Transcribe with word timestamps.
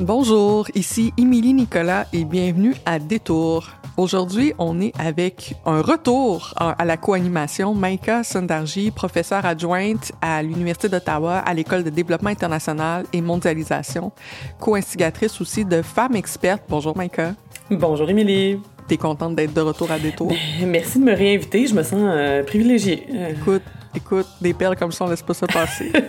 Bonjour, 0.00 0.66
ici 0.74 1.12
Émilie 1.18 1.52
Nicolas 1.52 2.06
et 2.12 2.24
bienvenue 2.24 2.74
à 2.86 2.98
Détour. 2.98 3.68
Aujourd'hui, 3.98 4.54
on 4.58 4.80
est 4.80 4.92
avec 4.98 5.54
un 5.66 5.82
retour 5.82 6.54
à 6.56 6.84
la 6.84 6.96
co-animation. 6.96 7.74
Maïka 7.74 8.24
Sundarji, 8.24 8.90
professeure 8.90 9.44
adjointe 9.44 10.12
à 10.22 10.42
l'Université 10.42 10.88
d'Ottawa 10.88 11.38
à 11.38 11.52
l'École 11.52 11.84
de 11.84 11.90
développement 11.90 12.30
international 12.30 13.04
et 13.12 13.20
mondialisation, 13.20 14.12
co-instigatrice 14.58 15.40
aussi 15.42 15.64
de 15.64 15.82
Femmes 15.82 16.16
expertes. 16.16 16.62
Bonjour 16.68 16.96
Maïka. 16.96 17.34
Bonjour 17.70 18.08
Émilie. 18.08 18.58
T'es 18.88 18.96
contente 18.96 19.36
d'être 19.36 19.52
de 19.52 19.60
retour 19.60 19.90
à 19.90 19.98
Détour? 19.98 20.28
Ben, 20.28 20.66
merci 20.66 20.98
de 20.98 21.04
me 21.04 21.14
réinviter, 21.14 21.66
je 21.66 21.74
me 21.74 21.82
sens 21.82 22.00
euh, 22.02 22.42
privilégiée. 22.42 23.06
Écoute, 23.30 23.62
écoute, 23.94 24.26
des 24.40 24.54
perles 24.54 24.76
comme 24.76 24.90
ça, 24.90 25.04
on 25.04 25.08
laisse 25.08 25.22
pas 25.22 25.34
ça 25.34 25.46
passer. 25.46 25.92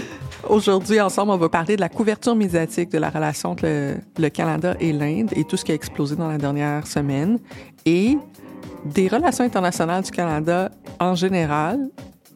Aujourd'hui, 0.51 0.99
ensemble, 0.99 1.31
on 1.31 1.37
va 1.37 1.47
parler 1.47 1.77
de 1.77 1.81
la 1.81 1.87
couverture 1.87 2.35
médiatique 2.35 2.91
de 2.91 2.97
la 2.97 3.09
relation 3.09 3.51
entre 3.51 3.63
le, 3.63 4.29
Canada 4.29 4.75
et 4.81 4.91
l'Inde 4.91 5.31
et 5.33 5.45
tout 5.45 5.55
ce 5.55 5.63
qui 5.63 5.71
a 5.71 5.75
explosé 5.75 6.17
dans 6.17 6.27
la 6.27 6.37
dernière 6.37 6.85
semaine 6.85 7.39
et 7.85 8.17
des 8.83 9.07
relations 9.07 9.45
internationales 9.45 10.03
du 10.03 10.11
Canada 10.11 10.69
en 10.99 11.15
général. 11.15 11.79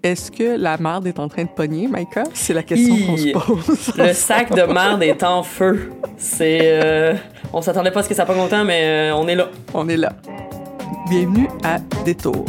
Est-ce 0.02 0.32
que 0.32 0.58
la 0.58 0.78
marde 0.78 1.08
est 1.08 1.20
en 1.20 1.28
train 1.28 1.44
de 1.44 1.50
pogner, 1.50 1.90
Maïka? 1.90 2.24
C'est 2.34 2.54
la 2.54 2.64
question 2.64 2.96
qu'on 3.06 3.18
se 3.18 3.32
pose. 3.34 3.94
Le 3.98 4.14
sac 4.14 4.56
de 4.56 4.64
marde 4.64 5.04
est 5.04 5.22
en 5.22 5.44
feu. 5.44 5.92
C'est... 6.16 6.60
Euh, 6.62 7.16
on 7.52 7.62
s'attendait 7.62 7.92
pas 7.92 8.00
à 8.00 8.04
ce 8.04 8.08
que 8.08 8.16
ça 8.16 8.26
pogne 8.26 8.38
longtemps, 8.38 8.64
mais 8.64 9.12
euh, 9.12 9.16
on 9.18 9.28
est 9.28 9.36
là. 9.36 9.50
On 9.74 9.90
est 9.90 9.98
là. 9.98 10.14
Bienvenue 11.10 11.50
à 11.66 11.80
Détour. 12.06 12.46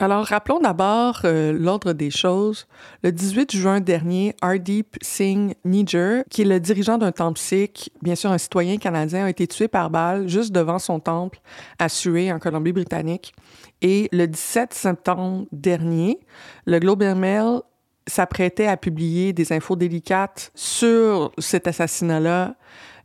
Alors, 0.00 0.26
rappelons 0.26 0.60
d'abord 0.60 1.22
euh, 1.24 1.52
l'ordre 1.52 1.92
des 1.92 2.10
choses. 2.10 2.68
Le 3.02 3.10
18 3.10 3.50
juin 3.50 3.80
dernier, 3.80 4.36
Hardeep 4.40 4.96
Singh 5.02 5.56
Nijjar, 5.64 6.22
qui 6.30 6.42
est 6.42 6.44
le 6.44 6.60
dirigeant 6.60 6.98
d'un 6.98 7.10
temple 7.10 7.40
sikh, 7.40 7.90
bien 8.00 8.14
sûr 8.14 8.30
un 8.30 8.38
citoyen 8.38 8.76
canadien, 8.76 9.24
a 9.24 9.30
été 9.30 9.48
tué 9.48 9.66
par 9.66 9.90
balle 9.90 10.28
juste 10.28 10.52
devant 10.52 10.78
son 10.78 11.00
temple 11.00 11.40
à 11.80 11.88
Surrey, 11.88 12.30
en 12.30 12.38
Colombie-Britannique. 12.38 13.34
Et 13.82 14.08
le 14.12 14.26
17 14.26 14.72
septembre 14.72 15.46
dernier, 15.50 16.20
le 16.64 16.78
Globe 16.78 17.02
and 17.02 17.16
Mail 17.16 17.60
s'apprêtait 18.06 18.68
à 18.68 18.76
publier 18.76 19.32
des 19.32 19.52
infos 19.52 19.74
délicates 19.74 20.52
sur 20.54 21.32
cet 21.38 21.66
assassinat-là 21.66 22.54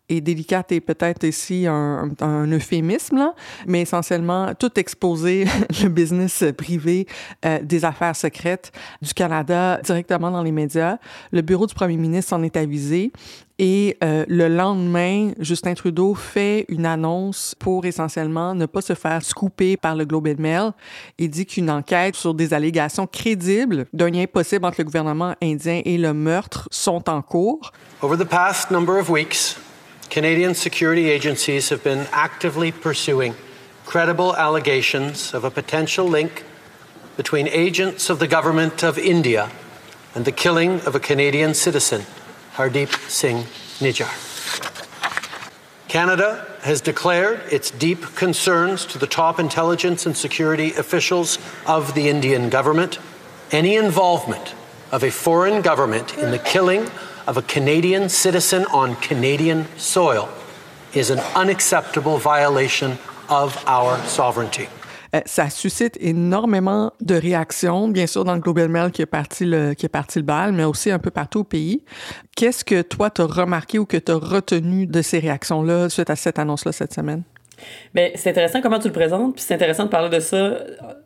et 0.10 0.22
délicate 0.22 0.72
et 0.72 0.82
peut-être 0.82 1.24
ici 1.24 1.66
un, 1.68 2.12
euphémisme, 2.52 3.18
là, 3.18 3.34
mais 3.68 3.82
essentiellement 3.82 4.54
tout 4.54 4.80
exposer 4.80 5.46
le 5.84 5.90
business 5.90 6.44
privé 6.58 7.08
euh, 7.46 7.60
des 7.62 7.86
affaires 7.86 8.16
secrètes 8.16 8.72
du 9.02 9.14
Canada 9.14 9.80
directement 9.84 10.32
dans 10.32 10.44
les 10.44 10.52
médias. 10.52 10.98
Le 11.32 11.42
bureau 11.42 11.68
du 11.68 11.74
premier 11.74 11.98
ministre 11.98 12.34
en 12.34 12.44
est 12.44 12.58
avisé. 12.58 13.12
Et 13.60 13.98
euh, 14.04 14.26
le 14.28 14.48
lendemain, 14.48 15.32
Justin 15.40 15.76
Trudeau 15.76 16.16
fait 16.16 16.66
une 16.70 16.88
annonce 16.88 17.56
pour 17.60 17.86
essentiellement 17.86 18.56
ne 18.56 18.66
pas 18.66 18.82
se 18.82 18.96
faire 18.96 19.24
scooper 19.24 19.78
par 19.78 19.96
le 19.96 20.06
Globe 20.06 20.28
and 20.28 20.42
Mail. 20.42 20.72
Il 21.20 21.30
dit 21.30 21.46
qu'une 21.46 21.70
enquête 21.70 22.16
sur 22.16 22.34
des 22.34 22.54
allégations 22.54 23.06
crédibles 23.06 23.86
d'un 23.94 24.10
lien 24.10 24.26
possible 24.26 24.66
entre 24.66 24.78
le 24.80 24.86
gouvernement 24.86 25.36
indien 25.42 25.82
et 25.86 25.98
le 25.98 26.14
meurtre 26.14 26.68
sont 26.72 27.08
en 27.10 27.22
cours. 27.22 27.72
Over 28.02 28.18
the 28.18 28.28
past 28.28 28.72
number 28.72 29.00
of 29.00 29.10
Canadian 30.14 30.54
security 30.54 31.10
agencies 31.10 31.70
have 31.70 31.84
been 31.84 32.06
actively 32.12 32.72
pursuing 32.72 33.34
credible 33.84 34.36
allegations 34.36 35.34
of 35.34 35.44
a 35.44 35.50
potential 35.50 36.06
link 36.06 36.44
between 37.18 37.48
agents 37.48 38.12
of 38.12 38.20
the 38.20 38.28
government 38.28 38.84
of 38.84 39.00
India 39.00 39.50
and 40.14 40.24
the 40.24 40.32
killing 40.32 40.80
of 40.82 40.94
a 40.94 41.00
Canadian 41.00 41.56
citizen, 41.56 42.04
Hardeep 42.54 42.94
Singh 43.10 43.46
Nijjar. 43.80 44.14
Canada 45.88 46.46
has 46.62 46.80
declared 46.80 47.42
its 47.52 47.72
deep 47.72 48.04
concerns 48.14 48.86
to 48.86 49.00
the 49.00 49.08
top 49.08 49.40
intelligence 49.40 50.06
and 50.06 50.16
security 50.16 50.76
officials 50.76 51.40
of 51.66 51.96
the 51.96 52.08
Indian 52.08 52.52
government. 52.52 53.00
Any 53.52 53.78
involvement 53.78 54.54
of 54.92 55.04
a 55.04 55.10
foreign 55.10 55.64
government 55.64 56.16
in 56.20 56.30
the 56.30 56.38
killing 56.38 56.88
of 57.28 57.38
a 57.38 57.42
Canadian 57.42 58.10
citizen 58.10 58.66
on 58.74 58.96
Canadian 58.96 59.66
soil 59.78 60.30
is 60.94 61.10
an 61.10 61.20
unacceptable 61.36 62.18
violation 62.18 62.98
of 63.30 63.64
our 63.68 63.98
sovereignty. 64.08 64.68
Euh, 65.16 65.22
ça 65.26 65.50
suscite 65.50 65.96
énormément 66.02 66.92
de 67.00 67.16
réactions, 67.16 67.88
bien 67.88 68.08
sûr 68.08 68.24
dans 68.26 68.34
le 68.34 68.42
Global 68.42 68.68
Mail 68.68 68.92
qui 68.92 69.04
est 69.04 69.06
parti 69.06 69.46
le 69.46 69.74
qui 69.76 69.86
est 69.86 69.90
parti 69.90 70.20
le 70.20 70.26
bal, 70.26 70.54
mais 70.54 70.64
aussi 70.64 70.90
un 70.90 71.00
peu 71.00 71.12
partout 71.12 71.42
au 71.42 71.44
pays. 71.44 71.84
Qu'est-ce 72.36 72.66
que 72.66 72.82
toi 72.82 73.10
t'as 73.10 73.26
remarqué 73.26 73.78
ou 73.78 73.86
que 73.86 73.98
t'as 73.98 74.16
retenu 74.16 74.88
de 74.88 75.02
ces 75.02 75.20
réactions-là 75.20 75.90
suite 75.90 76.10
à 76.10 76.16
cette 76.16 76.40
annonce-là 76.40 76.72
cette 76.72 76.94
semaine? 76.94 77.24
Bien, 77.94 78.10
c'est 78.16 78.32
intéressant 78.32 78.62
comment 78.62 78.80
tu 78.80 78.88
le 78.88 78.94
présentes, 78.94 79.36
puis 79.36 79.44
c'est 79.46 79.54
intéressant 79.54 79.86
de 79.86 79.90
parler 79.90 80.10
de 80.10 80.20
ça 80.20 80.58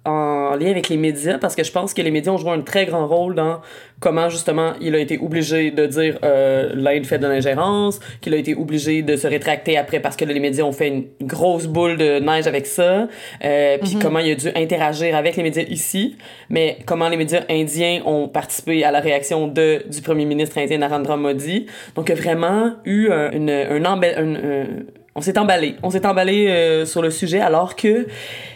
en 0.05 0.55
lien 0.55 0.71
avec 0.71 0.89
les 0.89 0.97
médias, 0.97 1.37
parce 1.37 1.55
que 1.55 1.63
je 1.63 1.71
pense 1.71 1.93
que 1.93 2.01
les 2.01 2.11
médias 2.11 2.31
ont 2.31 2.37
joué 2.37 2.51
un 2.51 2.61
très 2.61 2.85
grand 2.85 3.07
rôle 3.07 3.35
dans 3.35 3.59
comment, 3.99 4.29
justement, 4.29 4.73
il 4.79 4.95
a 4.95 4.99
été 4.99 5.17
obligé 5.17 5.71
de 5.71 5.85
dire 5.85 6.17
euh, 6.23 6.71
l'Inde 6.75 7.05
fait 7.05 7.19
de 7.19 7.27
l'ingérence, 7.27 7.99
qu'il 8.21 8.33
a 8.33 8.37
été 8.37 8.55
obligé 8.55 9.01
de 9.01 9.15
se 9.15 9.27
rétracter 9.27 9.77
après 9.77 9.99
parce 9.99 10.15
que 10.15 10.23
les 10.25 10.39
médias 10.39 10.63
ont 10.63 10.71
fait 10.71 10.87
une 10.87 11.05
grosse 11.21 11.67
boule 11.67 11.97
de 11.97 12.19
neige 12.19 12.47
avec 12.47 12.65
ça, 12.65 13.07
euh, 13.43 13.77
puis 13.79 13.95
mhm. 13.95 14.01
comment 14.01 14.19
il 14.19 14.31
a 14.31 14.35
dû 14.35 14.49
interagir 14.55 15.15
avec 15.15 15.35
les 15.35 15.43
médias 15.43 15.63
ici, 15.63 16.17
mais 16.49 16.77
comment 16.85 17.09
les 17.09 17.17
médias 17.17 17.41
indiens 17.49 18.01
ont 18.05 18.27
participé 18.27 18.83
à 18.83 18.91
la 18.91 18.99
réaction 18.99 19.47
de, 19.47 19.83
du 19.89 20.01
premier 20.01 20.25
ministre 20.25 20.57
indien 20.57 20.77
Narendra 20.77 21.17
Modi. 21.17 21.65
Donc, 21.95 22.09
il 22.09 22.15
y 22.15 22.17
a 22.17 22.21
vraiment 22.21 22.73
eu 22.85 23.09
une, 23.33 23.49
un, 23.49 23.83
un, 23.83 24.65
on 25.17 25.21
s'est 25.21 25.37
emballé. 25.37 25.75
On 25.81 25.89
s'est 25.89 26.05
emballé 26.05 26.47
euh, 26.47 26.85
sur 26.85 27.01
le 27.01 27.09
sujet 27.09 27.41
alors 27.41 27.75
que 27.75 28.07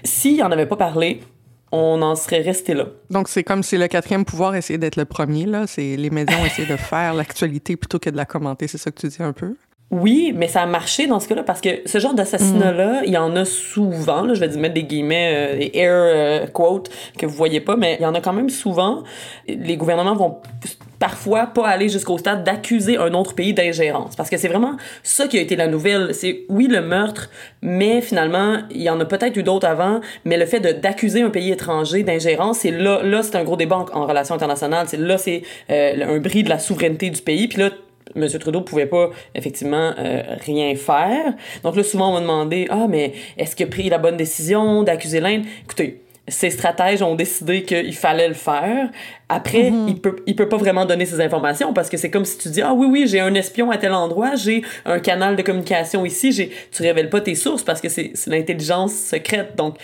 s'il 0.04 0.42
en 0.44 0.52
avait 0.52 0.68
pas 0.68 0.78
parlé, 0.78 1.22
on 1.72 2.02
en 2.04 2.16
serait 2.16 2.42
resté 2.42 2.76
là. 2.76 2.86
Donc, 3.10 3.30
c'est 3.30 3.44
comme 3.44 3.64
si 3.64 3.78
le 3.78 3.88
quatrième 3.88 4.26
pouvoir 4.26 4.56
essayait 4.56 4.78
d'être 4.78 4.96
le 4.96 5.06
premier, 5.06 5.46
là. 5.46 5.66
C'est 5.66 5.96
les 5.98 6.10
médias 6.12 6.38
ont 6.40 6.46
essayé 6.46 6.68
de 6.68 6.76
faire 6.78 7.16
l'actualité 7.16 7.76
plutôt 7.78 7.98
que 7.98 8.12
de 8.12 8.18
la 8.18 8.26
commenter. 8.26 8.68
C'est 8.68 8.78
ça 8.78 8.92
que 8.92 9.00
tu 9.00 9.08
dis 9.08 9.24
un 9.24 9.34
peu? 9.34 9.56
Oui, 9.90 10.34
mais 10.36 10.48
ça 10.48 10.62
a 10.62 10.66
marché 10.68 11.08
dans 11.08 11.20
ce 11.20 11.28
cas-là 11.28 11.44
parce 11.44 11.62
que 11.62 11.82
ce 11.86 11.98
genre 11.98 12.14
d'assassinat-là, 12.14 13.02
mm. 13.02 13.06
il 13.08 13.14
y 13.14 13.18
en 13.18 13.36
a 13.36 13.44
souvent. 13.44 14.22
Là, 14.22 14.36
je 14.36 14.46
vais 14.46 14.56
mettre 14.58 14.76
des 14.76 14.84
guillemets, 14.84 15.34
euh, 15.34 15.58
des 15.58 15.72
air 15.74 15.92
euh, 15.94 16.48
quotes 16.48 16.92
que 17.18 17.26
vous 17.26 17.36
voyez 17.36 17.60
pas, 17.60 17.76
mais 17.76 17.98
il 18.00 18.04
y 18.04 18.06
en 18.06 18.14
a 18.14 18.22
quand 18.22 18.34
même 18.34 18.50
souvent. 18.50 19.04
Les 19.48 19.78
gouvernements 19.78 20.16
vont 20.16 20.38
parfois 21.02 21.48
pas 21.48 21.68
aller 21.68 21.90
jusqu'au 21.90 22.20
stade 22.20 22.44
d'accuser 22.44 22.96
un 22.96 23.16
autre 23.16 23.34
pays 23.34 23.56
d'ingérence. 23.56 24.16
Parce 24.16 24.30
que 24.30 24.38
c'est 24.38 24.48
vraiment 24.48 24.78
ça 25.02 25.28
qui 25.28 25.40
a 25.40 25.42
été 25.42 25.56
la 25.56 25.66
nouvelle. 25.66 26.14
C'est, 26.14 26.44
oui, 26.48 26.68
le 26.68 26.80
meurtre, 26.82 27.32
mais 27.64 28.02
finalement, 28.02 28.60
il 28.70 28.84
y 28.84 28.90
en 28.90 29.00
a 29.00 29.06
peut-être 29.06 29.36
eu 29.36 29.42
d'autres 29.42 29.68
avant, 29.68 30.00
mais 30.26 30.38
le 30.38 30.46
fait 30.46 30.60
d'accuser 30.60 31.24
un 31.24 31.32
pays 31.32 31.52
étranger 31.52 32.04
d'ingérence, 32.04 32.60
c'est 32.60 32.70
là, 32.70 33.02
là, 33.02 33.24
c'est 33.24 33.36
un 33.36 33.44
gros 33.44 33.58
débat 33.58 33.84
en, 33.94 34.06
relations 34.06 34.36
internationales. 34.36 34.86
C'est 34.88 34.98
là, 34.98 35.18
c'est 35.18 35.42
euh, 35.72 36.18
un 36.18 36.20
bris 36.20 36.44
de 36.44 36.50
la 36.50 36.60
souveraineté 36.60 37.10
du 37.10 37.22
pays. 37.24 37.48
Puis 37.48 37.58
là, 37.58 37.72
M. 38.16 38.28
Trudeau 38.40 38.62
pouvait 38.62 38.86
pas 38.86 39.10
effectivement 39.34 39.94
euh, 39.98 40.22
rien 40.46 40.76
faire. 40.76 41.34
Donc 41.64 41.76
là, 41.78 41.84
souvent, 41.84 42.10
on 42.10 42.14
m'a 42.14 42.22
demandé 42.22 42.68
Ah, 42.70 42.86
mais 42.88 43.14
est-ce 43.40 43.56
qu'il 43.56 43.66
a 43.66 43.70
pris 43.70 43.90
la 43.90 43.98
bonne 43.98 44.18
décision 44.18 44.84
d'accuser 44.84 45.20
l'Inde 45.20 45.46
Écoutez, 45.64 46.04
ces 46.28 46.52
stratèges 46.52 47.02
ont 47.02 47.16
décidé 47.16 47.64
qu'il 47.64 47.96
fallait 47.96 48.28
le 48.28 48.36
faire. 48.36 48.90
Après, 49.28 49.72
mhm. 49.72 49.88
il 49.88 50.02
peut 50.02 50.18
il 50.28 50.36
peut 50.36 50.48
pas 50.48 50.58
vraiment 50.58 50.86
donner 50.86 51.06
ces 51.06 51.20
informations 51.20 51.74
parce 51.74 51.90
que 51.90 51.98
c'est 51.98 52.12
comme 52.12 52.26
si 52.26 52.38
tu 52.38 52.50
dis 52.50 52.62
ah 52.62 52.74
oui 52.74 52.88
oui 52.90 53.08
j'ai 53.08 53.20
un 53.20 53.34
espion 53.34 53.72
à 53.72 53.78
tel 53.78 53.94
endroit, 53.94 54.36
j'ai 54.36 54.62
un 54.86 55.00
canal 55.00 55.36
de 55.36 55.42
communication 55.42 56.06
ici, 56.06 56.32
j'ai 56.32 56.52
tu 56.72 56.84
révèles 56.84 57.10
pas 57.10 57.22
tes 57.22 57.36
sources 57.36 57.64
parce 57.64 57.82
que 57.82 57.90
c'est 57.90 58.14
l'intelligence 58.28 58.94
secrète. 58.94 59.56
Donc 59.56 59.78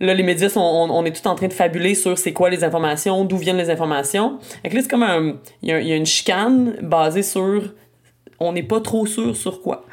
là 0.00 0.14
les 0.14 0.22
médias 0.22 0.48
sont 0.48 0.60
on, 0.60 1.04
est 1.04 1.12
tout 1.12 1.28
en 1.28 1.34
train 1.34 1.48
de 1.48 1.52
fabuler 1.52 1.94
sur 1.94 2.16
c'est 2.18 2.32
quoi 2.32 2.50
les 2.50 2.64
informations, 2.64 3.24
d'où 3.24 3.36
viennent 3.36 3.58
les 3.58 3.70
informations. 3.70 4.38
Et 4.64 4.70
là 4.70 4.80
c'est 4.80 4.90
comme 4.90 5.02
un 5.02 5.36
il 5.62 5.68
y, 5.68 5.72
a, 5.72 5.80
y 5.80 5.92
a 5.92 5.96
une 5.96 6.06
chicane 6.06 6.76
basée 6.82 7.22
sur 7.22 7.74
on 8.40 8.52
n'est 8.52 8.62
pas 8.62 8.80
trop 8.80 9.06
sûr 9.06 9.36
sur 9.36 9.60
quoi, 9.60 9.84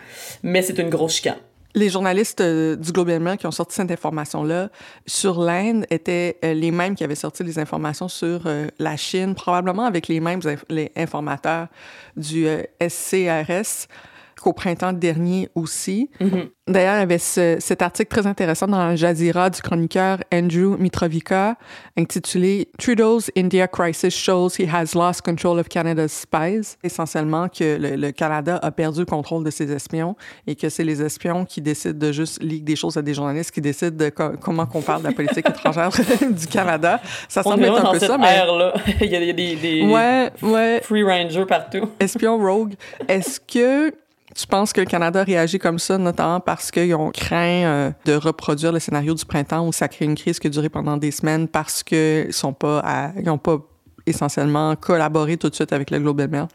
mais 0.41 0.61
c'est 0.61 0.79
une 0.79 0.89
grosse 0.89 1.15
chicane 1.15 1.37
les 1.75 1.89
journalistes 1.89 2.41
euh, 2.41 2.75
du 2.75 2.91
Globe 2.91 3.12
qui 3.38 3.47
ont 3.47 3.51
sorti 3.51 3.75
cette 3.75 3.91
information-là 3.91 4.69
sur 5.06 5.41
l'Inde 5.41 5.85
étaient 5.89 6.38
euh, 6.44 6.53
les 6.53 6.71
mêmes 6.71 6.95
qui 6.95 7.03
avaient 7.03 7.15
sorti 7.15 7.44
les 7.44 7.59
informations 7.59 8.07
sur 8.07 8.41
euh, 8.45 8.68
la 8.79 8.97
Chine, 8.97 9.35
probablement 9.35 9.85
avec 9.85 10.07
les 10.07 10.19
mêmes 10.19 10.41
les 10.69 10.91
informateurs 10.95 11.68
du 12.15 12.47
SCRS 12.79 13.88
qu'au 14.41 14.53
printemps 14.53 14.93
dernier 14.93 15.49
aussi. 15.55 16.09
Mm-hmm. 16.19 16.49
D'ailleurs, 16.67 16.95
il 16.95 16.99
y 16.99 17.01
avait 17.01 17.17
cet 17.17 17.81
article 17.81 18.09
très 18.09 18.27
intéressant 18.27 18.67
dans 18.67 18.89
le 18.89 18.95
Jazeera 18.95 19.49
du 19.49 19.61
chroniqueur 19.61 20.19
Andrew 20.33 20.77
Mitrovica 20.77 21.55
intitulé 21.97 22.69
Trudeau's 22.77 23.31
India 23.35 23.67
crisis 23.67 24.13
shows 24.13 24.51
he 24.59 24.67
has 24.71 24.93
lost 24.93 25.21
control 25.23 25.59
of 25.59 25.67
Canada's 25.67 26.11
spies. 26.11 26.77
Essentiellement 26.83 27.49
que 27.49 27.77
le, 27.79 28.11
Canada 28.11 28.59
a 28.61 28.71
perdu 28.71 28.99
le 28.99 29.05
contrôle 29.05 29.43
de 29.43 29.49
ses 29.49 29.71
espions 29.71 30.15
et 30.45 30.55
que 30.55 30.69
c'est 30.69 30.83
les 30.83 31.01
espions 31.01 31.45
qui 31.45 31.61
décident 31.61 31.97
de 31.97 32.11
juste 32.11 32.41
lire 32.44 32.61
des 32.61 32.75
choses 32.75 32.95
à 32.95 33.01
des 33.01 33.13
journalistes 33.13 33.51
qui 33.51 33.61
décident 33.61 33.97
de 33.97 34.09
comment 34.09 34.65
qu'on 34.65 34.81
parle 34.81 35.01
de 35.01 35.07
la 35.07 35.13
politique 35.13 35.49
étrangère 35.49 35.89
du 36.29 36.47
Canada. 36.47 37.01
Ça 37.27 37.44
semble 37.44 37.63
être 37.65 37.85
un 37.85 37.91
peu 37.91 37.99
ça, 37.99 38.17
mais 38.17 38.37
là. 38.37 38.73
il 39.01 39.07
y 39.07 39.15
a 39.15 39.33
des, 39.33 39.55
des 39.55 39.85
ouais, 39.85 40.31
ouais. 40.44 40.81
free 40.83 41.03
rangers 41.03 41.45
partout. 41.45 41.89
Espions 41.99 42.37
rogue. 42.37 42.73
Est-ce 43.07 43.39
que 43.39 43.94
tu 44.36 44.48
penses 44.48 44.74
que 44.74 44.81
le 44.81 44.88
Canada 44.88 45.24
réagit 45.24 45.60
comme 45.60 45.80
ça, 45.80 45.98
notamment 45.98 46.39
parce 46.39 46.72
qu'ils 46.72 46.95
ont 46.95 47.12
craint 47.12 47.66
euh, 47.66 47.92
de 48.06 48.13
reproduire 48.13 48.72
le 48.72 48.80
scénario 48.80 49.13
du 49.13 49.25
printemps 49.25 49.68
où 49.68 49.72
ça 49.72 49.88
crée 49.88 50.06
une 50.06 50.16
crise 50.16 50.39
qui 50.39 50.48
a 50.48 50.50
duré 50.50 50.69
pendant 50.69 50.98
des 50.98 51.12
semaines 51.12 51.48
parce 51.48 51.83
qu'ils 51.83 52.33
sont 52.33 52.54
pas, 52.54 53.12
ils 53.22 53.30
ont 53.30 53.38
pas 53.38 53.57
essentiellement 54.06 54.75
collaboré 54.75 55.38
tout 55.38 55.50
de 55.50 55.56
suite 55.56 55.74
avec 55.74 55.92
le 55.92 56.00
Global 56.00 56.28
Mail? 56.30 56.48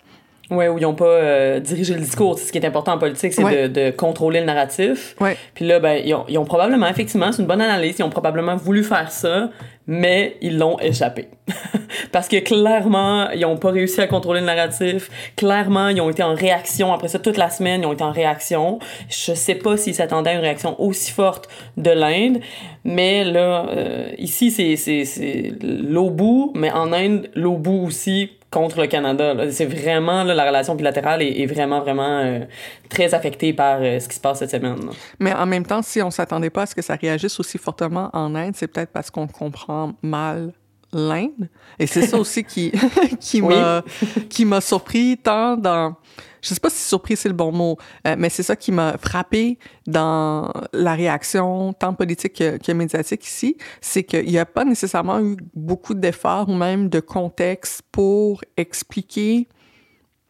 Oui, 0.48 0.68
où 0.68 0.78
ils 0.78 0.82
n'ont 0.82 0.94
pas 0.94 1.04
euh, 1.06 1.60
dirigé 1.60 1.94
le 1.94 2.00
discours. 2.00 2.38
Ce 2.38 2.52
qui 2.52 2.58
est 2.58 2.64
important 2.64 2.92
en 2.92 2.98
politique, 2.98 3.32
c'est 3.32 3.42
de, 3.42 3.66
de, 3.66 3.90
contrôler 3.90 4.40
le 4.40 4.46
narratif. 4.46 5.16
Ouais. 5.20 5.36
Puis 5.54 5.66
là, 5.66 5.80
ben, 5.80 6.00
ils 6.04 6.14
ont, 6.14 6.24
ils 6.28 6.38
ont 6.38 6.44
probablement, 6.44 6.86
effectivement, 6.86 7.32
c'est 7.32 7.42
une 7.42 7.48
bonne 7.48 7.60
analyse, 7.60 7.96
ils 7.98 8.04
ont 8.04 8.10
probablement 8.10 8.54
voulu 8.54 8.84
faire 8.84 9.10
ça, 9.10 9.50
mais 9.88 10.36
ils 10.40 10.56
l'ont 10.56 10.78
échappé. 10.78 11.28
Parce 12.12 12.28
que 12.28 12.38
clairement, 12.38 13.30
ils 13.30 13.40
n'ont 13.40 13.56
pas 13.56 13.70
réussi 13.70 14.00
à 14.00 14.06
contrôler 14.06 14.40
le 14.40 14.46
narratif. 14.46 15.10
Clairement, 15.36 15.88
ils 15.88 16.00
ont 16.00 16.10
été 16.10 16.22
en 16.22 16.34
réaction. 16.34 16.92
Après 16.92 17.08
ça, 17.08 17.18
toute 17.18 17.36
la 17.36 17.50
semaine, 17.50 17.82
ils 17.82 17.86
ont 17.86 17.92
été 17.92 18.04
en 18.04 18.12
réaction. 18.12 18.78
Je 19.08 19.34
sais 19.34 19.54
pas 19.54 19.76
s'ils 19.76 19.94
s'attendaient 19.94 20.30
à 20.30 20.34
une 20.34 20.40
réaction 20.40 20.80
aussi 20.80 21.12
forte 21.12 21.48
de 21.76 21.90
l'Inde. 21.90 22.40
Mais 22.84 23.24
là, 23.24 23.66
euh, 23.70 24.10
ici, 24.18 24.50
c'est 24.50 25.54
l'Obu, 25.62 26.50
mais 26.54 26.70
en 26.70 26.92
Inde, 26.92 27.28
l'Obu 27.34 27.70
aussi 27.70 28.30
contre 28.50 28.80
le 28.80 28.86
Canada. 28.86 29.34
C'est 29.50 29.66
vraiment, 29.66 30.24
là, 30.24 30.34
la 30.34 30.46
relation 30.46 30.74
bilatérale 30.74 31.22
est, 31.22 31.40
est 31.40 31.46
vraiment, 31.46 31.80
vraiment 31.80 32.20
euh, 32.20 32.40
très 32.88 33.12
affectée 33.12 33.52
par 33.52 33.78
euh, 33.80 33.98
ce 33.98 34.08
qui 34.08 34.14
se 34.14 34.20
passe 34.20 34.38
cette 34.38 34.50
semaine. 34.50 34.76
Mais 35.18 35.34
en 35.34 35.46
même 35.46 35.66
temps, 35.66 35.82
si 35.82 36.00
on 36.00 36.10
s'attendait 36.10 36.50
pas 36.50 36.62
à 36.62 36.66
ce 36.66 36.74
que 36.74 36.82
ça 36.82 36.94
réagisse 36.94 37.38
aussi 37.40 37.58
fortement 37.58 38.08
en 38.12 38.34
Inde, 38.34 38.54
c'est 38.54 38.68
peut-être 38.68 38.92
parce 38.92 39.10
qu'on 39.10 39.26
comprend 39.26 39.92
mal 40.02 40.52
l'Inde. 40.92 41.48
Et 41.78 41.86
c'est 41.86 42.06
ça 42.06 42.18
aussi 42.18 42.44
qui, 42.44 42.72
qui 43.20 43.42
m'a, 43.42 43.82
qui 44.28 44.44
m'a 44.44 44.60
surpris 44.60 45.18
tant 45.18 45.56
dans, 45.56 45.96
je 46.42 46.54
sais 46.54 46.60
pas 46.60 46.70
si 46.70 46.82
surpris 46.82 47.16
c'est 47.16 47.28
le 47.28 47.34
bon 47.34 47.52
mot, 47.52 47.76
euh, 48.06 48.14
mais 48.18 48.28
c'est 48.28 48.42
ça 48.42 48.56
qui 48.56 48.72
m'a 48.72 48.96
frappé 48.98 49.58
dans 49.86 50.52
la 50.72 50.94
réaction 50.94 51.72
tant 51.72 51.94
politique 51.94 52.34
que, 52.34 52.56
que 52.58 52.72
médiatique 52.72 53.26
ici, 53.26 53.56
c'est 53.80 54.04
qu'il 54.04 54.26
n'y 54.26 54.38
a 54.38 54.46
pas 54.46 54.64
nécessairement 54.64 55.20
eu 55.20 55.36
beaucoup 55.54 55.94
d'efforts 55.94 56.48
ou 56.48 56.54
même 56.54 56.88
de 56.88 57.00
contexte 57.00 57.82
pour 57.90 58.42
expliquer 58.56 59.48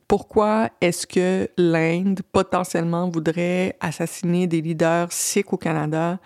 pourquoi 0.09 0.71
est-ce 0.81 1.07
que 1.07 1.49
l'Inde 1.59 2.21
potentiellement 2.31 3.09
voudrait 3.09 3.77
assassiner 3.81 4.47
des 4.47 4.61
leaders 4.61 5.11
sikhs 5.11 5.53
au 5.53 5.57
Canada? 5.57 6.19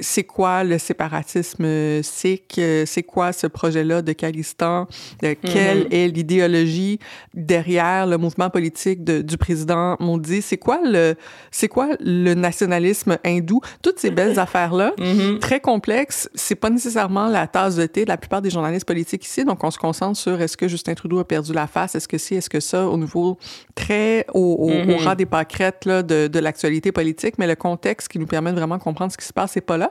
C'est 0.00 0.24
quoi 0.24 0.64
le 0.64 0.78
séparatisme 0.78 2.02
sikh? 2.02 2.60
C'est 2.86 3.02
quoi 3.04 3.32
ce 3.32 3.46
projet-là 3.46 4.02
de 4.02 4.12
Khalistan? 4.12 4.88
Euh, 5.22 5.34
quelle 5.40 5.84
mm-hmm. 5.84 5.94
est 5.94 6.08
l'idéologie 6.08 6.98
derrière 7.32 8.06
le 8.06 8.18
mouvement 8.18 8.50
politique 8.50 9.04
de, 9.04 9.22
du 9.22 9.36
président 9.36 9.96
Modi? 10.00 10.42
C'est 10.42 10.58
quoi 10.58 10.80
le, 10.82 11.14
c'est 11.52 11.68
quoi 11.68 11.90
le 12.00 12.34
nationalisme 12.34 13.18
hindou? 13.24 13.60
Toutes 13.82 14.00
ces 14.00 14.10
belles 14.10 14.38
affaires-là, 14.38 14.94
mm-hmm. 14.98 15.38
très 15.38 15.60
complexes, 15.60 16.28
c'est 16.34 16.56
pas 16.56 16.70
nécessairement 16.70 17.28
la 17.28 17.46
tasse 17.46 17.76
de 17.76 17.86
thé 17.86 18.04
de 18.04 18.08
la 18.08 18.16
plupart 18.16 18.42
des 18.42 18.50
journalistes 18.50 18.86
politiques 18.86 19.24
ici. 19.24 19.44
Donc, 19.44 19.62
on 19.62 19.70
se 19.70 19.78
concentre 19.78 20.18
sur 20.18 20.40
est-ce 20.40 20.56
que 20.56 20.66
Justin 20.66 20.94
Trudeau 20.94 21.20
a 21.20 21.24
perdu 21.24 21.52
la 21.52 21.68
face? 21.68 21.94
Est-ce 21.94 22.08
que 22.08 22.18
si, 22.18 22.34
est-ce 22.34 22.50
que 22.50 22.60
ça, 22.60 22.88
au 22.88 22.96
niveau 22.96 23.27
très 23.74 24.26
au, 24.32 24.70
mm-hmm. 24.70 25.04
rang 25.04 25.14
des 25.14 25.26
pâquerettes 25.26 25.84
là, 25.84 26.02
de, 26.02 26.26
de 26.28 26.38
l'actualité 26.38 26.92
politique, 26.92 27.34
mais 27.38 27.46
le 27.46 27.56
contexte 27.56 28.08
qui 28.08 28.18
nous 28.18 28.26
permet 28.26 28.50
de 28.50 28.56
vraiment 28.56 28.78
comprendre 28.78 29.12
ce 29.12 29.18
qui 29.18 29.24
se 29.24 29.32
passe, 29.32 29.52
c'est 29.52 29.60
pas 29.60 29.76
là. 29.76 29.90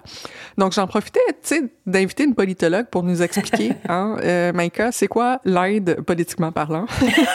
Donc, 0.57 0.73
j'en 0.73 0.87
profitais, 0.87 1.19
tu 1.29 1.55
sais, 1.55 1.63
d'inviter 1.85 2.23
une 2.23 2.35
politologue 2.35 2.87
pour 2.87 3.03
nous 3.03 3.21
expliquer, 3.21 3.73
hein, 3.89 4.17
euh, 4.23 4.53
Maïka, 4.53 4.91
c'est 4.91 5.07
quoi 5.07 5.39
l'Inde 5.45 5.97
politiquement 6.05 6.51
parlant? 6.51 6.85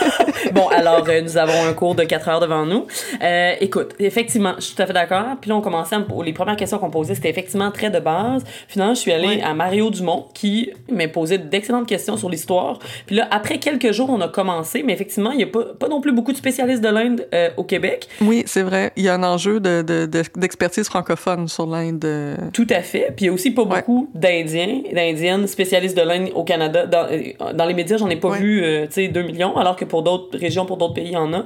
bon, 0.53 0.69
alors, 0.69 1.05
euh, 1.09 1.21
nous 1.21 1.37
avons 1.37 1.67
un 1.69 1.73
cours 1.73 1.95
de 1.95 2.05
4 2.05 2.29
heures 2.29 2.41
devant 2.41 2.67
nous. 2.67 2.87
Euh, 3.23 3.55
écoute, 3.61 3.95
effectivement, 3.99 4.55
je 4.57 4.63
suis 4.63 4.75
tout 4.77 4.83
à 4.83 4.87
fait 4.87 4.93
d'accord. 4.93 5.37
Puis 5.41 5.49
là, 5.51 5.57
on 5.57 5.61
commençait, 5.61 5.97
les 6.25 6.33
premières 6.33 6.57
questions 6.57 6.79
qu'on 6.79 6.91
posait, 6.91 7.15
c'était 7.15 7.31
effectivement 7.31 7.71
très 7.71 7.91
de 7.91 8.01
base. 8.01 8.45
Finalement, 8.69 8.95
je 8.95 9.01
suis 9.01 9.13
allée 9.13 9.41
à 9.43 9.55
Mario 9.55 9.91
Dumont, 9.91 10.27
qui 10.35 10.71
m'a 10.91 11.09
posé 11.09 11.39
d'excellentes 11.39 11.87
questions 11.87 12.17
sur 12.17 12.29
l'histoire. 12.29 12.79
Puis 13.07 13.17
là, 13.17 13.29
après 13.31 13.59
quelques 13.59 13.93
jours, 13.93 14.11
on 14.11 14.21
a 14.21 14.29
commencé, 14.29 14.83
mais 14.83 14.93
effectivement, 14.93 15.33
il 15.33 15.39
n'y 15.39 15.45
a 15.45 15.49
pas, 15.49 15.65
pas 15.79 15.89
non 15.93 16.01
plus 16.01 16.13
beaucoup 16.13 16.33
de 16.33 16.37
spécialistes 16.37 16.83
de 16.83 16.89
l'Inde 16.89 17.27
euh, 17.35 17.51
au 17.57 17.65
Québec. 17.65 18.09
Oui, 18.21 18.43
c'est 18.47 18.63
vrai. 18.63 18.93
Il 18.97 19.05
y 19.05 19.09
a 19.09 19.15
un 19.15 19.23
enjeu 19.23 19.61
d'expertise 19.61 20.85
de, 20.85 20.89
francophone 20.89 21.49
sur 21.49 21.67
l'Inde. 21.67 22.05
Euh. 22.05 22.37
Tout 22.53 22.67
à 22.71 22.81
fait. 22.81 23.13
Puis 23.15 23.27
il 23.27 23.27
y 23.27 23.29
a 23.29 23.33
aussi 23.33 23.51
pas 23.51 23.65
beaucoup 23.65 24.09
d'Indiens, 24.15 24.83
d'Indiennes 24.93 25.47
spécialistes 25.47 25.97
de 25.97 26.03
l'Inde 26.03 26.31
au 26.35 26.45
Canada. 26.45 26.87
Dans, 26.87 27.07
euh, 27.11 27.53
dans 27.55 27.67
les 27.67 27.75
médias, 27.75 27.99
j'en 27.99 28.09
ai 28.09 28.17
pas 28.17 28.31
vu, 28.31 28.65
tu 28.87 28.93
sais, 28.93 29.09
2 29.09 29.23
millions, 29.23 29.57
alors 29.57 29.77
que 29.77 29.85
pour 29.85 30.03
d'autres 30.03 30.39
régions, 30.39 30.65
pour 30.65 30.79
d'autres 30.79 30.95
pays, 30.95 31.09
il 31.09 31.13
y 31.13 31.17
en 31.17 31.33
a. 31.35 31.45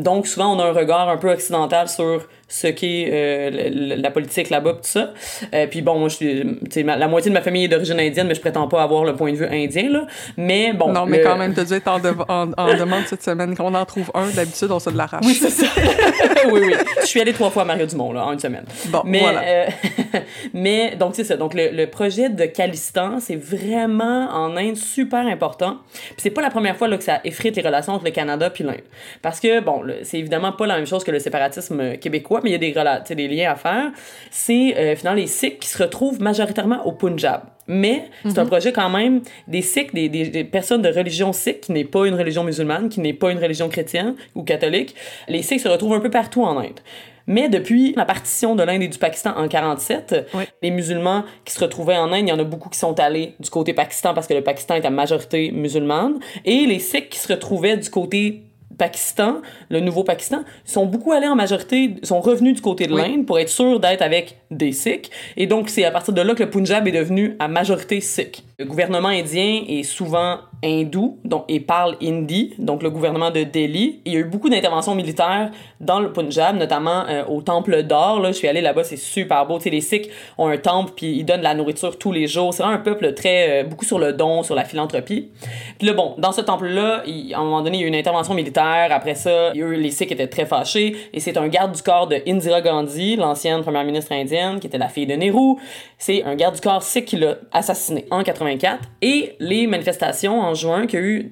donc 0.00 0.26
souvent, 0.26 0.54
on 0.54 0.60
a 0.60 0.66
un 0.66 0.72
regard 0.72 1.08
un 1.08 1.16
peu 1.16 1.30
occidental 1.30 1.88
sur 1.88 2.26
ce 2.50 2.66
qu'est 2.66 3.08
euh, 3.12 3.96
la 3.96 4.10
politique 4.10 4.50
là-bas, 4.50 4.72
tout 4.72 4.78
ça. 4.82 5.12
Euh, 5.54 5.66
puis 5.68 5.82
bon, 5.82 5.98
moi, 5.98 6.08
je 6.08 6.16
suis, 6.16 6.84
la 6.84 7.08
moitié 7.08 7.30
de 7.30 7.34
ma 7.34 7.42
famille 7.42 7.64
est 7.64 7.68
d'origine 7.68 8.00
indienne, 8.00 8.26
mais 8.26 8.34
je 8.34 8.40
prétends 8.40 8.66
pas 8.66 8.82
avoir 8.82 9.04
le 9.04 9.14
point 9.14 9.32
de 9.32 9.36
vue 9.36 9.46
indien, 9.46 9.88
là. 9.88 10.06
Mais 10.36 10.72
bon. 10.72 10.92
Non, 10.92 11.06
mais 11.06 11.22
quand 11.22 11.36
même, 11.36 11.54
t'as 11.54 11.64
dû 11.64 11.74
être 11.74 11.88
en, 11.88 12.52
en, 12.52 12.74
demande 12.74 13.04
cette 13.06 13.22
semaine. 13.22 13.54
Quand 13.56 13.66
on 13.66 13.74
en 13.74 13.84
trouve 13.84 14.10
un, 14.14 14.28
d'habitude, 14.30 14.70
on 14.70 14.80
se 14.80 14.90
de 14.90 14.96
l'arrache. 14.96 15.24
Oui, 15.24 15.34
c'est 15.34 15.50
ça. 15.50 15.66
oui, 16.50 16.60
oui. 16.64 16.74
Je 17.00 17.06
suis 17.06 17.20
allée 17.20 17.32
trois 17.32 17.50
fois 17.50 17.62
à 17.62 17.66
Mario 17.66 17.86
Dumont, 17.86 18.12
là, 18.12 18.26
en 18.26 18.32
une 18.32 18.40
semaine. 18.40 18.64
Bon, 18.88 19.02
mais, 19.04 19.20
voilà. 19.20 19.42
Euh, 19.42 19.66
mais, 20.52 20.96
donc, 20.96 21.14
c'est 21.14 21.24
ça. 21.24 21.36
Donc, 21.36 21.54
le, 21.54 21.70
le 21.70 21.86
projet 21.86 22.30
de 22.30 22.46
Calistan, 22.46 23.20
c'est 23.20 23.36
vraiment 23.36 24.28
en 24.32 24.56
Inde 24.56 24.76
super 24.76 25.24
important. 25.24 25.78
Puis 25.88 26.16
c'est 26.18 26.30
pas 26.30 26.42
la 26.42 26.50
première 26.50 26.76
fois, 26.76 26.88
là, 26.88 26.98
que 26.98 27.04
ça 27.04 27.20
effrite 27.22 27.54
les 27.54 27.62
relations 27.62 27.92
entre 27.92 28.06
le 28.06 28.10
Canada 28.10 28.50
puis 28.50 28.64
l'Inde. 28.64 28.82
Parce 29.22 29.38
que, 29.38 29.60
bon, 29.60 29.84
c'est 30.02 30.18
évidemment 30.18 30.50
pas 30.50 30.66
la 30.66 30.76
même 30.76 30.86
chose 30.86 31.04
que 31.04 31.12
le 31.12 31.20
séparatisme 31.20 31.96
québécois, 31.98 32.39
mais 32.42 32.50
il 32.50 32.52
y 32.52 32.56
a 32.56 33.04
des, 33.04 33.14
des 33.14 33.28
liens 33.28 33.52
à 33.52 33.56
faire. 33.56 33.90
C'est 34.30 34.76
euh, 34.76 34.96
finalement 34.96 35.20
les 35.20 35.26
Sikhs 35.26 35.58
qui 35.58 35.68
se 35.68 35.82
retrouvent 35.82 36.20
majoritairement 36.20 36.86
au 36.86 36.92
Punjab. 36.92 37.42
Mais 37.66 38.10
c'est 38.24 38.38
un 38.38 38.42
mhm. 38.42 38.50
projet 38.50 38.72
quand 38.72 38.90
même 38.90 39.20
des 39.46 39.62
Sikhs, 39.62 39.94
des, 39.94 40.08
des, 40.08 40.44
personnes 40.44 40.82
de 40.82 40.88
religion 40.88 41.32
sikh, 41.32 41.60
qui 41.60 41.72
n'est 41.72 41.84
pas 41.84 42.06
une 42.06 42.14
religion 42.14 42.42
musulmane, 42.42 42.88
qui 42.88 42.98
n'est 43.00 43.12
pas 43.12 43.30
une 43.30 43.38
religion 43.38 43.68
chrétienne 43.68 44.16
ou 44.34 44.42
catholique. 44.42 44.96
Les 45.28 45.42
Sikhs 45.42 45.60
se 45.60 45.68
retrouvent 45.68 45.92
un 45.94 46.00
peu 46.00 46.10
partout 46.10 46.42
en 46.42 46.58
Inde. 46.58 46.80
Mais 47.28 47.48
depuis 47.48 47.92
la 47.96 48.04
partition 48.04 48.56
de 48.56 48.64
l'Inde 48.64 48.82
et 48.82 48.88
du 48.88 48.98
Pakistan 48.98 49.34
en 49.36 49.46
47, 49.46 50.30
les 50.62 50.70
musulmans 50.72 51.22
qui 51.44 51.54
se 51.54 51.60
retrouvaient 51.60 51.96
en 51.96 52.12
Inde, 52.12 52.26
il 52.26 52.28
y 52.28 52.32
en 52.32 52.38
a 52.40 52.44
beaucoup 52.44 52.68
qui 52.68 52.78
sont 52.78 52.98
allés 52.98 53.34
du 53.38 53.50
côté 53.50 53.72
Pakistan 53.72 54.14
parce 54.14 54.26
que 54.26 54.34
le 54.34 54.42
Pakistan 54.42 54.74
est 54.74 54.84
à 54.84 54.90
majorité 54.90 55.52
musulmane. 55.52 56.18
Et 56.44 56.66
les 56.66 56.80
Sikhs 56.80 57.08
qui 57.08 57.18
se 57.20 57.32
retrouvaient 57.32 57.76
du 57.76 57.88
côté 57.88 58.49
Pakistan, 58.80 59.42
le 59.68 59.80
nouveau 59.80 60.04
Pakistan, 60.04 60.42
sont 60.64 60.86
beaucoup 60.86 61.12
allés 61.12 61.28
en 61.28 61.36
majorité, 61.36 61.96
sont 62.02 62.22
revenus 62.22 62.54
du 62.54 62.62
côté 62.62 62.86
de 62.86 62.96
l'Inde 62.96 63.26
pour 63.26 63.38
être 63.38 63.50
sûrs 63.50 63.78
d'être 63.78 64.00
avec 64.00 64.39
des 64.50 64.72
Sikhs. 64.72 65.10
Et 65.36 65.46
donc, 65.46 65.68
c'est 65.68 65.84
à 65.84 65.90
partir 65.90 66.14
de 66.14 66.20
là 66.20 66.34
que 66.34 66.42
le 66.42 66.50
Punjab 66.50 66.86
est 66.86 66.92
devenu 66.92 67.36
à 67.38 67.48
majorité 67.48 68.00
Sikh. 68.00 68.44
Le 68.58 68.64
gouvernement 68.64 69.08
indien 69.08 69.62
est 69.68 69.84
souvent 69.84 70.38
hindou 70.62 71.18
donc, 71.24 71.44
et 71.48 71.60
parle 71.60 71.96
hindi, 72.02 72.54
donc 72.58 72.82
le 72.82 72.90
gouvernement 72.90 73.30
de 73.30 73.44
Delhi. 73.44 74.00
Il 74.04 74.12
y 74.12 74.16
a 74.16 74.20
eu 74.20 74.24
beaucoup 74.24 74.50
d'interventions 74.50 74.94
militaires 74.94 75.50
dans 75.80 76.00
le 76.00 76.12
Punjab, 76.12 76.56
notamment 76.56 77.04
euh, 77.08 77.24
au 77.26 77.40
temple 77.40 77.82
d'or. 77.82 78.22
Je 78.26 78.32
suis 78.32 78.48
allée 78.48 78.60
là-bas, 78.60 78.84
c'est 78.84 78.98
super 78.98 79.46
beau. 79.46 79.58
Tu 79.58 79.64
sais, 79.64 79.70
les 79.70 79.80
Sikhs 79.80 80.10
ont 80.36 80.48
un 80.48 80.58
temple, 80.58 80.92
puis 80.94 81.16
ils 81.16 81.24
donnent 81.24 81.38
de 81.38 81.44
la 81.44 81.54
nourriture 81.54 81.98
tous 81.98 82.12
les 82.12 82.26
jours. 82.26 82.52
C'est 82.52 82.62
un 82.62 82.78
peuple 82.78 83.14
très, 83.14 83.62
euh, 83.62 83.64
beaucoup 83.64 83.84
sur 83.84 83.98
le 83.98 84.12
don, 84.12 84.42
sur 84.42 84.54
la 84.54 84.64
philanthropie. 84.64 85.30
Puis 85.78 85.86
là, 85.86 85.94
bon, 85.94 86.14
dans 86.18 86.32
ce 86.32 86.42
temple-là, 86.42 87.02
à 87.06 87.40
un 87.40 87.44
moment 87.44 87.62
donné, 87.62 87.78
il 87.78 87.80
y 87.80 87.84
a 87.84 87.86
eu 87.86 87.88
une 87.88 87.94
intervention 87.94 88.34
militaire. 88.34 88.88
Après 88.90 89.14
ça, 89.14 89.52
il 89.54 89.60
y 89.60 89.62
a 89.62 89.66
eu, 89.66 89.76
les 89.76 89.90
Sikhs 89.90 90.12
étaient 90.12 90.26
très 90.26 90.46
fâchés. 90.46 90.96
Et 91.14 91.20
c'est 91.20 91.38
un 91.38 91.48
garde 91.48 91.74
du 91.74 91.82
corps 91.82 92.06
de 92.06 92.16
Indira 92.26 92.60
Gandhi, 92.60 93.16
l'ancienne 93.16 93.62
première 93.62 93.84
ministre 93.84 94.12
indienne, 94.12 94.39
qui 94.60 94.66
était 94.66 94.78
la 94.78 94.88
fille 94.88 95.06
de 95.06 95.14
Nehru. 95.14 95.56
C'est 95.98 96.22
un 96.24 96.34
garde 96.34 96.54
du 96.54 96.60
corps 96.60 96.82
sikh 96.82 97.04
qui 97.04 97.16
l'a 97.16 97.36
assassiné 97.52 98.06
en 98.10 98.22
84. 98.22 98.80
Et 99.02 99.36
les 99.40 99.66
manifestations 99.66 100.40
en 100.40 100.54
juin 100.54 100.86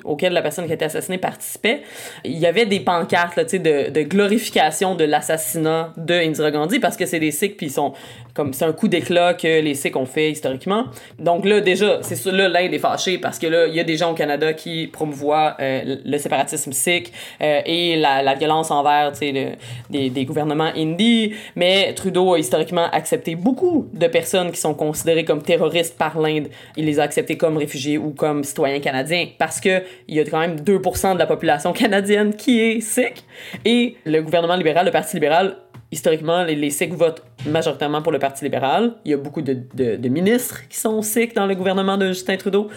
auxquelles 0.04 0.32
la 0.32 0.42
personne 0.42 0.66
qui 0.66 0.72
a 0.72 0.74
été 0.74 0.84
assassinée 0.84 1.18
participait, 1.18 1.82
il 2.24 2.38
y 2.38 2.46
avait 2.46 2.66
des 2.66 2.80
pancartes 2.80 3.38
de, 3.38 3.90
de 3.90 4.02
glorification 4.02 4.94
de 4.94 5.04
l'assassinat 5.04 5.92
de 5.96 6.14
Indira 6.14 6.50
Gandhi 6.50 6.78
parce 6.78 6.96
que 6.96 7.06
c'est 7.06 7.20
des 7.20 7.30
Sikhs 7.30 7.56
puis 7.56 7.66
ils 7.66 7.72
sont 7.72 7.92
c'est 8.52 8.64
un 8.64 8.72
coup 8.72 8.88
d'éclat 8.88 9.34
que 9.34 9.60
les 9.60 9.74
Sikhs 9.74 9.96
ont 9.96 10.06
fait 10.06 10.30
historiquement. 10.30 10.84
Donc 11.18 11.44
là 11.44 11.60
déjà, 11.60 11.98
c'est 12.02 12.16
ça 12.16 12.30
là 12.32 12.48
l'Inde 12.48 12.72
est 12.74 12.78
fâchée 12.78 13.18
parce 13.18 13.38
que 13.38 13.46
là 13.46 13.66
il 13.66 13.74
y 13.74 13.80
a 13.80 13.84
des 13.84 13.96
gens 13.96 14.12
au 14.12 14.14
Canada 14.14 14.52
qui 14.52 14.86
promouvoient 14.86 15.56
euh, 15.60 15.96
le 16.04 16.18
séparatisme 16.18 16.72
sikh 16.72 17.12
euh, 17.40 17.60
et 17.64 17.96
la, 17.96 18.34
violence 18.34 18.70
envers 18.70 19.12
le, 19.20 19.52
des, 19.90 20.10
des 20.10 20.24
gouvernements 20.24 20.70
hindis, 20.76 21.34
mais 21.56 21.92
Trudeau 21.94 22.34
a 22.34 22.38
historiquement 22.38 22.88
accepté 22.92 23.34
beaucoup 23.34 23.88
de 23.92 24.06
personnes 24.06 24.52
qui 24.52 24.60
sont 24.60 24.74
considérées 24.74 25.24
comme 25.24 25.42
terroristes 25.42 25.96
par 25.96 26.18
l'Inde. 26.20 26.48
Il 26.76 26.84
les 26.84 27.00
a 27.00 27.02
acceptées 27.02 27.36
comme 27.36 27.56
réfugiés 27.56 27.98
ou 27.98 28.10
comme 28.10 28.44
citoyens 28.44 28.80
canadiens 28.80 29.28
parce 29.38 29.60
que 29.60 29.82
il 30.06 30.16
y 30.16 30.20
a 30.20 30.24
quand 30.24 30.40
même 30.40 30.56
2% 30.56 31.14
de 31.14 31.18
la 31.18 31.26
population 31.26 31.72
canadienne 31.72 32.34
qui 32.34 32.60
est 32.60 32.80
sikh 32.80 33.24
et 33.64 33.96
le 34.04 34.20
gouvernement 34.22 34.56
libéral, 34.56 34.86
le 34.86 34.92
Parti 34.92 35.16
libéral 35.16 35.56
historiquement, 35.90 36.44
les, 36.44 36.54
les 36.54 36.70
Sikhs 36.70 36.94
votent 36.94 37.22
majoritairement 37.46 38.02
pour 38.02 38.12
le 38.12 38.18
Parti 38.18 38.44
libéral. 38.44 38.96
Il 39.04 39.10
y 39.10 39.14
a 39.14 39.16
beaucoup 39.16 39.42
de, 39.42 39.58
de, 39.74 40.08
ministres 40.08 40.68
qui 40.68 40.76
sont 40.76 41.00
Sikhs 41.02 41.34
dans 41.34 41.46
le 41.46 41.54
gouvernement 41.54 41.96
de 41.96 42.08
Justin 42.08 42.36
Trudeau. 42.36 42.68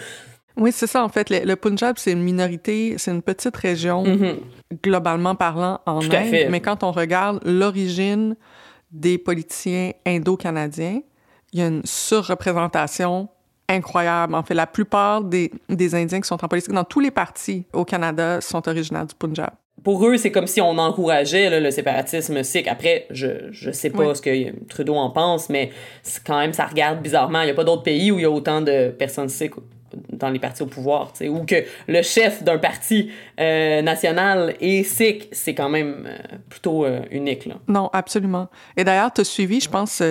Oui, 0.56 0.70
c'est 0.72 0.86
ça, 0.86 1.02
en 1.02 1.08
fait. 1.08 1.30
Le, 1.30 1.54
Punjab, 1.56 1.96
c'est 1.98 2.12
une 2.12 2.22
minorité, 2.22 2.96
c'est 2.98 3.10
une 3.10 3.22
petite 3.22 3.56
région, 3.56 4.04
mm-hmm. 4.04 4.36
globalement 4.82 5.34
parlant, 5.34 5.80
en 5.86 6.02
Inde. 6.02 6.48
Mais 6.50 6.60
quand 6.60 6.82
on 6.82 6.92
regarde 6.92 7.40
l'origine 7.44 8.36
des 8.90 9.16
politiciens 9.16 9.92
indo-canadiens, 10.06 11.00
il 11.52 11.60
y 11.60 11.62
a 11.62 11.68
une 11.68 11.82
surreprésentation 11.84 13.28
incroyable. 13.68 14.34
En 14.34 14.42
fait, 14.42 14.54
la 14.54 14.66
plupart 14.66 15.22
des, 15.22 15.50
des 15.70 15.94
Indiens 15.94 16.20
qui 16.20 16.28
sont 16.28 16.42
en 16.44 16.48
politique 16.48 16.72
dans 16.72 16.84
tous 16.84 17.00
les 17.00 17.10
partis 17.10 17.64
au 17.72 17.84
Canada 17.84 18.40
sont 18.42 18.66
originaires 18.68 19.06
du 19.06 19.14
Punjab 19.14 19.52
pour 19.84 20.06
eux, 20.06 20.16
c'est 20.16 20.30
comme 20.30 20.46
si 20.46 20.60
on 20.60 20.78
encourageait 20.78 21.60
le 21.60 21.70
séparatisme 21.70 22.42
sikh. 22.42 22.68
Après, 22.68 23.06
je, 23.10 23.50
je 23.50 23.70
sais 23.72 23.90
pas 23.90 24.14
ce 24.14 24.22
que 24.22 24.64
Trudeau 24.68 24.94
en 24.94 25.10
pense, 25.10 25.48
mais 25.48 25.70
quand 26.24 26.38
même, 26.38 26.52
ça 26.52 26.66
regarde 26.66 27.02
bizarrement. 27.02 27.40
Il 27.40 27.46
n'y 27.46 27.50
a 27.50 27.54
pas 27.54 27.64
d'autres 27.64 27.82
pays 27.82 28.12
où 28.12 28.18
il 28.18 28.22
y 28.22 28.24
a 28.24 28.30
autant 28.30 28.60
de 28.60 28.90
personnes 28.90 29.28
sikh 29.28 29.52
dans 30.10 30.30
les 30.30 30.38
partis 30.38 30.62
au 30.62 30.66
pouvoir, 30.66 31.12
ou 31.28 31.44
que 31.44 31.64
le 31.88 32.02
chef 32.02 32.42
d'un 32.42 32.58
parti 32.58 33.10
euh, 33.40 33.82
national 33.82 34.54
est 34.60 34.82
sikh, 34.84 35.28
c'est 35.32 35.54
quand 35.54 35.68
même 35.68 36.04
euh, 36.06 36.36
plutôt 36.48 36.84
euh, 36.84 37.00
unique. 37.10 37.46
Là. 37.46 37.54
Non, 37.68 37.90
absolument. 37.92 38.48
Et 38.76 38.84
d'ailleurs, 38.84 39.12
tu 39.12 39.22
as 39.22 39.24
suivi, 39.24 39.60
je 39.60 39.68
pense, 39.68 40.02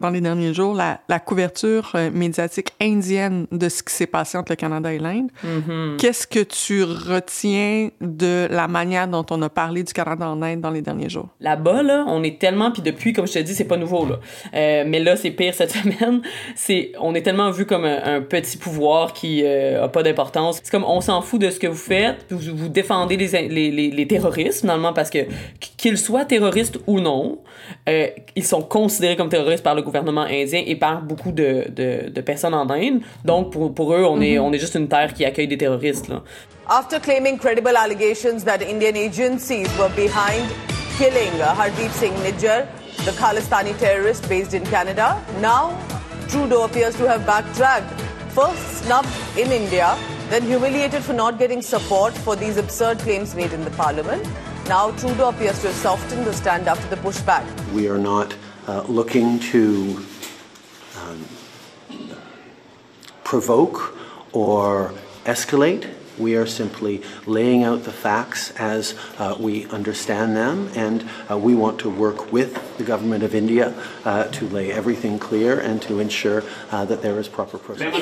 dans 0.00 0.10
les 0.10 0.20
derniers 0.20 0.54
jours, 0.54 0.74
la, 0.74 1.00
la 1.08 1.18
couverture 1.18 1.96
médiatique 2.12 2.70
indienne 2.80 3.46
de 3.52 3.68
ce 3.68 3.82
qui 3.82 3.92
s'est 3.94 4.06
passé 4.06 4.36
entre 4.38 4.52
le 4.52 4.56
Canada 4.56 4.92
et 4.92 4.98
l'Inde. 4.98 5.30
Mm-hmm. 5.44 5.96
Qu'est-ce 5.96 6.26
que 6.26 6.40
tu 6.40 6.82
retiens 6.82 7.90
de 8.00 8.48
la 8.50 8.68
manière 8.68 9.08
dont 9.08 9.26
on 9.30 9.40
a 9.42 9.48
parlé 9.48 9.82
du 9.82 9.92
Canada 9.92 10.28
en 10.28 10.42
Inde 10.42 10.60
dans 10.60 10.70
les 10.70 10.82
derniers 10.82 11.08
jours? 11.08 11.28
Là-bas, 11.40 11.82
là, 11.82 12.04
on 12.08 12.22
est 12.22 12.40
tellement, 12.40 12.70
puis 12.70 12.82
depuis, 12.82 13.12
comme 13.12 13.26
je 13.26 13.34
te 13.34 13.38
dis, 13.38 13.54
c'est 13.54 13.64
pas 13.64 13.76
nouveau, 13.76 14.06
là. 14.06 14.18
mais 14.52 15.00
là, 15.00 15.16
c'est 15.16 15.30
pire 15.30 15.54
cette 15.54 15.70
semaine. 15.70 16.22
C'est, 16.56 16.92
on 16.98 17.14
est 17.14 17.22
tellement 17.22 17.50
vu 17.50 17.66
comme 17.66 17.84
un, 17.84 18.16
un 18.16 18.20
petit 18.20 18.56
pouvoir 18.56 19.12
qui 19.12 19.29
euh, 19.44 19.84
a 19.84 19.88
pas 19.88 20.02
d'importance. 20.02 20.60
C'est 20.62 20.70
comme 20.70 20.84
on 20.84 21.00
s'en 21.00 21.22
fout 21.22 21.40
de 21.40 21.50
ce 21.50 21.58
que 21.58 21.66
vous 21.66 21.74
faites, 21.76 22.26
vous, 22.30 22.56
vous 22.56 22.68
défendez 22.68 23.16
les, 23.16 23.48
les, 23.48 23.90
les, 23.90 24.06
terroristes 24.06 24.60
finalement 24.60 24.92
parce 24.92 25.10
que 25.10 25.18
qu'ils 25.76 25.98
soient 25.98 26.24
terroristes 26.24 26.78
ou 26.86 27.00
non, 27.00 27.38
euh, 27.88 28.08
ils 28.36 28.44
sont 28.44 28.62
considérés 28.62 29.16
comme 29.16 29.28
terroristes 29.28 29.62
par 29.62 29.74
le 29.74 29.82
gouvernement 29.82 30.22
indien 30.22 30.62
et 30.66 30.76
par 30.76 31.02
beaucoup 31.02 31.32
de, 31.32 31.66
de, 31.70 32.10
de 32.10 32.20
personnes 32.20 32.54
en 32.54 32.68
Inde. 32.70 33.00
Donc 33.24 33.52
pour, 33.52 33.72
pour 33.74 33.94
eux, 33.94 34.04
on, 34.04 34.20
est, 34.20 34.36
mm-hmm. 34.36 34.40
on 34.40 34.52
est 34.52 34.58
juste 34.58 34.74
une 34.74 34.88
terre 34.88 35.14
qui 35.14 35.24
accueille 35.24 35.48
des 35.48 35.58
terroristes. 35.58 36.08
Là. 36.08 36.22
After 36.68 37.00
claiming 37.00 37.38
credible 37.38 37.76
allegations 37.76 38.44
that 38.44 38.62
Indian 38.62 38.96
agencies 38.96 39.68
were 39.78 39.90
behind 39.96 40.46
killing 40.98 41.32
Hardeep 41.40 41.90
Singh 41.92 42.14
Nijjar, 42.22 42.66
the 43.04 43.12
Khalistani 43.12 43.76
terrorist 43.78 44.28
based 44.28 44.54
in 44.54 44.62
Canada, 44.66 45.20
now 45.40 45.76
Trudeau 46.28 46.62
appears 46.64 46.94
to 46.96 47.08
have 47.08 47.26
backtracked 47.26 47.90
First 48.40 48.84
snubbed 48.84 49.10
in 49.36 49.52
India, 49.52 49.98
then 50.30 50.42
humiliated 50.44 51.02
for 51.02 51.12
not 51.12 51.38
getting 51.38 51.60
support 51.60 52.14
for 52.14 52.36
these 52.36 52.56
absurd 52.56 52.98
claims 53.00 53.34
made 53.34 53.52
in 53.52 53.62
the 53.64 53.70
parliament. 53.72 54.26
Now 54.66 54.92
Trudeau 54.92 55.28
appears 55.28 55.60
to 55.60 55.66
have 55.66 55.76
softened 55.76 56.24
the 56.24 56.32
stand 56.32 56.66
after 56.66 56.88
the 56.88 56.96
pushback. 57.02 57.44
We 57.74 57.86
are 57.88 57.98
not 57.98 58.34
uh, 58.66 58.80
looking 58.88 59.40
to 59.50 60.02
um, 61.02 61.22
provoke 63.24 63.94
or 64.32 64.94
escalate 65.26 65.84
We 66.20 66.36
are 66.36 66.46
simply 66.46 67.02
laying 67.26 67.64
out 67.64 67.84
the 67.84 67.92
facts 67.92 68.52
as 68.58 68.94
uh, 69.18 69.36
we 69.38 69.66
understand 69.70 70.36
them, 70.36 70.68
and 70.76 71.04
uh, 71.30 71.38
we 71.38 71.54
want 71.54 71.78
to 71.78 71.90
work 71.90 72.32
with 72.32 72.50
the 72.78 72.84
government 72.84 73.22
of 73.22 73.34
India 73.34 73.72
uh, 74.04 74.24
to 74.24 74.46
lay 74.48 74.70
everything 74.72 75.18
clear 75.18 75.58
and 75.58 75.80
to 75.82 76.00
ensure 76.00 76.42
uh, 76.72 76.84
that 76.84 77.00
there 77.02 77.18
is 77.18 77.28
proper 77.28 77.58
process. 77.58 77.94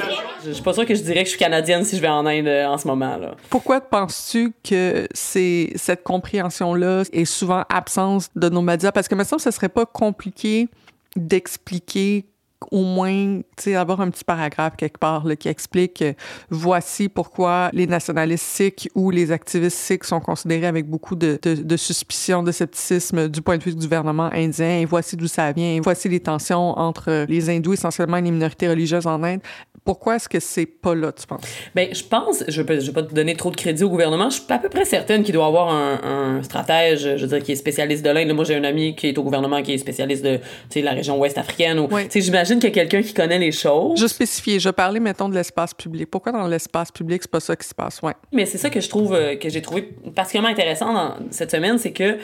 Je 0.45 0.53
suis 0.53 0.63
pas 0.63 0.73
sûre 0.73 0.87
que 0.87 0.95
je 0.95 1.03
dirais 1.03 1.25
que 1.25 1.31
je 1.31 1.37
suis 1.37 1.39
canadienne 1.39 1.85
si 1.85 1.97
je 1.97 2.03
vais 2.03 2.09
en 2.09 2.27
Inde 2.27 2.49
euh, 2.49 2.67
en 2.67 2.79
ce 2.79 2.87
moment. 2.87 3.17
Là. 3.17 3.35
Pourquoi 3.51 3.81
penses-tu 3.81 4.53
que 4.63 5.07
c'est 5.13 5.73
cette 5.77 6.03
compréhension-là 6.03 7.03
est 7.13 7.25
souvent 7.25 7.65
absence 7.69 8.31
de 8.35 8.49
nos 8.49 8.63
médias? 8.63 8.93
Parce 8.93 9.09
que 9.09 9.15
que 9.15 9.43
ce 9.43 9.51
serait 9.51 9.69
pas 9.69 9.87
compliqué 9.87 10.69
d'expliquer 11.17 12.25
au 12.71 12.83
moins, 12.83 13.41
avoir 13.75 14.01
un 14.01 14.11
petit 14.11 14.25
paragraphe 14.25 14.77
quelque 14.77 14.99
part 14.99 15.27
là, 15.27 15.37
qui 15.37 15.49
explique 15.49 16.03
euh, 16.03 16.13
voici 16.51 17.09
pourquoi 17.09 17.71
les 17.73 17.87
nationalistes 17.87 18.45
sikhs 18.45 18.89
ou 18.95 19.11
les 19.11 19.31
activistes 19.31 19.77
sikhs 19.77 20.05
sont 20.05 20.21
considérés 20.21 20.67
avec 20.67 20.89
beaucoup 20.89 21.15
de, 21.15 21.39
de, 21.43 21.55
de, 21.55 21.77
suspicion, 21.77 22.43
de 22.43 22.51
scepticisme 22.51 23.29
du 23.29 23.43
point 23.43 23.59
de 23.59 23.63
vue 23.63 23.75
du 23.75 23.81
gouvernement 23.81 24.31
indien 24.33 24.79
et 24.79 24.85
voici 24.85 25.17
d'où 25.17 25.29
ça 25.29 25.53
vient. 25.53 25.79
Voici 25.83 26.09
les 26.09 26.21
tensions 26.21 26.79
entre 26.79 27.27
les 27.29 27.51
hindous 27.51 27.75
essentiellement 27.75 28.17
les 28.17 28.31
minorités 28.31 28.69
religieuses 28.69 29.07
en 29.07 29.23
Inde. 29.23 29.41
Pourquoi 29.89 30.17
est-ce 30.17 30.29
que 30.29 30.39
c'est 30.39 30.67
pas 30.67 30.95
là, 30.95 31.13
tu 31.13 31.27
penses? 31.27 31.41
Ben, 31.75 31.89
je 31.95 32.05
pense, 32.05 32.45
je 32.47 32.61
vais, 32.61 32.79
je 32.79 32.89
vais 32.89 32.93
pas 32.93 33.03
te 33.03 33.15
donner 33.15 33.35
trop 33.35 33.51
de 33.51 33.57
crédit 33.57 33.85
au 33.85 33.89
gouvernement, 33.89 34.29
je 34.29 34.35
suis 34.35 34.45
à 34.51 34.59
peu 34.59 34.69
près 34.69 34.85
certaine 34.85 35.23
qu'il 35.23 35.33
doit 35.33 35.47
avoir 35.47 35.71
un, 35.71 36.37
un, 36.37 36.43
stratège, 36.43 37.17
je 37.17 37.25
veux 37.25 37.27
dire, 37.27 37.43
qui 37.43 37.53
est 37.53 37.57
spécialiste 37.57 38.05
de 38.05 38.11
l'Inde. 38.11 38.31
Moi, 38.35 38.45
j'ai 38.45 38.57
un 38.57 38.65
ami 38.65 38.95
qui 38.95 39.07
est 39.07 39.17
au 39.17 39.23
gouvernement 39.23 39.63
qui 39.63 39.73
est 39.73 39.79
spécialiste 39.79 40.23
de, 40.23 40.41
la 40.77 40.91
région 40.91 41.19
ouest 41.19 41.39
africaine. 41.39 41.79
Ou, 41.79 41.89
j'imagine 42.15 42.59
qu'il 42.59 42.69
y 42.69 42.73
a 42.73 42.75
quelqu'un 42.75 43.01
qui 43.01 43.15
connaît 43.15 43.39
les 43.39 43.51
choses. 43.51 43.99
Je 43.99 44.07
spécifier, 44.07 44.61
je 44.61 44.69
parlais, 44.69 45.01
mettons, 45.01 45.31
de 45.31 45.35
l'espace 45.35 45.73
public. 45.73 46.11
Pourquoi 46.11 46.33
dans 46.33 46.47
l'espace 46.47 46.93
public, 46.93 47.23
c'est 47.23 47.31
pas 47.31 47.41
ça 47.41 47.57
qui 47.57 47.67
se 47.67 47.75
passe? 47.75 48.03
Ouais. 48.03 48.13
Mais 48.31 48.45
c'est 48.45 48.59
ça 48.59 48.69
que 48.69 48.83
je 48.83 48.91
trouve, 48.91 49.15
euh, 49.15 49.37
que 49.37 49.49
j'ai 49.49 49.63
trouvé 49.63 49.89
particulièrement 50.15 50.53
intéressant 50.53 50.93
dans 50.93 51.15
cette 51.31 51.51
semaine, 51.51 51.79
c'est 51.79 51.93
que 51.93 52.19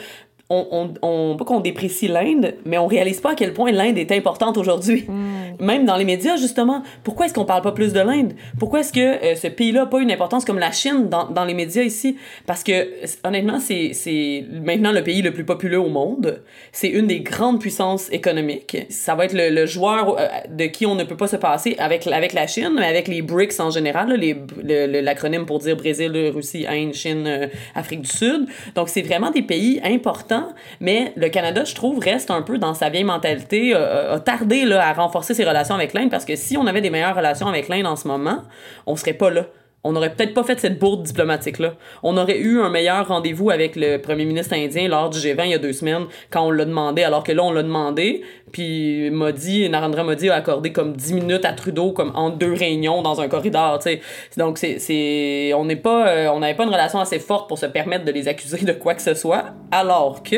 on, 0.49 0.93
on, 1.01 1.35
pas 1.37 1.45
qu'on 1.45 1.59
déprécie 1.59 2.07
l'Inde, 2.07 2.53
mais 2.65 2.77
on 2.77 2.85
réalise 2.85 3.19
pas 3.19 3.31
à 3.31 3.35
quel 3.35 3.53
point 3.53 3.71
l'Inde 3.71 3.97
est 3.97 4.11
importante 4.11 4.57
aujourd'hui. 4.57 5.05
Hmm. 5.07 5.55
Même 5.59 5.85
dans 5.85 5.95
les 5.95 6.05
médias, 6.05 6.35
justement. 6.37 6.83
Pourquoi 7.03 7.25
est-ce 7.25 7.33
qu'on 7.33 7.45
parle 7.45 7.63
pas 7.63 7.71
plus 7.71 7.93
de 7.93 7.99
l'Inde? 7.99 8.33
Pourquoi 8.59 8.81
est-ce 8.81 8.93
que 8.93 8.99
euh, 8.99 9.35
ce 9.35 9.47
pays-là 9.47 9.81
n'a 9.81 9.85
pas 9.87 10.01
une 10.01 10.11
importance 10.11 10.45
comme 10.45 10.59
la 10.59 10.71
Chine 10.71 11.09
dans, 11.09 11.29
dans 11.29 11.45
les 11.45 11.55
médias 11.55 11.81
ici? 11.81 12.17
Parce 12.45 12.63
que, 12.63 12.87
honnêtement, 13.23 13.59
c'est, 13.59 14.45
maintenant 14.51 14.91
le 14.91 15.03
pays 15.03 15.23
le 15.23 15.31
plus 15.31 15.45
populeux 15.45 15.79
au 15.79 15.89
monde. 15.89 16.41
C'est 16.71 16.89
une 16.89 17.07
des 17.07 17.21
grandes 17.21 17.59
puissances 17.59 18.11
économiques. 18.11 18.77
Ça 18.89 19.15
va 19.15 19.25
être 19.25 19.33
le, 19.33 19.49
le 19.49 19.65
joueur 19.65 20.17
euh, 20.19 20.27
de 20.49 20.65
qui 20.65 20.85
on 20.85 20.93
ne 20.93 21.05
peut 21.05 21.17
pas 21.17 21.27
se 21.27 21.37
passer 21.37 21.75
avec, 21.79 22.05
avec 22.05 22.33
la 22.33 22.45
Chine, 22.45 22.75
mais 22.77 22.85
avec 22.85 23.07
les 23.07 23.23
BRICS 23.23 23.59
en 23.59 23.71
général, 23.71 24.15
l'acronyme 24.63 25.47
pour 25.47 25.57
dire 25.57 25.75
Brésil, 25.75 26.11
Russie, 26.35 26.67
Inde, 26.69 26.93
Chine, 26.93 27.25
euh, 27.25 27.47
Afrique 27.73 28.01
du 28.01 28.09
Sud. 28.09 28.45
Donc, 28.75 28.89
c'est 28.89 29.01
vraiment 29.01 29.31
des 29.31 29.41
pays 29.41 29.81
importants 29.83 30.34
mais 30.79 31.13
le 31.15 31.29
Canada, 31.29 31.63
je 31.63 31.75
trouve, 31.75 31.99
reste 31.99 32.31
un 32.31 32.41
peu 32.41 32.57
dans 32.57 32.73
sa 32.73 32.89
vieille 32.89 33.03
mentalité, 33.03 33.73
a 33.73 34.19
tardé 34.19 34.71
à 34.73 34.93
renforcer 34.93 35.33
ses 35.33 35.45
relations 35.45 35.75
avec 35.75 35.93
l'Inde, 35.93 36.09
parce 36.09 36.25
que 36.25 36.35
si 36.35 36.57
on 36.57 36.67
avait 36.67 36.81
des 36.81 36.89
meilleures 36.89 37.15
relations 37.15 37.47
avec 37.47 37.67
l'Inde 37.67 37.85
en 37.85 37.95
ce 37.95 38.07
moment, 38.07 38.41
on 38.85 38.95
serait 38.95 39.13
pas 39.13 39.29
là 39.29 39.45
on 39.85 39.91
n'aurait 39.91 40.13
peut-être 40.13 40.33
pas 40.33 40.43
fait 40.43 40.59
cette 40.59 40.79
bourde 40.79 41.03
diplomatique-là. 41.03 41.75
On 42.01 42.17
aurait 42.17 42.39
eu 42.39 42.59
un 42.59 42.69
meilleur 42.69 43.07
rendez-vous 43.07 43.51
avec 43.51 43.75
le 43.75 43.97
premier 43.97 44.25
ministre 44.25 44.55
indien 44.55 44.87
lors 44.87 45.11
du 45.11 45.19
G20 45.19 45.45
il 45.45 45.51
y 45.51 45.53
a 45.53 45.59
deux 45.59 45.73
semaines, 45.73 46.05
quand 46.31 46.41
on 46.47 46.49
l'a 46.49 46.65
demandé, 46.65 47.03
alors 47.03 47.23
que 47.23 47.31
là, 47.31 47.43
on 47.43 47.51
l'a 47.51 47.61
demandé, 47.61 48.23
puis 48.51 49.11
Modi, 49.11 49.69
Narendra 49.69 50.03
Modi 50.03 50.29
a 50.29 50.35
accordé 50.35 50.71
comme 50.71 50.95
10 50.95 51.13
minutes 51.13 51.45
à 51.45 51.53
Trudeau, 51.53 51.91
comme 51.91 52.11
en 52.15 52.31
deux 52.31 52.53
réunions 52.53 53.03
dans 53.03 53.21
un 53.21 53.27
corridor, 53.27 53.77
tu 53.77 53.83
sais. 53.83 54.01
Donc, 54.37 54.57
c'est, 54.57 54.79
c'est, 54.79 55.53
on 55.53 55.65
n'est 55.65 55.75
pas, 55.75 56.07
euh, 56.07 56.29
on 56.29 56.39
n'avait 56.39 56.55
pas 56.55 56.63
une 56.63 56.71
relation 56.71 56.99
assez 56.99 57.19
forte 57.19 57.47
pour 57.47 57.59
se 57.59 57.67
permettre 57.67 58.05
de 58.05 58.11
les 58.11 58.27
accuser 58.27 58.65
de 58.65 58.71
quoi 58.71 58.95
que 58.95 59.03
ce 59.03 59.13
soit, 59.13 59.53
alors 59.71 60.23
que 60.23 60.37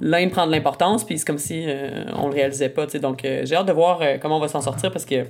l'Inde 0.00 0.30
prend 0.30 0.46
de 0.46 0.52
l'importance, 0.52 1.02
puis 1.02 1.18
c'est 1.18 1.26
comme 1.26 1.38
si 1.38 1.64
euh, 1.66 2.04
on 2.16 2.28
le 2.28 2.34
réalisait 2.34 2.68
pas, 2.68 2.84
tu 2.84 2.92
sais. 2.92 2.98
Donc, 3.00 3.24
euh, 3.24 3.42
j'ai 3.44 3.56
hâte 3.56 3.66
de 3.66 3.72
voir 3.72 4.00
comment 4.22 4.36
on 4.36 4.40
va 4.40 4.48
s'en 4.48 4.60
sortir, 4.60 4.92
parce 4.92 5.04
que 5.04 5.24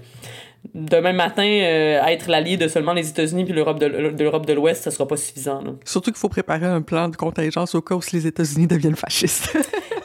demain 0.75 1.13
matin, 1.13 1.45
euh, 1.45 2.05
être 2.07 2.29
l'allié 2.29 2.57
de 2.57 2.69
seulement 2.69 2.93
les 2.93 3.09
États-Unis 3.09 3.45
puis 3.45 3.53
l'Europe 3.53 3.79
de, 3.79 3.87
l'Europe 3.87 4.47
de 4.47 4.53
l'Ouest, 4.53 4.85
ça 4.85 4.91
sera 4.91 5.07
pas 5.07 5.17
suffisant. 5.17 5.63
Surtout 5.85 6.11
qu'il 6.11 6.19
faut 6.19 6.29
préparer 6.29 6.67
un 6.67 6.83
plan 6.83 7.09
de 7.09 7.17
contingence 7.17 7.75
au 7.75 7.83
cas 7.83 7.95
où 7.95 8.01
les 8.13 8.27
États-Unis 8.27 8.67
deviennent 8.67 8.97
fascistes. 8.97 9.57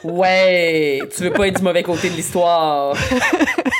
ouais, 0.04 1.00
tu 1.16 1.24
veux 1.24 1.32
pas 1.32 1.48
être 1.48 1.58
du 1.58 1.64
mauvais 1.64 1.82
côté 1.82 2.10
de 2.10 2.14
l'histoire. 2.16 2.94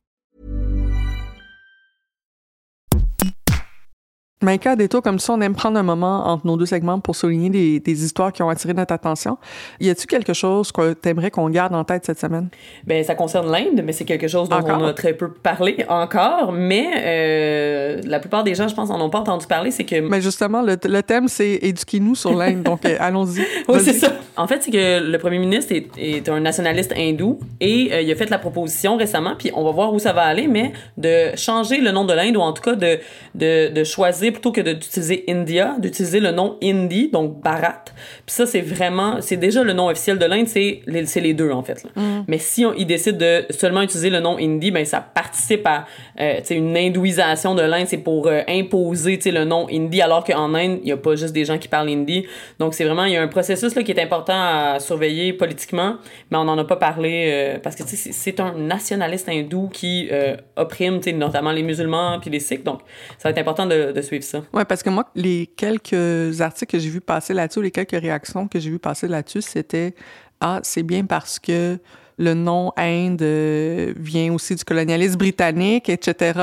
Maïka, 4.41 4.75
des 4.75 4.89
tours 4.89 5.01
comme 5.01 5.19
ça, 5.19 5.33
on 5.33 5.41
aime 5.41 5.53
prendre 5.55 5.77
un 5.77 5.83
moment 5.83 6.27
entre 6.27 6.47
nos 6.47 6.57
deux 6.57 6.65
segments 6.65 6.99
pour 6.99 7.15
souligner 7.15 7.49
des, 7.49 7.79
des 7.79 8.03
histoires 8.03 8.33
qui 8.33 8.41
ont 8.41 8.49
attiré 8.49 8.73
notre 8.73 8.93
attention. 8.93 9.37
Y 9.79 9.89
a-t-il 9.89 10.07
quelque 10.07 10.33
chose 10.33 10.71
que 10.71 10.93
t'aimerais 10.93 11.31
qu'on 11.31 11.49
garde 11.49 11.75
en 11.75 11.83
tête 11.83 12.05
cette 12.05 12.19
semaine? 12.19 12.49
Ben, 12.85 13.03
ça 13.03 13.15
concerne 13.15 13.51
l'Inde, 13.51 13.81
mais 13.83 13.93
c'est 13.93 14.05
quelque 14.05 14.27
chose 14.27 14.49
dont 14.49 14.59
on 14.65 14.85
a 14.85 14.93
très 14.93 15.13
peu 15.13 15.31
parlé 15.31 15.85
encore. 15.89 16.51
Mais 16.51 16.87
euh, 16.97 18.01
la 18.05 18.19
plupart 18.19 18.43
des 18.43 18.55
gens, 18.55 18.67
je 18.67 18.75
pense, 18.75 18.89
en 18.89 18.99
ont 18.99 19.09
pas 19.09 19.19
entendu 19.19 19.45
parler. 19.45 19.71
C'est 19.71 19.85
que. 19.85 19.99
Mais 19.99 20.21
justement, 20.21 20.61
le, 20.61 20.77
le 20.83 21.03
thème, 21.03 21.27
c'est 21.27 21.59
éduquez-nous 21.61 22.15
sur 22.15 22.33
l'Inde. 22.33 22.63
donc, 22.63 22.85
euh, 22.85 22.97
allons-y. 22.99 23.41
Oui, 23.67 23.79
c'est 23.79 23.93
ça. 23.93 24.11
En 24.37 24.47
fait, 24.47 24.63
c'est 24.63 24.71
que 24.71 24.99
le 24.99 25.17
premier 25.17 25.37
ministre 25.37 25.71
est, 25.71 25.87
est 25.97 26.27
un 26.29 26.39
nationaliste 26.39 26.93
hindou 26.97 27.39
et 27.59 27.89
euh, 27.93 28.01
il 28.01 28.11
a 28.11 28.15
fait 28.15 28.29
la 28.29 28.39
proposition 28.39 28.97
récemment, 28.97 29.35
puis 29.37 29.51
on 29.53 29.63
va 29.63 29.71
voir 29.71 29.93
où 29.93 29.99
ça 29.99 30.13
va 30.13 30.23
aller, 30.23 30.47
mais 30.47 30.73
de 30.97 31.35
changer 31.35 31.77
le 31.79 31.91
nom 31.91 32.05
de 32.05 32.13
l'Inde 32.13 32.35
ou 32.37 32.41
en 32.41 32.53
tout 32.53 32.63
cas 32.63 32.75
de, 32.75 32.99
de, 33.35 33.71
de 33.71 33.83
choisir 33.83 34.30
plutôt 34.31 34.51
que 34.51 34.61
d'utiliser 34.61 35.23
India, 35.27 35.75
d'utiliser 35.79 36.19
le 36.19 36.31
nom 36.31 36.57
Hindi, 36.63 37.09
donc 37.09 37.41
Bharat. 37.41 37.85
Puis 38.25 38.35
ça, 38.35 38.45
c'est 38.45 38.61
vraiment, 38.61 39.21
c'est 39.21 39.37
déjà 39.37 39.63
le 39.63 39.73
nom 39.73 39.87
officiel 39.87 40.17
de 40.17 40.25
l'Inde, 40.25 40.47
c'est 40.47 40.81
les, 40.87 41.03
les 41.03 41.33
deux 41.33 41.51
en 41.51 41.63
fait. 41.63 41.85
Mm. 41.95 42.21
Mais 42.27 42.37
si 42.37 42.65
on, 42.65 42.73
il 42.73 42.85
décide 42.85 43.17
de 43.17 43.45
seulement 43.49 43.81
utiliser 43.81 44.09
le 44.09 44.19
nom 44.19 44.37
Hindi, 44.37 44.71
ben 44.71 44.85
ça 44.85 45.01
participe 45.01 45.65
à 45.67 45.85
euh, 46.19 46.39
une 46.49 46.75
hindouisation 46.75 47.55
de 47.55 47.61
l'Inde, 47.61 47.87
c'est 47.87 47.97
pour 47.97 48.27
euh, 48.27 48.41
imposer 48.47 49.19
le 49.25 49.43
nom 49.45 49.67
Hindi, 49.69 50.01
alors 50.01 50.23
qu'en 50.23 50.53
Inde, 50.53 50.79
il 50.81 50.85
n'y 50.85 50.91
a 50.91 50.97
pas 50.97 51.15
juste 51.15 51.33
des 51.33 51.45
gens 51.45 51.57
qui 51.57 51.67
parlent 51.67 51.89
Hindi. 51.89 52.25
Donc 52.59 52.73
c'est 52.73 52.85
vraiment, 52.85 53.05
il 53.05 53.13
y 53.13 53.17
a 53.17 53.21
un 53.21 53.27
processus 53.27 53.75
là, 53.75 53.83
qui 53.83 53.91
est 53.91 54.01
important 54.01 54.33
à 54.35 54.79
surveiller 54.79 55.33
politiquement, 55.33 55.97
mais 56.29 56.37
on 56.37 56.45
n'en 56.45 56.57
a 56.57 56.63
pas 56.63 56.75
parlé 56.77 57.29
euh, 57.31 57.59
parce 57.61 57.75
que 57.75 57.83
c'est 57.85 58.39
un 58.39 58.53
nationaliste 58.53 59.29
hindou 59.29 59.69
qui 59.71 60.07
euh, 60.11 60.35
opprime 60.55 60.99
notamment 61.13 61.51
les 61.51 61.63
musulmans 61.63 62.19
puis 62.19 62.29
les 62.29 62.39
sikhs. 62.39 62.63
Donc 62.63 62.79
ça 63.17 63.29
va 63.29 63.31
être 63.31 63.39
important 63.39 63.65
de, 63.65 63.91
de 63.91 64.01
suivre 64.01 64.20
Ouais, 64.53 64.65
parce 64.65 64.83
que 64.83 64.89
moi, 64.89 65.09
les 65.15 65.47
quelques 65.47 66.41
articles 66.41 66.71
que 66.71 66.79
j'ai 66.79 66.89
vu 66.89 67.01
passer 67.01 67.33
là-dessus, 67.33 67.61
les 67.61 67.71
quelques 67.71 67.99
réactions 67.99 68.47
que 68.47 68.59
j'ai 68.59 68.69
vu 68.69 68.79
passer 68.79 69.07
là-dessus, 69.07 69.41
c'était 69.41 69.95
ah, 70.39 70.59
c'est 70.63 70.83
bien 70.83 71.05
parce 71.05 71.39
que 71.39 71.77
le 72.17 72.33
nom 72.33 72.71
Inde 72.77 73.21
euh, 73.21 73.93
vient 73.97 74.33
aussi 74.33 74.55
du 74.55 74.63
colonialisme 74.63 75.17
britannique, 75.17 75.89
etc. 75.89 76.39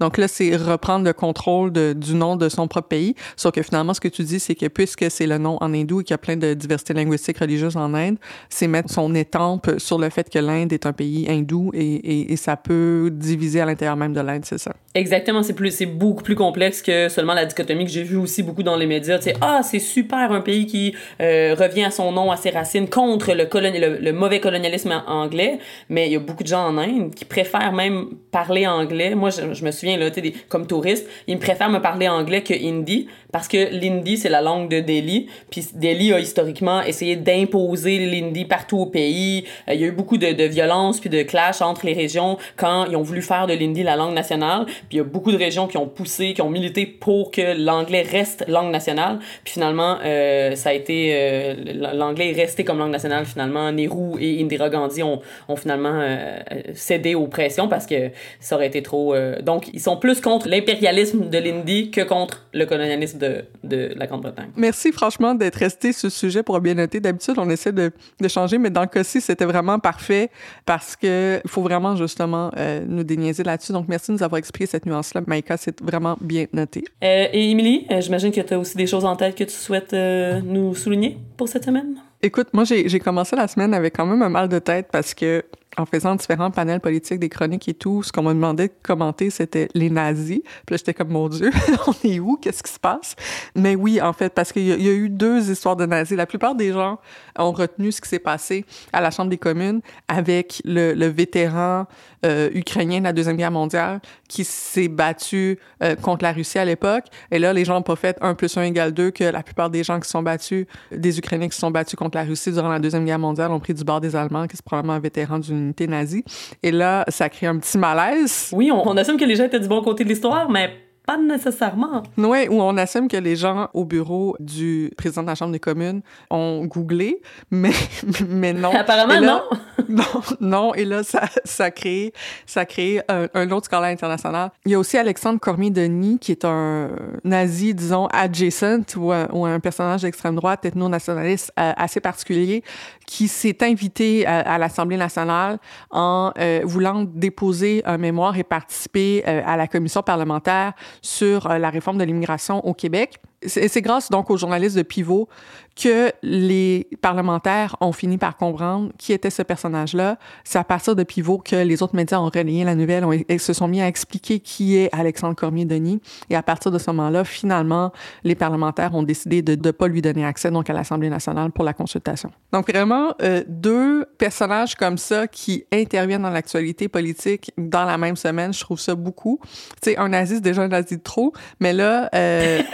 Donc 0.00 0.18
là, 0.18 0.28
c'est 0.28 0.56
reprendre 0.56 1.04
le 1.04 1.12
contrôle 1.12 1.72
du 1.72 2.14
nom 2.14 2.36
de 2.36 2.48
son 2.48 2.68
propre 2.68 2.88
pays. 2.88 3.14
Sauf 3.36 3.52
que 3.52 3.62
finalement, 3.62 3.94
ce 3.94 4.00
que 4.00 4.08
tu 4.08 4.22
dis, 4.22 4.40
c'est 4.40 4.54
que 4.54 4.66
puisque 4.66 5.10
c'est 5.10 5.26
le 5.26 5.38
nom 5.38 5.58
en 5.60 5.72
hindou 5.72 6.00
et 6.00 6.04
qu'il 6.04 6.12
y 6.12 6.14
a 6.14 6.18
plein 6.18 6.36
de 6.36 6.54
diversité 6.54 6.94
linguistique 6.94 7.38
religieuse 7.38 7.76
en 7.76 7.94
Inde, 7.94 8.16
c'est 8.48 8.66
mettre 8.66 8.90
son 8.90 9.14
étampe 9.14 9.70
sur 9.78 9.98
le 9.98 10.10
fait 10.10 10.28
que 10.28 10.38
l'Inde 10.38 10.72
est 10.72 10.86
un 10.86 10.92
pays 10.92 11.26
hindou 11.28 11.70
et, 11.74 12.36
ça 12.36 12.56
peut 12.56 13.10
diviser 13.12 13.60
à 13.60 13.66
l'intérieur 13.66 13.96
même 13.96 14.14
de 14.14 14.20
l'Inde, 14.20 14.44
c'est 14.44 14.58
ça. 14.58 14.72
Exactement, 14.94 15.42
c'est 15.42 15.52
plus, 15.52 15.70
c'est 15.70 15.86
beaucoup 15.86 16.22
plus 16.22 16.34
complexe 16.34 16.80
que 16.80 17.08
seulement 17.08 17.34
la 17.34 17.44
dichotomie 17.44 17.84
que 17.84 17.90
j'ai 17.90 18.02
vu 18.02 18.16
aussi 18.16 18.42
beaucoup 18.42 18.62
dans 18.62 18.76
les 18.76 18.86
médias. 18.86 19.18
C'est 19.20 19.34
ah, 19.40 19.60
c'est 19.62 19.78
super 19.78 20.32
un 20.32 20.40
pays 20.40 20.66
qui 20.66 20.94
euh, 21.20 21.54
revient 21.58 21.84
à 21.84 21.90
son 21.90 22.12
nom, 22.12 22.30
à 22.30 22.36
ses 22.36 22.50
racines 22.50 22.88
contre 22.88 23.32
le, 23.34 24.00
le 24.00 24.12
mauvais 24.12 24.40
colonialisme 24.40 25.02
anglais, 25.10 25.58
mais 25.88 26.06
il 26.06 26.12
y 26.12 26.16
a 26.16 26.20
beaucoup 26.20 26.42
de 26.42 26.48
gens 26.48 26.66
en 26.66 26.78
Inde 26.78 27.14
qui 27.14 27.24
préfèrent 27.24 27.72
même 27.72 28.10
parler 28.30 28.66
anglais. 28.66 29.14
Moi, 29.14 29.30
je, 29.30 29.64
me 29.64 29.70
souviens, 29.70 29.96
là, 29.96 30.10
des, 30.10 30.32
comme 30.48 30.66
touriste, 30.66 31.08
ils 31.26 31.36
me 31.36 31.40
préfèrent 31.40 31.70
me 31.70 31.80
parler 31.80 32.08
anglais 32.08 32.42
que 32.42 32.54
hindi 32.54 33.08
parce 33.32 33.48
que 33.48 33.70
l'hindi, 33.72 34.16
c'est 34.16 34.28
la 34.28 34.40
langue 34.40 34.68
de 34.68 34.80
Delhi. 34.80 35.28
Puis 35.50 35.66
Delhi 35.74 36.12
a 36.12 36.20
historiquement 36.20 36.82
essayé 36.82 37.16
d'imposer 37.16 37.98
l'hindi 37.98 38.44
partout 38.44 38.78
au 38.78 38.86
pays. 38.86 39.44
Euh, 39.68 39.74
il 39.74 39.80
y 39.80 39.84
a 39.84 39.86
eu 39.86 39.92
beaucoup 39.92 40.18
de, 40.18 40.32
de 40.32 40.44
violence 40.44 41.00
puis 41.00 41.10
de 41.10 41.22
clash 41.22 41.62
entre 41.62 41.86
les 41.86 41.92
régions 41.92 42.38
quand 42.56 42.86
ils 42.86 42.96
ont 42.96 43.02
voulu 43.02 43.22
faire 43.22 43.46
de 43.46 43.52
l'hindi 43.52 43.82
la 43.82 43.96
langue 43.96 44.14
nationale. 44.14 44.66
Puis 44.66 44.86
il 44.92 44.96
y 44.96 45.00
a 45.00 45.04
beaucoup 45.04 45.32
de 45.32 45.36
régions 45.36 45.66
qui 45.66 45.76
ont 45.76 45.86
poussé, 45.86 46.34
qui 46.34 46.42
ont 46.42 46.50
milité 46.50 46.86
pour 46.86 47.30
que 47.30 47.56
l'anglais 47.56 48.02
reste 48.02 48.44
langue 48.48 48.70
nationale. 48.70 49.18
Puis 49.44 49.54
finalement, 49.54 49.98
euh, 50.04 50.54
ça 50.56 50.70
a 50.70 50.72
été... 50.72 51.10
Euh, 51.12 51.54
l'anglais 51.94 52.30
est 52.30 52.40
resté 52.40 52.64
comme 52.64 52.78
langue 52.78 52.90
nationale 52.90 53.26
finalement. 53.26 53.70
Nehru 53.70 54.20
et 54.20 54.42
Indira 54.42 54.68
Gandhi 54.70 55.02
ont, 55.02 55.20
ont 55.48 55.56
finalement 55.56 55.94
euh, 55.94 56.38
cédé 56.74 57.14
aux 57.14 57.26
pressions 57.26 57.68
parce 57.68 57.86
que 57.86 58.10
ça 58.40 58.56
aurait 58.56 58.66
été 58.66 58.82
trop... 58.82 59.14
Euh, 59.14 59.40
donc, 59.40 59.68
ils 59.72 59.80
sont 59.80 59.96
plus 59.96 60.20
contre 60.20 60.48
l'impérialisme 60.48 61.28
de 61.28 61.38
l'hindi 61.38 61.90
que 61.90 62.00
contre 62.00 62.46
le 62.52 62.66
colonialisme 62.66 63.18
de, 63.20 63.44
de 63.62 63.92
la 63.96 64.06
Grande-Bretagne. 64.06 64.50
Merci 64.56 64.92
franchement 64.92 65.34
d'être 65.34 65.56
resté 65.56 65.92
sur 65.92 66.10
ce 66.10 66.18
sujet 66.18 66.42
pour 66.42 66.58
bien 66.60 66.74
noter. 66.74 67.00
D'habitude, 67.00 67.34
on 67.38 67.48
essaie 67.50 67.72
de, 67.72 67.92
de, 68.20 68.28
changer, 68.28 68.58
mais 68.58 68.70
dans 68.70 68.82
le 68.82 68.86
cas-ci, 68.88 69.20
c'était 69.20 69.44
vraiment 69.44 69.78
parfait 69.78 70.30
parce 70.66 70.96
que 70.96 71.40
il 71.44 71.50
faut 71.50 71.62
vraiment 71.62 71.96
justement 71.96 72.50
euh, 72.56 72.80
nous 72.86 73.04
déniaiser 73.04 73.42
là-dessus. 73.42 73.72
Donc, 73.72 73.86
merci 73.88 74.10
de 74.10 74.16
nous 74.16 74.22
avoir 74.22 74.38
expliqué 74.38 74.66
cette 74.66 74.86
nuance-là. 74.86 75.22
Maïka, 75.26 75.56
c'est 75.56 75.80
vraiment 75.82 76.16
bien 76.20 76.46
noté. 76.52 76.84
Euh, 77.04 77.26
et 77.32 77.50
Émilie, 77.50 77.86
euh, 77.90 78.00
j'imagine 78.00 78.32
que 78.32 78.40
tu 78.40 78.54
as 78.54 78.58
aussi 78.58 78.76
des 78.76 78.86
choses 78.86 79.04
en 79.04 79.16
tête 79.16 79.36
que 79.36 79.44
tu 79.44 79.54
souhaites 79.54 79.92
euh, 79.92 80.40
nous 80.42 80.74
souligner 80.74 81.18
pour 81.36 81.48
cette 81.48 81.64
semaine? 81.64 81.96
Écoute, 82.22 82.48
moi, 82.52 82.64
j'ai 82.64 83.00
commencé 83.00 83.34
la 83.34 83.48
semaine 83.48 83.72
avec 83.72 83.96
quand 83.96 84.04
même 84.04 84.22
un 84.22 84.28
mal 84.28 84.48
de 84.48 84.58
tête 84.58 84.88
parce 84.92 85.14
que 85.14 85.42
en 85.76 85.86
faisant 85.86 86.14
différents 86.16 86.50
panels 86.50 86.80
politiques, 86.80 87.20
des 87.20 87.28
chroniques 87.28 87.68
et 87.68 87.74
tout, 87.74 88.02
ce 88.02 88.12
qu'on 88.12 88.22
m'a 88.22 88.34
demandé 88.34 88.68
de 88.68 88.72
commenter, 88.82 89.30
c'était 89.30 89.68
les 89.74 89.88
nazis. 89.88 90.40
Puis 90.66 90.76
j'étais 90.76 90.94
comme, 90.94 91.10
mon 91.10 91.28
Dieu, 91.28 91.50
on 91.86 92.08
est 92.08 92.18
où? 92.18 92.36
Qu'est-ce 92.36 92.62
qui 92.62 92.72
se 92.72 92.78
passe? 92.78 93.14
Mais 93.54 93.76
oui, 93.76 94.00
en 94.00 94.12
fait, 94.12 94.34
parce 94.34 94.52
qu'il 94.52 94.66
y, 94.66 94.88
a 94.88 94.92
eu 94.92 95.08
deux 95.08 95.50
histoires 95.50 95.76
de 95.76 95.86
nazis. 95.86 96.16
La 96.16 96.26
plupart 96.26 96.54
des 96.54 96.72
gens 96.72 96.98
ont 97.38 97.52
retenu 97.52 97.92
ce 97.92 98.00
qui 98.00 98.08
s'est 98.08 98.18
passé 98.18 98.64
à 98.92 99.00
la 99.00 99.10
Chambre 99.10 99.30
des 99.30 99.38
communes 99.38 99.80
avec 100.08 100.60
le, 100.64 100.92
le 100.94 101.06
vétéran 101.06 101.86
euh, 102.26 102.50
ukrainien 102.52 102.98
de 102.98 103.04
la 103.04 103.14
Deuxième 103.14 103.36
Guerre 103.36 103.50
mondiale 103.50 104.00
qui 104.28 104.44
s'est 104.44 104.88
battu 104.88 105.58
euh, 105.82 105.96
contre 105.96 106.22
la 106.22 106.32
Russie 106.32 106.58
à 106.58 106.66
l'époque. 106.66 107.04
Et 107.30 107.38
là, 107.38 107.54
les 107.54 107.64
gens 107.64 107.74
n'ont 107.74 107.82
pas 107.82 107.96
fait 107.96 108.18
1 108.20 108.34
plus 108.34 108.58
1 108.58 108.62
égale 108.64 108.92
2 108.92 109.10
que 109.10 109.24
la 109.24 109.42
plupart 109.42 109.70
des 109.70 109.82
gens 109.82 109.98
qui 109.98 110.04
se 110.04 110.10
sont 110.10 110.22
battus, 110.22 110.66
des 110.92 111.18
Ukrainiens 111.18 111.48
qui 111.48 111.54
se 111.54 111.60
sont 111.60 111.70
battus 111.70 111.96
contre 111.96 112.18
la 112.18 112.24
Russie 112.24 112.52
durant 112.52 112.68
la 112.68 112.78
Deuxième 112.78 113.06
Guerre 113.06 113.18
mondiale 113.18 113.50
ont 113.52 113.60
pris 113.60 113.72
du 113.72 113.84
bord 113.84 114.02
des 114.02 114.16
Allemands, 114.16 114.46
qui 114.46 114.56
est 114.56 114.62
probablement 114.62 114.92
un 114.94 115.00
vétéran 115.00 115.38
d'une 115.38 115.59
unité 115.60 115.86
nazie. 115.86 116.24
Et 116.62 116.70
là, 116.70 117.04
ça 117.08 117.28
crée 117.28 117.46
un 117.46 117.58
petit 117.58 117.78
malaise. 117.78 118.50
Oui, 118.52 118.70
on, 118.72 118.88
on 118.88 118.96
assume 118.96 119.16
que 119.16 119.24
les 119.24 119.36
gens 119.36 119.44
étaient 119.44 119.60
du 119.60 119.68
bon 119.68 119.82
côté 119.82 120.04
de 120.04 120.08
l'histoire, 120.08 120.50
mais 120.50 120.70
Pas 121.06 121.16
nécessairement. 121.16 122.02
Oui, 122.18 122.46
où 122.48 122.62
on 122.62 122.76
assume 122.76 123.08
que 123.08 123.16
les 123.16 123.34
gens 123.34 123.68
au 123.74 123.84
bureau 123.84 124.36
du 124.38 124.92
président 124.96 125.22
de 125.22 125.26
la 125.28 125.34
Chambre 125.34 125.50
des 125.52 125.58
communes 125.58 126.02
ont 126.30 126.64
googlé, 126.66 127.20
mais, 127.50 127.72
mais 128.28 128.52
non. 128.52 128.70
Apparemment, 128.70 129.20
non. 129.20 129.42
non. 129.88 130.04
Non, 130.40 130.74
et 130.74 130.84
là, 130.84 131.02
ça, 131.02 131.22
ça 131.44 131.70
crée, 131.70 132.12
ça 132.46 132.64
crée 132.64 133.00
un, 133.08 133.26
un, 133.34 133.50
autre 133.50 133.66
scandale 133.66 133.92
international. 133.92 134.50
Il 134.66 134.72
y 134.72 134.74
a 134.74 134.78
aussi 134.78 134.98
Alexandre 134.98 135.40
Cormier-Denis, 135.40 136.18
qui 136.20 136.32
est 136.32 136.44
un 136.44 136.90
nazi, 137.24 137.74
disons, 137.74 138.06
adjacent, 138.12 138.94
ou 138.96 139.10
un, 139.10 139.26
ou 139.32 139.46
un 139.46 139.58
personnage 139.58 140.02
d'extrême 140.02 140.36
droite, 140.36 140.64
ethno-nationaliste 140.64 141.50
euh, 141.58 141.72
assez 141.76 142.00
particulier, 142.00 142.62
qui 143.10 143.26
s'est 143.26 143.64
invité 143.64 144.24
à, 144.24 144.56
l'Assemblée 144.56 144.96
nationale 144.96 145.58
en 145.90 146.32
euh, 146.38 146.60
voulant 146.62 147.02
déposer 147.02 147.82
un 147.84 147.98
mémoire 147.98 148.38
et 148.38 148.44
participer 148.44 149.24
euh, 149.26 149.42
à 149.44 149.56
la 149.56 149.66
commission 149.66 150.00
parlementaire 150.00 150.74
sur 151.02 151.50
euh, 151.50 151.58
la 151.58 151.70
réforme 151.70 151.98
de 151.98 152.04
l'immigration 152.04 152.64
au 152.64 152.72
Québec. 152.72 153.20
C'est 153.46 153.80
grâce 153.80 154.10
donc 154.10 154.30
aux 154.30 154.36
journalistes 154.36 154.76
de 154.76 154.82
Pivot 154.82 155.28
que 155.74 156.12
les 156.22 156.88
parlementaires 157.00 157.76
ont 157.80 157.92
fini 157.92 158.18
par 158.18 158.36
comprendre 158.36 158.92
qui 158.98 159.12
était 159.14 159.30
ce 159.30 159.42
personnage-là. 159.42 160.18
C'est 160.44 160.58
à 160.58 160.64
partir 160.64 160.94
de 160.94 161.02
Pivot 161.02 161.38
que 161.38 161.56
les 161.56 161.82
autres 161.82 161.96
médias 161.96 162.18
ont 162.18 162.28
relayé 162.28 162.64
la 162.64 162.74
nouvelle 162.74 163.06
et 163.28 163.38
se 163.38 163.52
sont 163.54 163.66
mis 163.66 163.80
à 163.80 163.88
expliquer 163.88 164.40
qui 164.40 164.76
est 164.76 164.94
Alexandre 164.94 165.34
Cormier-Denis. 165.34 166.00
Et 166.28 166.36
à 166.36 166.42
partir 166.42 166.70
de 166.70 166.78
ce 166.78 166.90
moment-là, 166.90 167.24
finalement, 167.24 167.92
les 168.24 168.34
parlementaires 168.34 168.94
ont 168.94 169.02
décidé 169.02 169.40
de 169.40 169.56
ne 169.56 169.70
pas 169.70 169.88
lui 169.88 170.02
donner 170.02 170.24
accès 170.24 170.50
donc 170.50 170.68
à 170.68 170.74
l'Assemblée 170.74 171.08
nationale 171.08 171.50
pour 171.50 171.64
la 171.64 171.72
consultation. 171.72 172.30
Donc 172.52 172.70
vraiment, 172.70 173.14
euh, 173.22 173.42
deux 173.46 174.04
personnages 174.18 174.74
comme 174.74 174.98
ça 174.98 175.26
qui 175.28 175.64
interviennent 175.72 176.22
dans 176.22 176.30
l'actualité 176.30 176.88
politique 176.88 177.52
dans 177.56 177.84
la 177.84 177.96
même 177.96 178.16
semaine, 178.16 178.52
je 178.52 178.60
trouve 178.60 178.80
ça 178.80 178.94
beaucoup. 178.94 179.40
Tu 179.82 179.92
sais, 179.92 179.96
un 179.96 180.10
nazi, 180.10 180.40
déjà 180.42 180.62
un 180.62 180.68
nazi 180.68 180.98
de 180.98 181.02
trop, 181.02 181.32
mais 181.58 181.72
là... 181.72 182.10
Euh, 182.14 182.62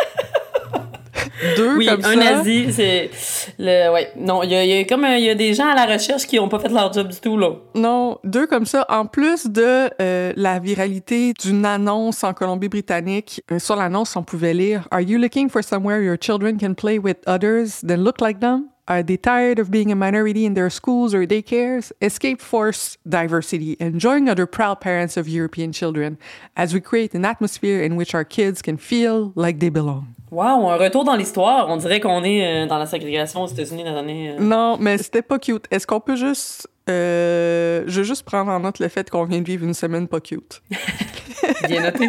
deux 1.57 1.77
oui, 1.77 1.87
comme 1.87 2.05
un 2.05 2.15
ça. 2.15 2.17
nazi, 2.17 2.73
c'est 2.73 3.11
le 3.59 3.93
ouais. 3.93 4.13
Non, 4.17 4.43
il 4.43 4.51
y 4.51 4.55
a, 4.55 4.65
y 4.65 4.79
a 4.79 4.85
comme 4.85 5.05
il 5.05 5.25
y 5.25 5.31
a 5.31 5.35
des 5.35 5.55
gens 5.55 5.69
à 5.69 5.75
la 5.75 5.87
recherche 5.87 6.27
qui 6.27 6.39
ont 6.39 6.49
pas 6.49 6.59
fait 6.59 6.69
leur 6.69 6.93
job 6.93 7.09
du 7.09 7.21
tout 7.21 7.37
là. 7.37 7.51
Non, 7.75 8.19
deux 8.25 8.47
comme 8.47 8.67
ça. 8.67 8.87
En 8.89 9.07
plus 9.07 9.47
de 9.47 9.91
euh, 10.01 10.33
la 10.37 10.59
viralité 10.59 11.33
d'une 11.35 11.65
annonce 11.65 12.25
en 12.25 12.33
Colombie-Britannique, 12.33 13.43
euh, 13.51 13.59
sur 13.59 13.77
l'annonce 13.77 14.17
on 14.17 14.23
pouvait 14.23 14.55
lire 14.55 14.89
Are 14.91 15.01
you 15.01 15.19
looking 15.19 15.49
for 15.49 15.63
somewhere 15.63 16.03
your 16.03 16.17
children 16.21 16.59
can 16.59 16.75
play 16.75 16.99
with 16.99 17.19
others 17.27 17.81
that 17.87 17.97
look 17.97 18.21
like 18.21 18.41
them? 18.41 18.69
Are 18.89 19.03
they 19.03 19.17
tired 19.17 19.59
of 19.59 19.71
being 19.71 19.91
a 19.91 19.97
minority 19.97 20.45
in 20.45 20.55
their 20.55 20.71
schools 20.71 21.13
or 21.13 21.27
daycares? 21.27 21.91
Escape 22.01 22.41
force 22.41 22.97
diversity 23.09 23.77
and 23.81 24.01
join 24.01 24.29
other 24.29 24.47
proud 24.47 24.81
parents 24.81 25.17
of 25.17 25.29
European 25.29 25.73
children 25.73 26.19
as 26.57 26.73
we 26.73 26.81
create 26.81 27.13
an 27.13 27.25
atmosphere 27.25 27.83
in 27.83 27.97
which 27.97 28.15
our 28.15 28.25
kids 28.25 28.63
can 28.63 28.77
feel 28.77 29.33
like 29.35 29.59
they 29.59 29.71
belong. 29.71 30.16
Wow, 30.33 30.69
un 30.69 30.77
retour 30.77 31.05
dans 31.05 31.15
l'histoire. 31.15 31.69
On 31.69 31.77
dirait 31.77 32.01
qu'on 32.01 32.25
est 32.25 32.65
euh, 32.65 32.67
dans 32.67 32.79
la 32.79 32.87
ségrégation 32.87 33.43
aux 33.45 33.47
États-Unis 33.47 33.85
dans 33.85 33.93
les 33.93 33.99
années. 33.99 34.31
euh, 34.31 34.41
Non, 34.41 34.77
mais 34.81 34.99
c'était 34.99 35.23
pas 35.23 35.39
cute. 35.39 35.67
Est-ce 35.71 35.87
qu'on 35.87 36.01
peut 36.01 36.17
juste. 36.17 36.69
Euh, 36.89 37.85
je 37.87 37.99
veux 38.01 38.05
juste 38.05 38.25
prendre 38.25 38.51
en 38.51 38.61
note 38.61 38.79
le 38.79 38.89
fait 38.89 39.09
qu'on 39.11 39.25
vient 39.25 39.41
de 39.41 39.47
vivre 39.47 39.65
une 39.65 39.75
semaine 39.75 40.09
pas 40.09 40.21
cute. 40.21 40.63
bien 41.69 41.83
noté. 41.83 42.09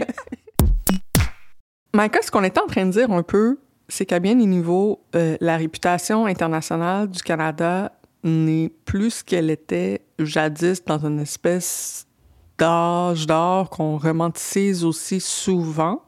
Micah, 1.96 2.22
ce 2.22 2.32
qu'on 2.32 2.44
était 2.44 2.60
en 2.60 2.68
train 2.68 2.86
de 2.86 2.92
dire 2.92 3.12
un 3.12 3.24
peu, 3.24 3.60
c'est 3.88 4.06
qu'à 4.06 4.20
bien 4.20 4.36
des 4.36 4.46
niveaux, 4.46 5.04
euh, 5.16 5.38
la 5.40 5.58
réputation 5.58 6.26
internationale 6.26 7.08
du 7.10 7.22
Canada 7.22 7.92
n'est 8.24 8.70
plus 8.86 9.12
ce 9.12 9.24
qu'elle 9.24 9.50
était 9.50 10.02
jadis 10.20 10.84
dans 10.86 11.00
une 11.06 11.20
espèce 11.20 12.07
d'âge 12.58 13.28
d'or 13.28 13.70
qu'on 13.70 13.98
romanticise 13.98 14.84
aussi 14.84 15.20
souvent, 15.20 16.02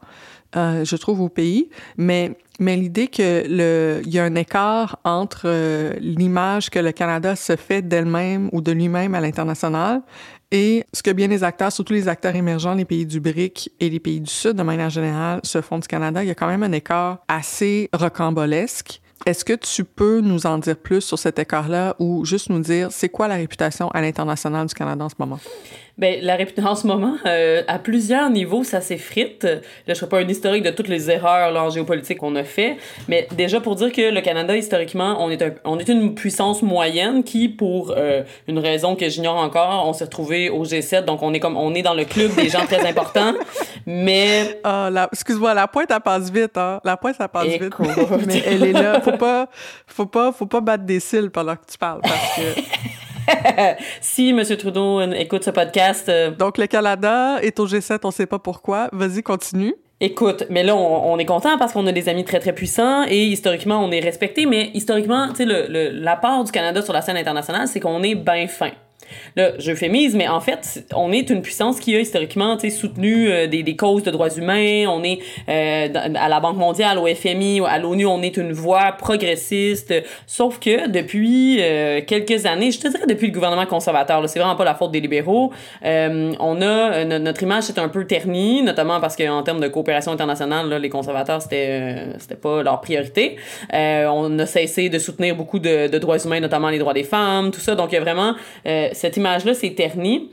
euh, 0.56 0.84
je 0.84 0.96
trouve, 0.96 1.20
au 1.20 1.28
pays. 1.28 1.70
Mais, 1.96 2.36
mais 2.58 2.76
l'idée 2.76 3.08
que 3.08 3.44
le, 3.48 4.02
il 4.04 4.12
y 4.12 4.18
a 4.18 4.24
un 4.24 4.34
écart 4.34 4.98
entre 5.04 5.42
euh, 5.46 5.94
l'image 6.00 6.70
que 6.70 6.78
le 6.78 6.92
Canada 6.92 7.36
se 7.36 7.56
fait 7.56 7.82
d'elle-même 7.82 8.48
ou 8.52 8.60
de 8.60 8.72
lui-même 8.72 9.14
à 9.14 9.20
l'international 9.20 10.02
et 10.52 10.84
ce 10.92 11.02
que 11.02 11.12
bien 11.12 11.28
les 11.28 11.44
acteurs, 11.44 11.70
surtout 11.70 11.92
les 11.92 12.08
acteurs 12.08 12.34
émergents, 12.34 12.74
les 12.74 12.84
pays 12.84 13.06
du 13.06 13.20
BRIC 13.20 13.70
et 13.78 13.88
les 13.88 14.00
pays 14.00 14.20
du 14.20 14.30
Sud, 14.30 14.54
de 14.54 14.62
manière 14.62 14.90
générale, 14.90 15.40
se 15.44 15.60
font 15.60 15.78
du 15.78 15.86
Canada, 15.86 16.24
il 16.24 16.26
y 16.26 16.30
a 16.30 16.34
quand 16.34 16.48
même 16.48 16.64
un 16.64 16.72
écart 16.72 17.18
assez 17.28 17.88
rocambolesque. 17.92 19.00
Est-ce 19.26 19.44
que 19.44 19.52
tu 19.52 19.84
peux 19.84 20.20
nous 20.20 20.46
en 20.46 20.58
dire 20.58 20.76
plus 20.76 21.02
sur 21.02 21.18
cet 21.18 21.38
écart-là 21.38 21.94
ou 21.98 22.24
juste 22.24 22.48
nous 22.48 22.60
dire 22.60 22.88
c'est 22.90 23.10
quoi 23.10 23.28
la 23.28 23.34
réputation 23.34 23.90
à 23.90 24.00
l'international 24.00 24.66
du 24.66 24.74
Canada 24.74 25.04
en 25.04 25.08
ce 25.08 25.14
moment? 25.18 25.38
Ben, 26.00 26.18
la 26.22 26.34
réputation 26.34 26.70
en 26.70 26.74
ce 26.74 26.86
moment, 26.86 27.14
euh, 27.26 27.62
à 27.68 27.78
plusieurs 27.78 28.28
niveaux, 28.30 28.64
ça 28.64 28.80
s'effrite. 28.80 29.44
Là, 29.44 29.60
je 29.88 29.94
ferai 29.94 30.08
pas 30.08 30.18
un 30.18 30.28
historique 30.28 30.62
de 30.64 30.70
toutes 30.70 30.88
les 30.88 31.10
erreurs 31.10 31.52
là, 31.52 31.62
en 31.64 31.70
géopolitique 31.70 32.18
qu'on 32.18 32.34
a 32.36 32.42
fait, 32.44 32.76
mais 33.06 33.28
déjà 33.36 33.60
pour 33.60 33.76
dire 33.76 33.92
que 33.92 34.10
le 34.10 34.20
Canada, 34.22 34.56
historiquement, 34.56 35.16
on 35.22 35.30
est, 35.30 35.42
un, 35.42 35.50
on 35.64 35.78
est 35.78 35.88
une 35.88 36.14
puissance 36.14 36.62
moyenne 36.62 37.22
qui, 37.22 37.48
pour 37.48 37.94
euh, 37.96 38.22
une 38.48 38.58
raison 38.58 38.96
que 38.96 39.08
j'ignore 39.08 39.36
encore, 39.36 39.86
on 39.86 39.92
s'est 39.92 40.04
retrouvé 40.04 40.50
au 40.50 40.64
G7, 40.64 41.04
donc 41.04 41.22
on 41.22 41.32
est 41.34 41.40
comme 41.40 41.56
on 41.56 41.74
est 41.74 41.82
dans 41.82 41.94
le 41.94 42.04
club 42.06 42.34
des 42.34 42.48
gens 42.48 42.64
très 42.66 42.86
importants, 42.88 43.34
mais 43.86 44.58
Ah, 44.64 44.88
la- 44.90 45.08
excuse-moi, 45.12 45.52
la 45.54 45.68
pointe, 45.68 45.90
elle 45.90 46.00
passe 46.00 46.30
vite, 46.30 46.56
hein? 46.56 46.80
La 46.84 46.96
pointe, 46.96 47.16
ça 47.16 47.28
passe 47.28 47.46
vite. 47.46 47.62
Écoute. 47.62 47.86
Mais 48.26 48.42
elle 48.46 48.64
est 48.64 48.72
là. 48.72 49.00
Faut 49.00 49.12
pas, 49.12 49.48
faut 49.86 50.06
pas, 50.06 50.32
faut 50.32 50.46
pas 50.46 50.60
battre 50.60 50.84
des 50.84 51.00
cils 51.00 51.30
pendant 51.30 51.54
que 51.56 51.66
tu 51.70 51.76
parles 51.78 52.00
parce 52.02 52.36
que. 52.36 52.60
si 54.00 54.30
M. 54.30 54.42
Trudeau 54.56 55.00
euh, 55.00 55.12
écoute 55.12 55.44
ce 55.44 55.50
podcast, 55.50 56.08
euh, 56.08 56.30
Donc, 56.30 56.58
le 56.58 56.66
Canada 56.66 57.38
est 57.42 57.58
au 57.60 57.66
G7, 57.66 58.00
on 58.04 58.10
sait 58.10 58.26
pas 58.26 58.38
pourquoi. 58.38 58.88
Vas-y, 58.92 59.22
continue. 59.22 59.74
Écoute, 60.00 60.44
mais 60.48 60.62
là, 60.62 60.74
on, 60.74 61.12
on 61.12 61.18
est 61.18 61.26
content 61.26 61.58
parce 61.58 61.72
qu'on 61.72 61.86
a 61.86 61.92
des 61.92 62.08
amis 62.08 62.24
très, 62.24 62.40
très 62.40 62.54
puissants 62.54 63.04
et 63.06 63.26
historiquement, 63.26 63.84
on 63.84 63.90
est 63.90 64.00
respecté. 64.00 64.46
Mais 64.46 64.70
historiquement, 64.72 65.28
tu 65.28 65.36
sais, 65.36 65.44
le, 65.44 65.66
le, 65.68 65.90
l'apport 65.90 66.44
du 66.44 66.50
Canada 66.52 66.80
sur 66.80 66.94
la 66.94 67.02
scène 67.02 67.18
internationale, 67.18 67.68
c'est 67.68 67.80
qu'on 67.80 68.02
est 68.02 68.14
bien 68.14 68.46
fin. 68.46 68.70
Là, 69.36 69.52
je 69.58 69.74
fémise, 69.74 70.14
mais 70.14 70.28
en 70.28 70.40
fait, 70.40 70.84
on 70.94 71.12
est 71.12 71.30
une 71.30 71.42
puissance 71.42 71.80
qui 71.80 71.94
a 71.96 72.00
historiquement 72.00 72.58
soutenu 72.70 73.30
euh, 73.30 73.46
des, 73.46 73.62
des 73.62 73.76
causes 73.76 74.02
de 74.02 74.10
droits 74.10 74.30
humains. 74.30 74.86
On 74.88 75.02
est 75.02 75.18
euh, 75.48 75.88
à 76.16 76.28
la 76.28 76.40
Banque 76.40 76.56
mondiale, 76.56 76.98
au 76.98 77.06
FMI, 77.06 77.60
à 77.66 77.78
l'ONU, 77.78 78.06
on 78.06 78.22
est 78.22 78.36
une 78.36 78.52
voix 78.52 78.92
progressiste. 78.92 79.94
Sauf 80.26 80.58
que 80.58 80.88
depuis 80.88 81.58
euh, 81.60 82.00
quelques 82.06 82.46
années, 82.46 82.70
je 82.70 82.80
te 82.80 82.88
dirais 82.88 83.06
depuis 83.08 83.28
le 83.28 83.32
gouvernement 83.32 83.66
conservateur, 83.66 84.26
c'est 84.28 84.38
vraiment 84.38 84.56
pas 84.56 84.64
la 84.64 84.74
faute 84.74 84.90
des 84.92 85.00
libéraux, 85.00 85.52
euh, 85.84 86.32
on 86.40 86.60
a 86.60 86.64
euh, 86.66 87.04
no- 87.04 87.18
notre 87.18 87.42
image 87.42 87.64
c'est 87.64 87.78
un 87.78 87.88
peu 87.88 88.06
ternie, 88.06 88.62
notamment 88.62 89.00
parce 89.00 89.16
qu'en 89.16 89.42
termes 89.42 89.60
de 89.60 89.68
coopération 89.68 90.12
internationale, 90.12 90.68
là, 90.68 90.78
les 90.78 90.88
conservateurs 90.88 91.40
c'était 91.42 92.06
c'était 92.18 92.36
pas 92.36 92.62
leur 92.62 92.80
priorité. 92.80 93.36
On 93.72 94.38
a 94.38 94.46
cessé 94.46 94.88
de 94.88 94.98
soutenir 94.98 95.36
beaucoup 95.36 95.58
de, 95.58 95.88
de 95.88 95.98
droits 95.98 96.18
humains, 96.18 96.40
notamment 96.40 96.68
les 96.70 96.78
droits 96.78 96.94
des 96.94 97.04
femmes, 97.04 97.50
tout 97.50 97.60
ça. 97.60 97.74
Donc 97.74 97.92
il 97.92 97.94
y 97.94 97.98
a 97.98 98.00
vraiment 98.00 98.34
euh, 98.66 98.88
image-là, 99.16 99.54
c'est 99.54 99.70
terni. 99.70 100.30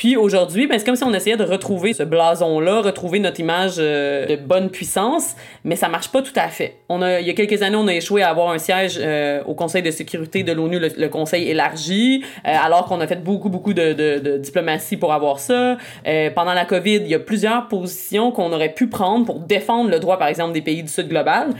Puis 0.00 0.16
aujourd'hui, 0.16 0.66
ben, 0.66 0.78
c'est 0.78 0.86
comme 0.86 0.96
si 0.96 1.04
on 1.04 1.12
essayait 1.12 1.36
de 1.36 1.44
retrouver 1.44 1.92
ce 1.92 2.02
blason-là, 2.02 2.80
retrouver 2.80 3.18
notre 3.18 3.38
image 3.38 3.74
euh, 3.76 4.24
de 4.24 4.36
bonne 4.36 4.70
puissance, 4.70 5.36
mais 5.62 5.76
ça 5.76 5.90
marche 5.90 6.08
pas 6.08 6.22
tout 6.22 6.32
à 6.36 6.48
fait. 6.48 6.76
On 6.88 7.02
a, 7.02 7.20
il 7.20 7.26
y 7.26 7.30
a 7.30 7.34
quelques 7.34 7.60
années, 7.60 7.76
on 7.76 7.86
a 7.86 7.92
échoué 7.92 8.22
à 8.22 8.30
avoir 8.30 8.48
un 8.48 8.56
siège 8.56 8.98
euh, 8.98 9.42
au 9.44 9.52
Conseil 9.52 9.82
de 9.82 9.90
sécurité 9.90 10.42
de 10.42 10.52
l'ONU, 10.52 10.78
le, 10.78 11.08
Conseil 11.08 11.50
élargi, 11.50 12.24
euh, 12.46 12.54
alors 12.64 12.86
qu'on 12.86 12.98
a 13.02 13.06
fait 13.06 13.22
beaucoup, 13.22 13.50
beaucoup 13.50 13.74
de, 13.74 14.38
diplomatie 14.38 14.96
pour 14.96 15.12
avoir 15.12 15.38
ça. 15.38 15.76
Pendant 16.34 16.54
la 16.54 16.64
COVID, 16.64 16.96
il 16.96 17.08
y 17.08 17.14
a 17.14 17.18
plusieurs 17.18 17.68
positions 17.68 18.32
qu'on 18.32 18.54
aurait 18.54 18.72
pu 18.72 18.86
prendre 18.86 19.26
pour 19.26 19.40
défendre 19.40 19.90
le 19.90 19.98
droit, 19.98 20.18
par 20.18 20.28
exemple, 20.28 20.54
des 20.54 20.62
pays 20.62 20.82
du 20.82 20.88
Sud 20.88 21.08
global 21.08 21.50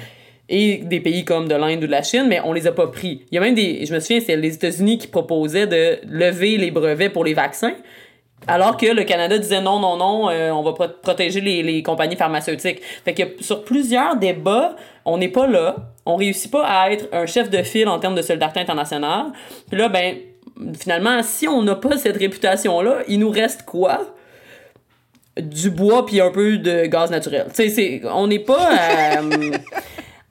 et 0.52 0.78
des 0.78 1.00
pays 1.00 1.24
comme 1.24 1.46
de 1.48 1.54
l'Inde 1.54 1.84
ou 1.84 1.86
de 1.86 1.90
la 1.92 2.02
Chine, 2.02 2.26
mais 2.28 2.40
on 2.44 2.52
les 2.52 2.66
a 2.66 2.72
pas 2.72 2.88
pris. 2.88 3.22
Il 3.30 3.36
y 3.36 3.38
a 3.38 3.40
même 3.40 3.54
des, 3.54 3.86
je 3.86 3.94
me 3.94 4.00
souviens, 4.00 4.20
c'est 4.20 4.36
les 4.36 4.54
États-Unis 4.54 4.98
qui 4.98 5.06
proposaient 5.06 5.66
de 5.68 5.98
lever 6.08 6.56
les 6.58 6.70
brevets 6.72 7.08
pour 7.08 7.24
les 7.24 7.34
vaccins, 7.34 7.74
alors 8.48 8.76
que 8.76 8.86
le 8.86 9.04
Canada 9.04 9.38
disait 9.38 9.60
non, 9.60 9.78
non, 9.78 9.96
non, 9.96 10.28
euh, 10.28 10.50
on 10.50 10.62
va 10.62 10.72
pro- 10.72 10.88
protéger 11.02 11.40
les, 11.40 11.62
les 11.62 11.82
compagnies 11.82 12.16
pharmaceutiques. 12.16 12.80
Fait 13.04 13.14
que 13.14 13.22
sur 13.42 13.62
plusieurs 13.64 14.16
débats, 14.16 14.74
on 15.04 15.18
n'est 15.18 15.28
pas 15.28 15.46
là, 15.46 15.76
on 16.04 16.16
réussit 16.16 16.50
pas 16.50 16.64
à 16.66 16.90
être 16.90 17.06
un 17.12 17.26
chef 17.26 17.48
de 17.48 17.62
file 17.62 17.86
en 17.88 17.98
termes 18.00 18.14
de 18.16 18.22
solidarité 18.22 18.58
internationale. 18.60 19.26
Puis 19.70 19.78
là, 19.78 19.88
ben, 19.88 20.16
finalement, 20.80 21.22
si 21.22 21.46
on 21.46 21.62
n'a 21.62 21.76
pas 21.76 21.96
cette 21.96 22.16
réputation-là, 22.16 23.02
il 23.08 23.20
nous 23.20 23.30
reste 23.30 23.62
quoi? 23.62 24.00
du 25.40 25.70
bois 25.70 26.04
puis 26.04 26.20
un 26.20 26.30
peu 26.30 26.58
de 26.58 26.84
gaz 26.86 27.10
naturel. 27.10 27.46
Tu 27.54 27.70
sais, 27.70 28.02
on 28.12 28.26
n'est 28.26 28.40
pas, 28.40 28.72
euh, 28.72 29.22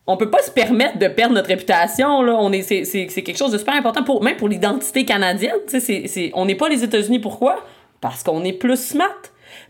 on 0.09 0.17
peut 0.17 0.31
pas 0.31 0.41
se 0.41 0.49
permettre 0.49 0.97
de 0.97 1.07
perdre 1.07 1.35
notre 1.35 1.49
réputation 1.49 2.23
là. 2.23 2.35
On 2.39 2.51
est, 2.51 2.63
c'est, 2.63 2.83
c'est, 2.83 3.07
c'est 3.09 3.21
quelque 3.21 3.37
chose 3.37 3.51
de 3.51 3.59
super 3.59 3.75
important 3.75 4.03
pour 4.03 4.23
même 4.23 4.37
pour 4.37 4.49
l'identité 4.49 5.05
canadienne. 5.05 5.53
C'est, 5.67 5.79
c'est, 5.79 6.31
on 6.33 6.45
n'est 6.45 6.55
pas 6.55 6.67
les 6.67 6.83
États-Unis. 6.83 7.19
Pourquoi? 7.19 7.63
Parce 8.01 8.23
qu'on 8.23 8.43
est 8.43 8.53
plus 8.53 8.75
smart. 8.75 9.21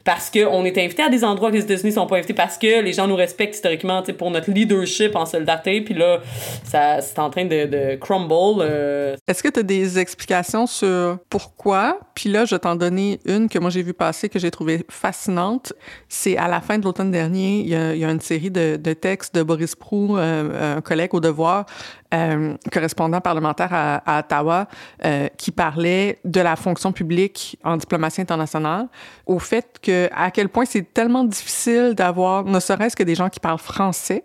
Parce 0.03 0.29
qu'on 0.29 0.65
est 0.65 0.77
invité 0.77 1.03
à 1.03 1.09
des 1.09 1.23
endroits 1.23 1.49
que 1.49 1.55
les 1.55 1.63
États-Unis 1.63 1.93
sont 1.93 2.07
pas 2.07 2.17
invités, 2.17 2.33
parce 2.33 2.57
que 2.57 2.81
les 2.81 2.93
gens 2.93 3.07
nous 3.07 3.15
respectent 3.15 3.55
historiquement 3.55 4.03
pour 4.17 4.31
notre 4.31 4.51
leadership 4.51 5.15
en 5.15 5.25
solidarité. 5.25 5.81
Puis 5.81 5.93
là, 5.93 6.19
ça, 6.63 7.01
c'est 7.01 7.19
en 7.19 7.29
train 7.29 7.45
de, 7.45 7.65
de 7.65 7.95
crumble. 7.95 8.61
Euh. 8.61 9.15
Est-ce 9.27 9.43
que 9.43 9.49
tu 9.49 9.59
as 9.59 9.63
des 9.63 9.99
explications 9.99 10.67
sur 10.67 11.17
pourquoi? 11.29 11.99
Puis 12.15 12.29
là, 12.29 12.45
je 12.45 12.55
vais 12.55 12.59
t'en 12.59 12.75
donner 12.75 13.19
une 13.25 13.49
que 13.49 13.59
moi 13.59 13.69
j'ai 13.69 13.83
vu 13.83 13.93
passer, 13.93 14.29
que 14.29 14.39
j'ai 14.39 14.51
trouvé 14.51 14.85
fascinante. 14.89 15.73
C'est 16.07 16.37
à 16.37 16.47
la 16.47 16.61
fin 16.61 16.77
de 16.77 16.85
l'automne 16.85 17.11
dernier, 17.11 17.59
il 17.59 17.67
y 17.67 17.99
y 17.99 18.05
a 18.05 18.11
une 18.11 18.21
série 18.21 18.51
de, 18.51 18.77
de, 18.77 18.93
textes 18.93 19.35
de 19.35 19.43
Boris 19.43 19.75
Prou, 19.75 20.17
euh, 20.17 20.77
un 20.77 20.81
collègue 20.81 21.13
au 21.13 21.19
devoir, 21.19 21.65
euh, 22.13 22.55
correspondant 22.71 23.21
parlementaire 23.21 23.69
à, 23.71 23.97
à 24.05 24.19
Ottawa, 24.19 24.67
euh, 25.05 25.27
qui 25.37 25.51
parlait 25.51 26.19
de 26.25 26.41
la 26.41 26.55
fonction 26.55 26.91
publique 26.91 27.57
en 27.63 27.77
diplomatie 27.77 28.21
internationale, 28.21 28.87
au 29.25 29.39
fait 29.39 29.77
que 29.81 30.09
à 30.15 30.31
quel 30.31 30.49
point 30.49 30.65
c'est 30.65 30.93
tellement 30.93 31.23
difficile 31.23 31.93
d'avoir, 31.95 32.43
ne 32.45 32.59
serait-ce 32.59 32.95
que 32.95 33.03
des 33.03 33.15
gens 33.15 33.29
qui 33.29 33.39
parlent 33.39 33.59
français, 33.59 34.23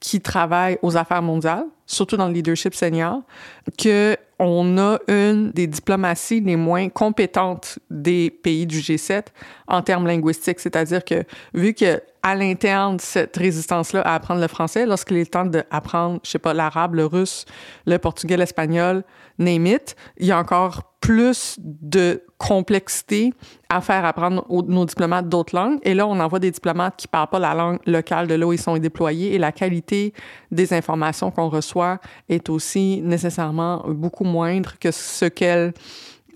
qui 0.00 0.20
travaillent 0.20 0.78
aux 0.82 0.96
affaires 0.96 1.22
mondiales, 1.22 1.66
surtout 1.86 2.16
dans 2.16 2.28
le 2.28 2.34
leadership 2.34 2.74
senior, 2.74 3.22
que 3.76 4.16
on 4.38 4.78
a 4.78 4.98
une 5.08 5.50
des 5.50 5.66
diplomaties 5.66 6.40
les 6.40 6.54
moins 6.54 6.88
compétentes 6.88 7.80
des 7.90 8.30
pays 8.30 8.66
du 8.66 8.78
G7 8.78 9.24
en 9.66 9.82
termes 9.82 10.06
linguistiques. 10.06 10.60
C'est-à-dire 10.60 11.04
que, 11.04 11.24
vu 11.54 11.74
que 11.74 12.00
à 12.22 12.34
l'interne, 12.34 12.98
cette 13.00 13.36
résistance-là 13.36 14.02
à 14.02 14.14
apprendre 14.14 14.40
le 14.40 14.48
français, 14.48 14.86
lorsqu'il 14.86 15.16
est 15.16 15.32
temps 15.32 15.44
d'apprendre, 15.44 16.20
je 16.22 16.30
sais 16.30 16.38
pas, 16.38 16.54
l'arabe, 16.54 16.94
le 16.94 17.06
russe, 17.06 17.46
le 17.86 17.98
portugais, 17.98 18.36
l'espagnol, 18.36 19.02
name 19.38 19.78
il 20.18 20.26
y 20.26 20.32
a 20.32 20.38
encore 20.38 20.87
plus 21.00 21.56
de 21.60 22.22
complexité 22.38 23.32
à 23.68 23.80
faire 23.80 24.04
apprendre 24.04 24.44
nos 24.48 24.84
diplomates 24.84 25.28
d'autres 25.28 25.54
langues. 25.54 25.78
Et 25.82 25.94
là, 25.94 26.06
on 26.06 26.18
envoie 26.20 26.38
des 26.38 26.50
diplomates 26.50 26.96
qui 26.96 27.08
parlent 27.08 27.28
pas 27.28 27.38
la 27.38 27.54
langue 27.54 27.78
locale 27.86 28.26
de 28.26 28.34
là 28.34 28.46
où 28.46 28.52
ils 28.52 28.60
sont 28.60 28.76
déployés 28.78 29.34
et 29.34 29.38
la 29.38 29.52
qualité 29.52 30.12
des 30.50 30.72
informations 30.72 31.30
qu'on 31.30 31.48
reçoit 31.48 31.98
est 32.28 32.48
aussi 32.48 33.00
nécessairement 33.02 33.84
beaucoup 33.88 34.24
moindre 34.24 34.74
que 34.80 34.90
ce 34.90 35.26
qu'elle 35.26 35.72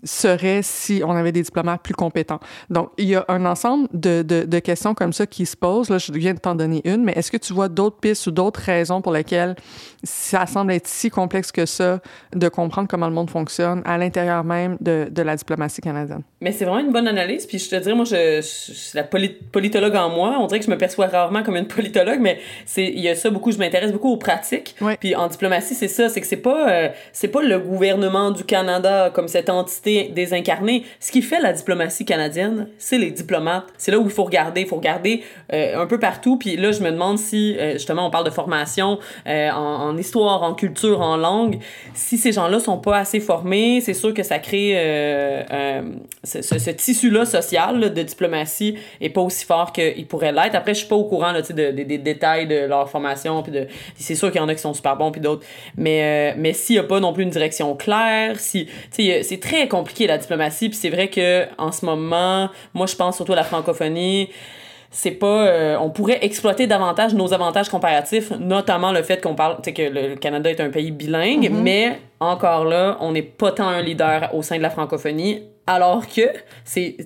serait 0.05 0.61
si 0.63 1.03
on 1.05 1.13
avait 1.13 1.33
des 1.33 1.43
diplomates 1.43 1.83
plus 1.83 1.95
compétents. 1.95 2.41
Donc, 2.71 2.91
il 2.99 3.07
y 3.07 3.15
a 3.15 3.25
un 3.29 3.45
ensemble 3.47 3.89
de, 3.93 4.23
de, 4.23 4.45
de 4.45 4.59
questions 4.59 4.95
comme 4.95 5.13
ça 5.13 5.27
qui 5.27 5.47
se 5.47 5.57
posent. 5.57 5.91
Là, 5.91 5.99
je 5.99 6.13
viens 6.13 6.35
de 6.35 6.39
t'en 6.39 6.55
donner 6.55 6.81
une, 6.85 7.05
mais 7.05 7.13
est-ce 7.13 7.31
que 7.31 7.37
tu 7.37 7.53
vois 7.53 7.69
d'autres 7.69 7.99
pistes 7.99 8.27
ou 8.27 8.31
d'autres 8.31 8.61
raisons 8.61 9.03
pour 9.03 9.13
lesquelles 9.13 9.57
ça 10.03 10.47
semble 10.47 10.73
être 10.73 10.89
si 10.89 11.11
complexe 11.11 11.53
que 11.53 11.67
ça 11.67 12.01
de 12.35 12.49
comprendre 12.49 12.89
comment 12.89 13.09
le 13.09 13.15
monde 13.15 13.31
fonctionne 13.31 13.83
à 13.85 13.99
l'intérieur 13.99 14.45
même 14.45 14.77
de, 14.81 15.09
de 15.11 15.23
la 15.23 15.37
diplomatie 15.37 15.81
canadienne? 15.81 16.23
Mais 16.43 16.53
c'est 16.53 16.65
vraiment 16.65 16.85
une 16.85 16.93
bonne 16.93 17.07
analyse. 17.07 17.47
Puis 17.47 17.59
je 17.59 17.71
te 17.71 17.77
dirais, 17.77 17.95
moi, 17.95 18.05
je, 18.05 18.37
je, 18.37 18.73
suis 18.73 18.97
la 18.97 19.05
politologue 19.05 19.95
en 19.95 20.11
moi. 20.11 20.37
On 20.41 20.47
dirait 20.47 20.59
que 20.59 20.67
je 20.67 20.71
me 20.71 20.77
perçois 20.77 21.07
rarement 21.07 21.43
comme 21.43 21.57
une 21.57 21.69
politologue, 21.69 22.19
mais 22.21 22.39
c'est 22.67 22.85
il 22.85 23.01
y 23.01 23.09
a 23.09 23.15
ça 23.15 23.31
beaucoup. 23.31 23.53
Je 23.53 23.59
m'intéresse 23.59 23.93
beaucoup 23.93 24.11
aux 24.11 24.17
pratiques. 24.17 24.75
Ouais. 24.81 24.97
Puis 24.99 25.15
en 25.15 25.29
diplomatie, 25.29 25.75
c'est 25.75 25.89
ça. 25.89 26.09
C'est 26.09 26.21
que 26.21 26.27
c'est 26.27 26.37
pas 26.37 26.69
euh, 26.69 26.89
c'est 27.13 27.29
pas 27.29 27.43
le 27.43 27.59
gouvernement 27.61 28.33
du 28.33 28.45
Canada 28.45 29.11
comme 29.15 29.29
cette 29.29 29.49
entité 29.49 30.11
désincarné. 30.15 30.85
Ce 30.99 31.13
qui 31.13 31.23
fait 31.23 31.41
la 31.41 31.53
diplomatie 31.53 32.05
canadienne, 32.05 32.69
c'est 32.77 32.99
les 32.99 33.13
diplomates. 33.13 33.67
C'est 33.79 33.93
là 33.93 33.99
où 33.99 34.05
il 34.05 34.11
faut 34.11 34.25
regarder. 34.25 34.63
Il 34.63 34.67
faut 34.67 34.77
regarder 34.77 35.23
euh, 35.53 35.81
un 35.81 35.87
peu 35.87 36.01
partout. 36.01 36.39
Puis 36.39 36.57
là, 36.57 36.73
je 36.73 36.83
me 36.83 36.91
demande 36.91 37.19
si, 37.19 37.57
euh, 37.57 37.75
justement, 37.75 38.07
on 38.07 38.11
parle 38.11 38.25
de 38.25 38.31
formation 38.31 38.99
euh, 39.29 39.51
en, 39.51 39.91
en, 39.91 39.97
histoire, 39.97 40.43
en 40.43 40.55
culture, 40.55 41.01
en 41.01 41.17
langue. 41.17 41.61
Si 41.95 42.19
ces 42.19 42.33
gens-là 42.33 42.59
sont 42.59 42.79
pas 42.79 42.99
assez 42.99 43.21
formés, 43.21 43.81
c'est 43.81 43.95
sûr 43.95 44.13
que 44.13 44.25
ça 44.25 44.41
crée 44.41 44.73
euh, 44.75 45.83
ce, 46.33 46.43
ce, 46.43 46.59
ce 46.59 46.71
tissu-là 46.71 47.25
social 47.25 47.81
là, 47.81 47.89
de 47.89 48.03
diplomatie 48.03 48.77
est 49.01 49.11
pas 49.11 49.21
aussi 49.21 49.45
fort 49.45 49.73
qu'il 49.73 50.07
pourrait 50.07 50.33
l'être. 50.33 50.55
Après, 50.55 50.75
je 50.75 50.81
suis 50.81 50.89
pas 50.89 50.97
au 50.97 51.05
courant 51.05 51.33
là, 51.33 51.43
de, 51.43 51.53
de, 51.53 51.71
de, 51.71 51.83
des 51.83 51.99
détails 51.99 52.47
de 52.47 52.67
leur 52.67 52.89
formation. 52.89 53.43
Puis 53.43 53.53
de, 53.53 53.67
c'est 53.97 54.15
sûr 54.15 54.31
qu'il 54.31 54.41
y 54.41 54.45
en 54.45 54.49
a 54.49 54.55
qui 54.55 54.61
sont 54.61 54.75
super 54.75 54.97
bons, 54.97 55.11
puis 55.11 55.21
d'autres. 55.21 55.45
Mais, 55.77 56.35
mais 56.37 56.53
s'il 56.53 56.77
y 56.77 56.79
a 56.79 56.85
pas 56.85 57.01
non 57.01 57.13
plus 57.13 57.23
une 57.23 57.31
direction 57.31 57.75
claire, 57.77 58.39
si, 58.41 58.69
c'est 58.91 59.41
très 59.41 59.69
compliqué 59.69 60.07
la 60.07 60.19
diplomatie 60.19 60.69
puis 60.69 60.79
c'est 60.79 60.91
vrai 60.91 61.09
que 61.09 61.47
en 61.59 61.73
ce 61.73 61.85
moment 61.85 62.49
moi 62.75 62.87
je 62.87 62.97
pense 62.97 63.17
surtout 63.17 63.33
à 63.33 63.37
la 63.37 63.45
francophonie 63.45 64.29
c'est 64.91 65.13
pas 65.13 65.47
euh, 65.47 65.77
on 65.81 65.91
pourrait 65.91 66.19
exploiter 66.23 66.67
davantage 66.67 67.15
nos 67.15 67.33
avantages 67.33 67.69
comparatifs 67.69 68.31
notamment 68.39 68.93
le 68.93 69.03
fait 69.03 69.23
qu'on 69.23 69.35
parle 69.35 69.61
que 69.63 69.83
le 69.83 70.17
Canada 70.17 70.51
est 70.51 70.61
un 70.61 70.71
pays 70.71 70.91
bilingue 70.91 71.51
mm 71.51 71.55
-hmm. 71.55 71.63
mais 71.63 71.99
encore 72.21 72.65
là 72.65 72.97
on 73.01 73.13
n'est 73.13 73.23
pas 73.23 73.53
tant 73.53 73.69
un 73.69 73.83
leader 73.83 74.31
au 74.35 74.43
sein 74.43 74.57
de 74.59 74.63
la 74.63 74.71
francophonie 74.71 75.43
alors 75.67 76.07
que 76.09 76.23
c'est 76.65 76.97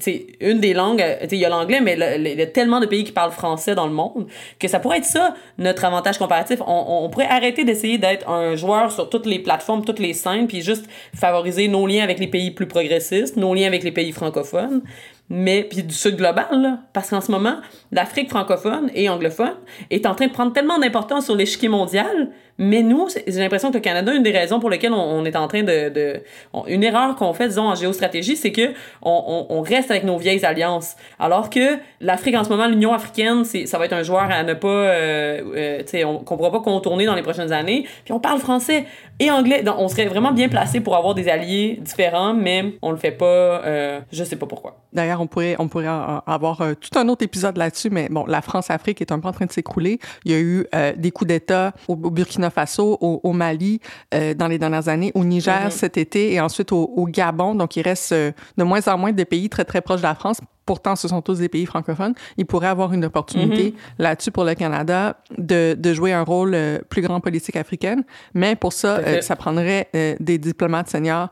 une 0.40 0.60
des 0.60 0.72
langues, 0.72 1.04
il 1.30 1.38
y 1.38 1.44
a 1.44 1.48
l'anglais, 1.48 1.80
mais 1.80 1.96
il 2.18 2.38
y 2.38 2.42
a 2.42 2.46
tellement 2.46 2.80
de 2.80 2.86
pays 2.86 3.04
qui 3.04 3.12
parlent 3.12 3.32
français 3.32 3.74
dans 3.74 3.86
le 3.86 3.92
monde 3.92 4.28
que 4.58 4.66
ça 4.66 4.80
pourrait 4.80 4.98
être 4.98 5.04
ça, 5.04 5.34
notre 5.58 5.84
avantage 5.84 6.16
comparatif. 6.16 6.60
On, 6.66 7.04
on 7.04 7.10
pourrait 7.10 7.28
arrêter 7.28 7.64
d'essayer 7.64 7.98
d'être 7.98 8.28
un 8.28 8.56
joueur 8.56 8.90
sur 8.92 9.10
toutes 9.10 9.26
les 9.26 9.40
plateformes, 9.40 9.84
toutes 9.84 9.98
les 9.98 10.14
scènes, 10.14 10.46
puis 10.46 10.62
juste 10.62 10.86
favoriser 11.14 11.68
nos 11.68 11.86
liens 11.86 12.02
avec 12.02 12.18
les 12.18 12.28
pays 12.28 12.50
plus 12.50 12.66
progressistes, 12.66 13.36
nos 13.36 13.54
liens 13.54 13.66
avec 13.66 13.84
les 13.84 13.92
pays 13.92 14.12
francophones, 14.12 14.82
mais 15.28 15.64
puis 15.64 15.82
du 15.82 15.94
sud 15.94 16.16
global, 16.16 16.46
là, 16.52 16.78
parce 16.92 17.10
qu'en 17.10 17.20
ce 17.20 17.30
moment, 17.30 17.56
l'Afrique 17.92 18.30
francophone 18.30 18.90
et 18.94 19.08
anglophone 19.08 19.56
est 19.90 20.06
en 20.06 20.14
train 20.14 20.26
de 20.26 20.32
prendre 20.32 20.52
tellement 20.52 20.78
d'importance 20.78 21.24
sur 21.24 21.34
l'échiquier 21.34 21.68
mondial, 21.68 22.30
mais 22.58 22.82
nous, 22.82 23.08
j'ai 23.26 23.40
l'impression 23.40 23.70
que 23.70 23.74
le 23.76 23.82
Canada, 23.82 24.14
une 24.14 24.22
des 24.22 24.30
raisons 24.30 24.60
pour 24.60 24.70
lesquelles 24.70 24.92
on, 24.92 25.24
est 25.24 25.36
en 25.36 25.46
train 25.46 25.62
de... 25.62 25.90
de 25.90 26.22
une 26.68 26.82
erreur 26.82 27.14
qu'on 27.16 27.34
fait, 27.34 27.48
disons, 27.48 27.68
en 27.68 27.74
géostratégie, 27.74 28.36
c'est 28.36 28.52
que 28.52 28.72
on, 29.02 29.46
on, 29.50 29.60
reste 29.60 29.90
avec 29.90 30.04
nos 30.04 30.16
vieilles 30.16 30.44
alliances. 30.44 30.96
Alors 31.18 31.50
que 31.50 31.78
l'Afrique, 32.00 32.34
en 32.34 32.44
ce 32.44 32.48
moment, 32.48 32.66
l'Union 32.66 32.94
africaine, 32.94 33.44
ça 33.44 33.78
va 33.78 33.84
être 33.84 33.92
un 33.92 34.02
joueur 34.02 34.30
à 34.30 34.42
ne 34.42 34.54
pas... 34.54 34.68
Euh, 34.68 35.42
euh, 35.54 35.78
tu 35.80 35.88
sais, 35.88 36.02
qu'on 36.02 36.36
pourra 36.36 36.50
pas 36.50 36.60
contourner 36.60 37.04
dans 37.04 37.14
les 37.14 37.22
prochaines 37.22 37.52
années. 37.52 37.86
Puis 38.04 38.12
on 38.14 38.20
parle 38.20 38.38
français 38.38 38.86
et 39.18 39.30
anglais. 39.30 39.62
Donc, 39.62 39.76
on 39.78 39.88
serait 39.88 40.06
vraiment 40.06 40.32
bien 40.32 40.48
placé 40.48 40.80
pour 40.80 40.96
avoir 40.96 41.14
des 41.14 41.28
alliés 41.28 41.78
différents, 41.82 42.32
mais 42.32 42.74
on 42.80 42.90
le 42.90 42.96
fait 42.96 43.10
pas. 43.10 43.26
Euh, 43.26 44.00
je 44.12 44.24
sais 44.24 44.36
pas 44.36 44.46
pourquoi. 44.46 44.78
D'ailleurs, 44.92 45.15
on 45.20 45.26
pourrait, 45.26 45.56
on 45.58 45.68
pourrait 45.68 45.86
avoir 45.88 46.60
euh, 46.60 46.74
tout 46.74 46.98
un 46.98 47.08
autre 47.08 47.24
épisode 47.24 47.56
là-dessus, 47.56 47.90
mais 47.90 48.08
bon, 48.08 48.24
la 48.26 48.42
France-Afrique 48.42 49.00
est 49.00 49.12
un 49.12 49.20
peu 49.20 49.28
en 49.28 49.32
train 49.32 49.46
de 49.46 49.52
s'écrouler. 49.52 49.98
Il 50.24 50.32
y 50.32 50.34
a 50.34 50.38
eu 50.40 50.66
euh, 50.74 50.92
des 50.96 51.10
coups 51.10 51.28
d'État 51.28 51.72
au, 51.88 51.92
au 51.94 52.10
Burkina 52.10 52.50
Faso, 52.50 52.98
au, 53.00 53.20
au 53.22 53.32
Mali 53.32 53.80
euh, 54.14 54.34
dans 54.34 54.48
les 54.48 54.58
dernières 54.58 54.88
années, 54.88 55.12
au 55.14 55.24
Niger 55.24 55.64
mm 55.64 55.68
-hmm. 55.68 55.70
cet 55.70 55.96
été 55.96 56.32
et 56.34 56.40
ensuite 56.40 56.72
au, 56.72 56.82
au, 56.96 57.06
Gabon. 57.06 57.54
Donc, 57.54 57.76
il 57.76 57.82
reste 57.82 58.12
de 58.12 58.64
moins 58.64 58.86
en 58.88 58.98
moins 58.98 59.12
de 59.12 59.24
pays 59.24 59.48
très, 59.48 59.64
très 59.64 59.80
proches 59.80 60.02
de 60.02 60.06
la 60.06 60.14
France 60.14 60.40
pourtant 60.66 60.96
ce 60.96 61.08
sont 61.08 61.22
tous 61.22 61.38
des 61.38 61.48
pays 61.48 61.64
francophones, 61.64 62.14
il 62.36 62.44
pourrait 62.44 62.68
avoir 62.68 62.92
une 62.92 63.04
opportunité 63.04 63.64
mm 63.70 63.74
-hmm. 63.74 64.02
là-dessus 64.04 64.32
pour 64.32 64.44
le 64.44 64.54
Canada 64.54 65.16
de, 65.38 65.74
de 65.78 65.90
jouer 65.94 66.12
un 66.12 66.24
rôle 66.32 66.54
euh, 66.54 66.78
plus 66.92 67.02
grand 67.06 67.20
politique 67.20 67.56
africaine. 67.56 68.02
Mais 68.34 68.56
pour 68.56 68.72
ça, 68.72 68.92
euh, 68.98 69.20
ça 69.28 69.36
prendrait 69.36 69.82
euh, 69.94 70.16
des 70.28 70.38
diplomates 70.38 70.88
seniors 70.94 71.28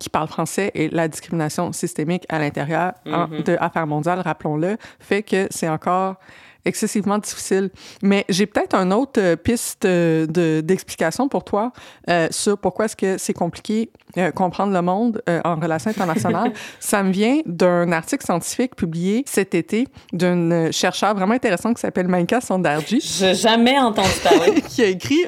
qui 0.00 0.08
parlent 0.16 0.32
français 0.36 0.68
et 0.74 0.88
la 1.00 1.06
discrimination 1.14 1.64
systémique 1.82 2.24
à 2.34 2.38
l'intérieur 2.42 2.88
mm 3.06 3.12
-hmm. 3.12 3.42
de 3.48 3.54
Affaires 3.66 3.86
mondiales, 3.94 4.20
rappelons-le, 4.30 4.72
fait 5.08 5.22
que 5.30 5.40
c'est 5.56 5.70
encore 5.76 6.12
excessivement 6.64 7.18
difficile. 7.18 7.70
Mais 8.02 8.24
j'ai 8.28 8.46
peut-être 8.46 8.74
une 8.74 8.92
autre 8.92 9.20
euh, 9.20 9.36
piste 9.36 9.86
d'explication 9.86 11.24
de, 11.24 11.28
pour 11.28 11.44
toi 11.44 11.72
euh, 12.08 12.28
sur 12.30 12.58
pourquoi 12.58 12.86
est-ce 12.86 12.96
que 12.96 13.18
c'est 13.18 13.32
compliqué 13.32 13.90
euh, 14.18 14.30
comprendre 14.30 14.74
le 14.74 14.82
monde 14.82 15.22
euh, 15.30 15.40
en 15.42 15.56
relations 15.56 15.90
internationales. 15.90 16.52
Ça 16.80 17.02
me 17.02 17.10
vient 17.10 17.40
d'un 17.46 17.92
article 17.92 18.22
scientifique 18.22 18.76
publié 18.76 19.24
cet 19.26 19.54
été 19.54 19.88
d'une 20.12 20.70
chercheure 20.70 21.14
vraiment 21.14 21.32
intéressante 21.32 21.76
qui 21.76 21.80
s'appelle 21.80 22.08
Maïka 22.08 22.42
Sondarji. 22.42 23.00
J'ai 23.00 23.34
jamais 23.34 23.78
entendu 23.78 24.10
parler. 24.22 24.60
qui 24.68 24.82
a 24.82 24.88
écrit 24.88 25.24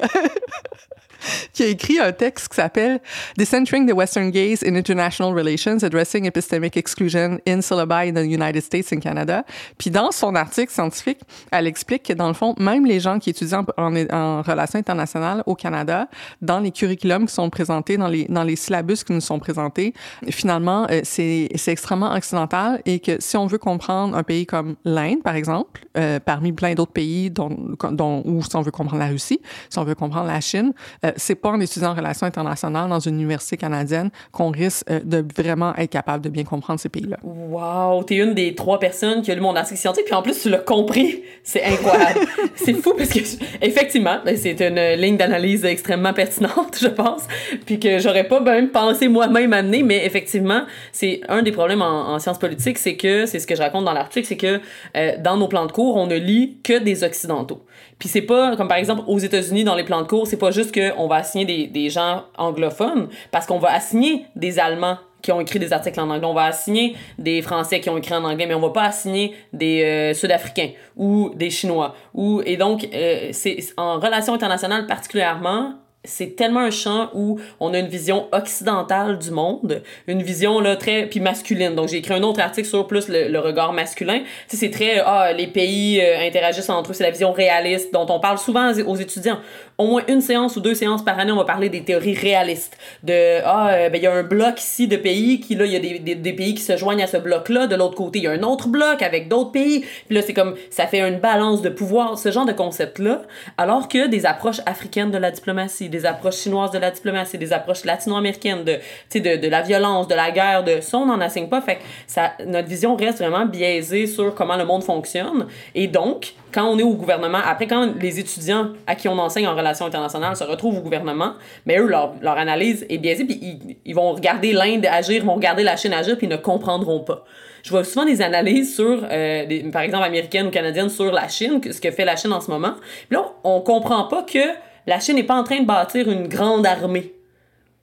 qui 1.53 1.63
a 1.63 1.67
écrit 1.67 1.99
un 1.99 2.11
texte 2.11 2.49
qui 2.49 2.55
s'appelle 2.55 2.99
Decentering 3.37 3.87
the 3.87 3.93
Western 3.93 4.31
Gaze 4.31 4.63
in 4.63 4.75
International 4.75 5.33
Relations, 5.33 5.83
Addressing 5.83 6.25
Epistemic 6.25 6.77
Exclusion 6.77 7.39
in 7.47 7.61
Syllabi 7.61 8.09
in 8.09 8.13
the 8.13 8.25
United 8.25 8.61
States 8.61 8.91
and 8.93 8.99
Canada. 8.99 9.43
Puis 9.77 9.89
dans 9.89 10.11
son 10.11 10.35
article 10.35 10.71
scientifique, 10.71 11.19
elle 11.51 11.67
explique 11.67 12.03
que 12.03 12.13
dans 12.13 12.27
le 12.27 12.33
fond, 12.33 12.55
même 12.57 12.85
les 12.85 12.99
gens 12.99 13.19
qui 13.19 13.29
étudient 13.29 13.65
en, 13.77 13.95
en, 13.95 14.09
en 14.11 14.41
relations 14.41 14.79
internationales 14.79 15.43
au 15.45 15.55
Canada, 15.55 16.07
dans 16.41 16.59
les 16.59 16.71
curriculums 16.71 17.25
qui 17.27 17.33
sont 17.33 17.49
présentés, 17.49 17.97
dans 17.97 18.07
les, 18.07 18.25
dans 18.25 18.43
les 18.43 18.55
syllabus 18.55 19.03
qui 19.03 19.13
nous 19.13 19.21
sont 19.21 19.39
présentés, 19.39 19.93
finalement, 20.29 20.87
euh, 20.91 21.01
c'est 21.03 21.49
extrêmement 21.67 22.13
occidental 22.13 22.81
et 22.85 22.99
que 22.99 23.17
si 23.19 23.37
on 23.37 23.47
veut 23.47 23.57
comprendre 23.57 24.15
un 24.15 24.23
pays 24.23 24.45
comme 24.45 24.75
l'Inde, 24.83 25.23
par 25.23 25.35
exemple, 25.35 25.85
euh, 25.97 26.19
parmi 26.19 26.51
plein 26.51 26.73
d'autres 26.73 26.91
pays 26.91 27.29
dont, 27.29 27.75
dont, 27.91 28.21
ou 28.25 28.43
si 28.43 28.55
on 28.55 28.61
veut 28.61 28.71
comprendre 28.71 29.01
la 29.01 29.09
Russie, 29.09 29.41
si 29.69 29.79
on 29.79 29.83
veut 29.83 29.95
comprendre 29.95 30.27
la 30.27 30.41
Chine, 30.41 30.73
euh, 31.05 31.11
c'est 31.15 31.35
pas 31.35 31.49
en 31.49 31.59
étudiant 31.59 31.91
en 31.91 31.95
relations 31.95 32.27
internationales 32.27 32.89
dans 32.89 32.99
une 32.99 33.15
université 33.15 33.57
canadienne 33.57 34.09
qu'on 34.31 34.49
risque 34.49 34.83
euh, 34.89 34.99
de 35.03 35.25
vraiment 35.35 35.75
être 35.75 35.89
capable 35.89 36.23
de 36.23 36.29
bien 36.29 36.43
comprendre 36.43 36.79
ces 36.79 36.89
pays-là. 36.89 37.17
Wow, 37.23 38.03
t'es 38.03 38.15
une 38.15 38.33
des 38.33 38.55
trois 38.55 38.79
personnes 38.79 39.21
qui 39.21 39.31
a 39.31 39.35
lu 39.35 39.41
mon 39.41 39.55
article 39.55 39.79
scientifique, 39.79 40.05
puis 40.05 40.15
en 40.15 40.21
plus 40.21 40.41
tu 40.41 40.49
l'as 40.49 40.57
compris. 40.57 41.23
C'est 41.43 41.63
incroyable. 41.63 42.21
c'est 42.55 42.73
fou 42.73 42.93
parce 42.97 43.09
que 43.09 43.19
effectivement, 43.61 44.17
ben, 44.25 44.35
c'est 44.37 44.59
une 44.61 44.99
ligne 44.99 45.17
d'analyse 45.17 45.65
extrêmement 45.65 46.13
pertinente, 46.13 46.77
je 46.81 46.87
pense, 46.87 47.23
puis 47.65 47.79
que 47.79 47.99
j'aurais 47.99 48.27
pas 48.27 48.39
même 48.39 48.69
pensé 48.69 49.07
moi-même 49.07 49.53
amener, 49.53 49.83
mais 49.83 50.05
effectivement, 50.05 50.63
c'est 50.91 51.21
un 51.29 51.41
des 51.41 51.51
problèmes 51.51 51.81
en, 51.81 52.19
sciences 52.19 52.39
politiques, 52.39 52.77
c'est 52.77 52.95
que 52.95 53.25
c'est 53.25 53.39
ce 53.39 53.47
que 53.47 53.55
je 53.55 53.61
raconte 53.61 53.85
dans 53.85 53.93
l'article, 53.93 54.27
c'est 54.27 54.37
que 54.37 54.59
euh, 54.95 55.11
dans 55.19 55.37
nos 55.37 55.47
plans 55.47 55.65
de 55.65 55.71
cours, 55.71 55.95
on 55.95 56.07
ne 56.07 56.15
lit 56.15 56.57
que 56.63 56.79
des 56.79 57.03
occidentaux. 57.03 57.61
Puis 57.99 58.09
c'est 58.09 58.21
pas 58.21 58.55
comme 58.55 58.67
par 58.67 58.77
exemple 58.77 59.03
aux 59.07 59.19
États-Unis 59.19 59.63
dans 59.63 59.75
les 59.75 59.83
plans 59.83 60.01
de 60.01 60.07
cours, 60.07 60.27
c'est 60.27 60.37
pas 60.37 60.51
juste 60.51 60.73
qu'on 60.73 61.07
va 61.07 61.15
assigner 61.17 61.45
des, 61.45 61.67
des 61.67 61.89
gens 61.89 62.23
anglophones, 62.37 63.07
parce 63.31 63.45
qu'on 63.45 63.59
va 63.59 63.71
assigner 63.73 64.25
des 64.35 64.59
Allemands 64.59 64.97
qui 65.25 65.31
ont 65.31 65.41
écrit 65.41 65.57
des 65.57 65.73
articles 65.73 65.99
en 65.99 66.09
anglais. 66.09 66.27
On 66.27 66.35
va 66.35 66.45
assigner 66.45 66.95
des 67.17 67.41
Français 67.41 67.79
qui 67.79 67.89
ont 67.89 67.97
écrit 67.97 68.13
en 68.13 68.23
anglais, 68.23 68.45
mais 68.45 68.53
on 68.53 68.59
va 68.59 68.69
pas 68.69 68.83
assigner 68.83 69.33
des 69.53 69.83
euh, 69.83 70.13
Sud-Africains 70.13 70.69
ou 70.95 71.31
des 71.35 71.49
Chinois. 71.49 71.95
Ou, 72.13 72.43
et 72.45 72.57
donc, 72.57 72.87
euh, 72.93 73.29
c'est 73.31 73.57
en 73.75 73.99
relations 73.99 74.35
internationales 74.35 74.85
particulièrement, 74.85 75.73
c'est 76.05 76.35
tellement 76.35 76.61
un 76.61 76.71
champ 76.71 77.09
où 77.13 77.39
on 77.59 77.73
a 77.73 77.79
une 77.79 77.87
vision 77.87 78.27
occidentale 78.31 79.17
du 79.17 79.31
monde, 79.31 79.81
une 80.07 80.21
vision 80.21 80.59
là 80.59 80.75
très 80.75 81.07
puis 81.07 81.19
masculine. 81.19 81.75
Donc 81.75 81.89
j'ai 81.89 81.97
écrit 81.97 82.13
un 82.13 82.23
autre 82.23 82.39
article 82.39 82.67
sur 82.67 82.87
plus 82.87 83.07
le, 83.09 83.39
regard 83.39 83.73
masculin. 83.73 84.21
Tu 84.49 84.57
c'est 84.57 84.71
très 84.71 84.99
ah 84.99 85.33
les 85.33 85.47
pays 85.47 86.01
euh, 86.01 86.25
interagissent 86.25 86.69
entre 86.69 86.91
eux, 86.91 86.93
c'est 86.93 87.03
la 87.03 87.11
vision 87.11 87.31
réaliste 87.31 87.93
dont 87.93 88.05
on 88.09 88.19
parle 88.19 88.37
souvent 88.37 88.71
aux 88.85 88.95
étudiants 88.95 89.39
au 89.77 89.87
moins 89.87 90.03
une 90.07 90.21
séance 90.21 90.55
ou 90.55 90.61
deux 90.61 90.73
séances 90.73 91.03
par 91.03 91.19
année, 91.19 91.31
on 91.31 91.37
va 91.37 91.43
parler 91.43 91.69
des 91.69 91.83
théories 91.83 92.13
réalistes. 92.13 92.77
De, 93.03 93.41
ah, 93.43 93.69
euh, 93.73 93.89
ben, 93.89 93.97
il 93.97 94.03
y 94.03 94.07
a 94.07 94.13
un 94.13 94.23
bloc 94.23 94.59
ici 94.59 94.87
de 94.87 94.95
pays 94.95 95.41
qui, 95.41 95.55
là, 95.55 95.65
il 95.65 95.73
y 95.73 95.75
a 95.75 95.79
des, 95.79 95.99
des, 95.99 96.15
des, 96.15 96.33
pays 96.33 96.55
qui 96.55 96.61
se 96.61 96.77
joignent 96.77 97.03
à 97.03 97.07
ce 97.07 97.17
bloc-là. 97.17 97.67
De 97.67 97.75
l'autre 97.75 97.95
côté, 97.95 98.19
il 98.19 98.23
y 98.23 98.27
a 98.27 98.31
un 98.31 98.43
autre 98.43 98.69
bloc 98.69 99.01
avec 99.01 99.27
d'autres 99.27 99.51
pays. 99.51 99.81
Puis 100.07 100.15
là, 100.15 100.21
c'est 100.21 100.33
comme, 100.33 100.55
ça 100.69 100.87
fait 100.87 101.05
une 101.05 101.19
balance 101.19 101.61
de 101.61 101.69
pouvoir, 101.69 102.17
ce 102.17 102.31
genre 102.31 102.45
de 102.45 102.53
concept-là. 102.53 103.23
Alors 103.57 103.89
que 103.89 104.07
des 104.07 104.25
approches 104.25 104.61
africaines 104.65 105.11
de 105.11 105.17
la 105.17 105.31
diplomatie, 105.31 105.89
des 105.89 106.05
approches 106.05 106.37
chinoises 106.37 106.71
de 106.71 106.79
la 106.79 106.91
diplomatie, 106.91 107.37
des 107.37 107.51
approches 107.51 107.83
latino-américaines 107.83 108.63
de, 108.63 108.77
de, 109.13 109.35
de 109.35 109.47
la 109.47 109.61
violence, 109.61 110.07
de 110.07 110.15
la 110.15 110.31
guerre, 110.31 110.63
de 110.63 110.79
ça, 110.79 110.97
on 110.97 111.05
n'en 111.05 111.19
assigne 111.19 111.49
pas. 111.49 111.59
Fait 111.59 111.75
que 111.75 111.81
ça, 112.07 112.31
notre 112.45 112.69
vision 112.69 112.95
reste 112.95 113.17
vraiment 113.17 113.45
biaisée 113.45 114.07
sur 114.07 114.33
comment 114.35 114.55
le 114.55 114.65
monde 114.65 114.83
fonctionne. 114.83 115.47
Et 115.73 115.87
donc, 115.87 116.33
quand 116.55 116.65
on 116.65 116.79
est 116.79 116.83
au 116.83 116.93
gouvernement, 116.93 117.39
après, 117.45 117.67
quand 117.67 117.93
les 117.99 118.17
étudiants 118.17 118.69
à 118.87 118.95
qui 118.95 119.09
on 119.09 119.19
enseigne 119.19 119.45
en 119.45 119.55
relations 119.55 119.85
internationales 119.85 120.37
se 120.37 120.45
retrouvent 120.45 120.77
au 120.77 120.81
gouvernement, 120.81 121.33
mais 121.65 121.77
eux, 121.77 121.85
leur, 121.85 122.13
leur 122.21 122.37
analyse 122.37 122.85
est 122.89 122.97
biaisée, 122.97 123.25
puis 123.25 123.37
ils, 123.41 123.75
ils 123.83 123.93
vont 123.93 124.13
regarder 124.13 124.53
l'Inde 124.53 124.85
agir, 124.89 125.25
vont 125.25 125.35
regarder 125.35 125.63
la 125.63 125.75
Chine 125.75 125.91
agir, 125.91 126.17
puis 126.17 126.27
ils 126.27 126.29
ne 126.29 126.37
comprendront 126.37 127.01
pas. 127.01 127.25
Je 127.61 127.71
vois 127.71 127.83
souvent 127.83 128.05
des 128.05 128.21
analyses 128.21 128.73
sur, 128.73 129.03
euh, 129.11 129.45
des, 129.47 129.63
par 129.63 129.81
exemple, 129.81 130.05
américaines 130.05 130.47
ou 130.47 130.51
canadiennes 130.51 130.89
sur 130.89 131.11
la 131.11 131.27
Chine, 131.27 131.59
ce 131.69 131.81
que 131.81 131.91
fait 131.91 132.05
la 132.05 132.15
Chine 132.15 132.31
en 132.31 132.39
ce 132.39 132.49
moment. 132.49 132.75
Puis 133.09 133.17
là, 133.17 133.25
on 133.43 133.59
comprend 133.59 134.05
pas 134.05 134.23
que 134.23 134.39
la 134.87 135.01
Chine 135.01 135.15
n'est 135.15 135.23
pas 135.23 135.35
en 135.35 135.43
train 135.43 135.59
de 135.59 135.65
bâtir 135.65 136.09
une 136.09 136.27
grande 136.27 136.65
armée. 136.65 137.14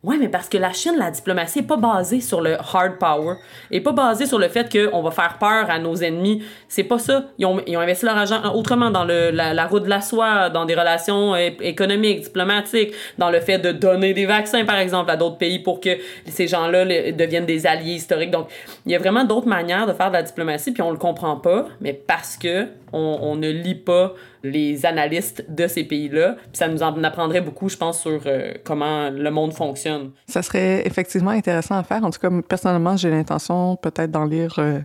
Ouais, 0.05 0.17
mais 0.19 0.29
parce 0.29 0.49
que 0.49 0.59
la 0.59 0.73
Chine, 0.73 0.95
la 0.99 1.13
diplomatie 1.13 1.61
n'est 1.61 1.67
pas 1.67 1.77
basée 1.77 2.21
sur 2.21 2.41
le 2.41 2.57
hard 2.57 2.99
power, 2.99 3.37
et 3.71 3.81
pas 3.81 3.93
basée 3.93 4.27
sur 4.27 4.41
le 4.41 4.49
fait 4.49 4.69
qu'on 4.69 5.01
va 5.01 5.13
faire 5.13 5.39
peur 5.39 5.71
à 5.71 5.79
nos 5.79 5.95
ennemis. 5.95 6.43
C'est 6.67 6.83
pas 6.83 6.99
ça. 6.99 7.27
Ils 7.39 7.47
ont, 7.47 7.63
ils 7.69 7.77
ont 7.77 7.81
investi 7.81 8.07
leur 8.07 8.17
argent 8.17 8.53
autrement 8.53 8.91
dans 8.91 9.05
le, 9.05 9.31
la, 9.31 9.55
la, 9.55 9.67
route 9.69 9.85
de 9.85 9.89
la 9.89 10.01
soie, 10.01 10.51
dans 10.51 10.65
des 10.65 10.75
relations 10.75 11.37
économiques, 11.37 12.23
diplomatiques, 12.23 12.93
dans 13.17 13.31
le 13.31 13.39
fait 13.39 13.59
de 13.59 13.71
donner 13.71 14.13
des 14.13 14.27
vaccins, 14.27 14.65
par 14.65 14.79
exemple, 14.79 15.09
à 15.09 15.17
d'autres 15.17 15.39
pays 15.39 15.61
pour 15.61 15.81
que 15.81 15.91
ces 16.27 16.49
gens-là 16.49 16.85
deviennent 17.13 17.47
des 17.47 17.65
alliés 17.65 17.95
historiques. 17.95 18.33
Donc, 18.33 18.49
il 18.85 18.91
y 18.91 18.97
a 18.97 18.99
vraiment 18.99 19.23
d'autres 19.23 19.47
manières 19.47 19.87
de 19.87 19.93
faire 19.93 20.09
de 20.09 20.15
la 20.15 20.25
diplomatie, 20.25 20.73
puis 20.73 20.83
on 20.83 20.91
le 20.91 20.99
comprend 20.99 21.37
pas, 21.37 21.67
mais 21.81 21.93
parce 21.93 22.37
que 22.37 22.67
on, 22.93 23.19
on 23.23 23.37
ne 23.37 23.49
lit 23.51 23.75
pas 23.75 24.15
les 24.45 24.85
analystes 24.87 25.45
de 25.49 25.67
ces 25.67 25.85
pays-là. 25.85 26.37
Ça 26.53 26.69
nous 26.69 26.83
en 26.83 27.03
apprendrait 27.05 27.41
beaucoup, 27.41 27.69
je 27.69 27.77
pense, 27.77 28.01
sur 28.01 28.21
euh, 28.27 28.53
comment 28.65 29.11
le 29.11 29.31
monde 29.31 29.53
fonctionne. 29.53 30.11
Ça 30.27 30.43
serait 30.43 30.87
effectivement 30.87 31.31
intéressant 31.31 31.77
à 31.77 31.83
faire. 31.83 32.05
En 32.05 32.11
tout 32.11 32.19
cas, 32.19 32.31
personnellement, 32.49 32.97
j'ai 32.97 33.11
l'intention 33.11 33.77
peut-être 33.77 34.11
d'en 34.11 34.25
lire, 34.25 34.57
euh, 34.59 34.81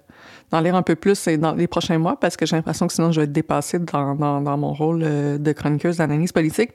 d'en 0.51 0.61
lire 0.61 0.75
un 0.75 0.83
peu 0.83 0.95
plus 0.95 1.27
dans 1.27 1.53
les 1.53 1.67
prochains 1.67 1.97
mois 1.97 2.19
parce 2.19 2.37
que 2.37 2.45
j'ai 2.45 2.55
l'impression 2.55 2.87
que 2.87 2.93
sinon 2.93 3.11
je 3.11 3.19
vais 3.19 3.25
être 3.25 3.31
dépassée 3.31 3.79
dans, 3.79 4.15
dans, 4.15 4.41
dans 4.41 4.57
mon 4.57 4.73
rôle 4.73 5.01
euh, 5.03 5.37
de 5.37 5.51
chroniqueuse 5.51 5.97
d'analyse 5.97 6.31
politique. 6.31 6.71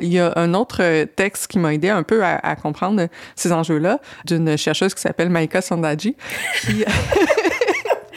Il 0.00 0.12
y 0.12 0.20
a 0.20 0.32
un 0.36 0.54
autre 0.54 1.04
texte 1.16 1.48
qui 1.48 1.58
m'a 1.58 1.74
aidé 1.74 1.88
un 1.88 2.02
peu 2.02 2.24
à, 2.24 2.36
à 2.36 2.56
comprendre 2.56 3.08
ces 3.34 3.52
enjeux-là 3.52 3.98
d'une 4.26 4.56
chercheuse 4.56 4.94
qui 4.94 5.00
s'appelle 5.00 5.30
Maïka 5.30 5.60
Sandaji 5.60 6.16
qui... 6.62 6.84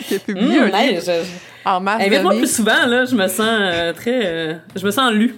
qui 0.06 0.15
a 0.15 0.20
publié 0.20 0.60
mmh, 0.60 0.63
un 0.63 0.82
livre 0.84 1.26
en 1.65 1.86
Invite-moi 1.88 2.36
plus 2.36 2.56
souvent, 2.56 2.86
là, 2.86 3.06
je 3.06 3.15
me 3.15 3.28
sens 3.28 3.41
euh, 3.41 3.93
très... 3.93 4.21
Euh, 4.25 4.54
je 4.75 4.86
me 4.86 4.91
sens 4.91 5.12
lu. 5.12 5.36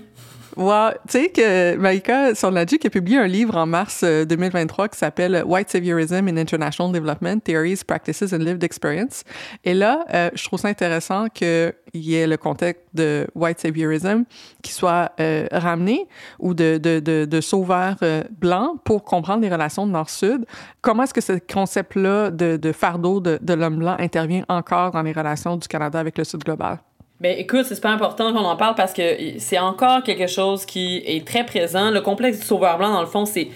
Ouais, 0.58 0.90
tu 1.08 1.20
sais 1.20 1.30
que 1.30 1.76
Maïka 1.76 2.34
Sonladji 2.34 2.80
qui 2.80 2.88
a 2.88 2.90
publié 2.90 3.20
un 3.20 3.28
livre 3.28 3.56
en 3.58 3.68
mars 3.68 4.04
2023 4.04 4.86
euh, 4.86 4.88
qui 4.88 4.98
s'appelle 4.98 5.44
White 5.46 5.70
Saviorism 5.70 6.28
in 6.28 6.36
International 6.36 6.92
Development, 6.92 7.44
Theories, 7.44 7.82
Practices 7.86 8.34
and 8.34 8.40
Lived 8.40 8.64
Experience. 8.64 9.24
Et 9.64 9.76
là, 9.76 10.04
euh, 10.16 10.32
je 10.34 10.44
trouve 10.46 10.60
ça 10.60 10.70
intéressant 10.70 11.28
qu'il 11.28 11.76
y 11.94 12.16
ait 12.16 12.26
le 12.26 12.38
contexte 12.38 12.82
de 12.96 13.28
White 13.36 13.60
Saviorism 13.60 14.24
qui 14.64 14.72
soit 14.72 15.12
euh, 15.20 15.46
ramené 15.52 16.08
ou 16.40 16.56
de, 16.56 16.80
de, 16.80 17.00
de, 17.00 17.40
euh, 18.02 18.24
blancs 18.32 18.80
pour 18.84 19.04
comprendre 19.04 19.44
les 19.44 19.50
relations 19.50 19.86
de 19.86 19.92
Nord-Sud. 19.92 20.44
Comment 20.82 21.04
est-ce 21.04 21.14
que 21.14 21.22
ce 21.22 21.34
concept-là 21.34 22.32
de, 22.32 22.58
de 22.58 22.72
fardeau 22.72 23.20
de, 23.20 23.38
de 23.44 23.54
l'homme 23.54 23.78
blanc 23.78 23.96
intervient 24.00 24.44
encore 24.50 24.90
dans 24.90 25.04
les 25.04 25.14
relations 25.14 25.56
du 25.56 25.68
Canada 25.68 26.00
avec 26.00 26.18
le 26.18 26.24
Sud 26.24 26.44
global? 26.44 26.80
Ben 27.20 27.36
écoute, 27.36 27.66
c'est 27.66 27.74
super 27.74 27.90
important 27.92 28.32
qu'on 28.32 28.46
en 28.46 28.56
parle 28.56 28.76
parce 28.76 28.94
que 28.94 29.40
c'est 29.40 29.58
encore 29.58 30.04
quelque 30.04 30.28
chose 30.28 30.66
qui 30.66 30.98
est 30.98 31.26
très 31.26 31.44
présent. 31.46 31.90
Le 31.90 32.02
complexe 32.02 32.40
du 32.40 32.46
sauveur 32.46 32.78
blanc, 32.78 32.94
dans 32.94 33.02
le 33.02 33.08
fond, 33.08 33.26
c'est 33.26 33.50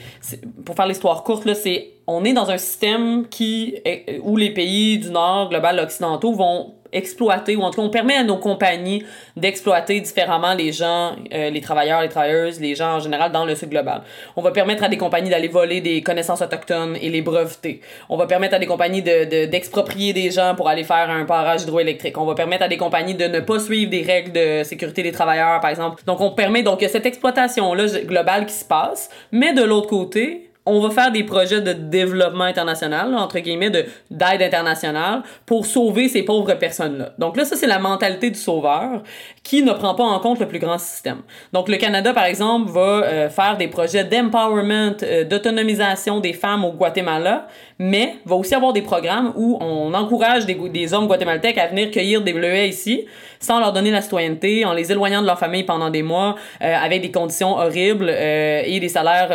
pour 0.65 0.75
faire 0.75 0.87
l'histoire 0.87 1.23
courte 1.23 1.45
là, 1.45 1.53
c'est 1.53 1.91
on 2.07 2.25
est 2.25 2.33
dans 2.33 2.49
un 2.49 2.57
système 2.57 3.27
qui 3.27 3.75
où 4.23 4.35
les 4.35 4.51
pays 4.51 4.97
du 4.97 5.11
Nord 5.11 5.49
global 5.49 5.79
occidentaux 5.79 6.33
vont 6.33 6.73
exploiter, 6.93 7.55
ou 7.55 7.61
en 7.61 7.71
tout 7.71 7.81
cas, 7.81 7.87
on 7.87 7.89
permet 7.89 8.15
à 8.15 8.23
nos 8.23 8.37
compagnies 8.37 9.03
d'exploiter 9.35 9.99
différemment 10.01 10.53
les 10.53 10.71
gens, 10.71 11.15
euh, 11.33 11.49
les 11.49 11.61
travailleurs, 11.61 12.01
les 12.01 12.09
travailleuses, 12.09 12.59
les 12.59 12.75
gens 12.75 12.95
en 12.95 12.99
général 12.99 13.31
dans 13.31 13.45
le 13.45 13.55
sud 13.55 13.69
global. 13.69 14.01
On 14.35 14.41
va 14.41 14.51
permettre 14.51 14.83
à 14.83 14.89
des 14.89 14.97
compagnies 14.97 15.29
d'aller 15.29 15.47
voler 15.47 15.81
des 15.81 16.01
connaissances 16.01 16.41
autochtones 16.41 16.97
et 17.01 17.09
les 17.09 17.21
breveter. 17.21 17.81
On 18.09 18.17
va 18.17 18.27
permettre 18.27 18.55
à 18.55 18.59
des 18.59 18.65
compagnies 18.65 19.01
de, 19.01 19.45
d'exproprier 19.45 20.13
des 20.13 20.31
gens 20.31 20.55
pour 20.55 20.67
aller 20.67 20.83
faire 20.83 21.09
un 21.09 21.23
barrage 21.23 21.63
hydroélectrique. 21.63 22.17
On 22.17 22.25
va 22.25 22.35
permettre 22.35 22.63
à 22.63 22.67
des 22.67 22.77
compagnies 22.77 23.15
de 23.15 23.25
ne 23.25 23.39
pas 23.39 23.59
suivre 23.59 23.89
des 23.89 24.01
règles 24.01 24.31
de 24.31 24.63
sécurité 24.63 25.03
des 25.03 25.11
travailleurs, 25.11 25.59
par 25.59 25.69
exemple. 25.69 26.03
Donc, 26.05 26.21
on 26.21 26.31
permet 26.31 26.63
donc 26.63 26.85
cette 26.87 27.05
exploitation-là 27.05 27.85
globale 28.05 28.45
qui 28.45 28.53
se 28.53 28.65
passe, 28.65 29.09
mais 29.31 29.53
de 29.53 29.63
l'autre 29.63 29.87
côté, 29.87 30.50
on 30.65 30.79
va 30.79 30.91
faire 30.91 31.11
des 31.11 31.23
projets 31.23 31.61
de 31.61 31.73
développement 31.73 32.43
international, 32.43 33.15
entre 33.15 33.39
guillemets, 33.39 33.71
de, 33.71 33.85
d'aide 34.11 34.43
internationale 34.43 35.23
pour 35.45 35.65
sauver 35.65 36.07
ces 36.07 36.21
pauvres 36.21 36.53
personnes-là. 36.53 37.13
Donc 37.17 37.35
là, 37.35 37.45
ça, 37.45 37.55
c'est 37.55 37.67
la 37.67 37.79
mentalité 37.79 38.29
du 38.29 38.37
sauveur 38.37 39.01
qui 39.43 39.63
ne 39.63 39.73
prend 39.73 39.95
pas 39.95 40.03
en 40.03 40.19
compte 40.19 40.39
le 40.39 40.47
plus 40.47 40.59
grand 40.59 40.77
système. 40.77 41.21
Donc 41.51 41.67
le 41.67 41.77
Canada, 41.77 42.13
par 42.13 42.25
exemple, 42.25 42.71
va 42.71 43.03
euh, 43.03 43.29
faire 43.29 43.57
des 43.57 43.67
projets 43.67 44.03
d'empowerment, 44.03 44.97
euh, 45.01 45.23
d'autonomisation 45.23 46.19
des 46.19 46.33
femmes 46.33 46.63
au 46.63 46.73
Guatemala, 46.73 47.47
mais 47.79 48.15
va 48.25 48.35
aussi 48.35 48.53
avoir 48.53 48.71
des 48.71 48.83
programmes 48.83 49.33
où 49.35 49.57
on 49.59 49.91
encourage 49.95 50.45
des, 50.45 50.53
des 50.53 50.93
hommes 50.93 51.07
guatémaltèques 51.07 51.57
à 51.57 51.67
venir 51.67 51.89
cueillir 51.89 52.21
des 52.21 52.33
bleuets 52.33 52.69
ici, 52.69 53.05
sans 53.41 53.59
leur 53.59 53.73
donner 53.73 53.91
la 53.91 54.01
citoyenneté, 54.01 54.63
en 54.63 54.73
les 54.73 54.91
éloignant 54.91 55.21
de 55.21 55.27
leur 55.27 55.37
famille 55.37 55.63
pendant 55.63 55.89
des 55.89 56.03
mois, 56.03 56.35
euh, 56.61 56.73
avec 56.73 57.01
des 57.01 57.11
conditions 57.11 57.57
horribles 57.57 58.09
et 58.09 58.79
des 58.79 58.89
salaires 58.89 59.29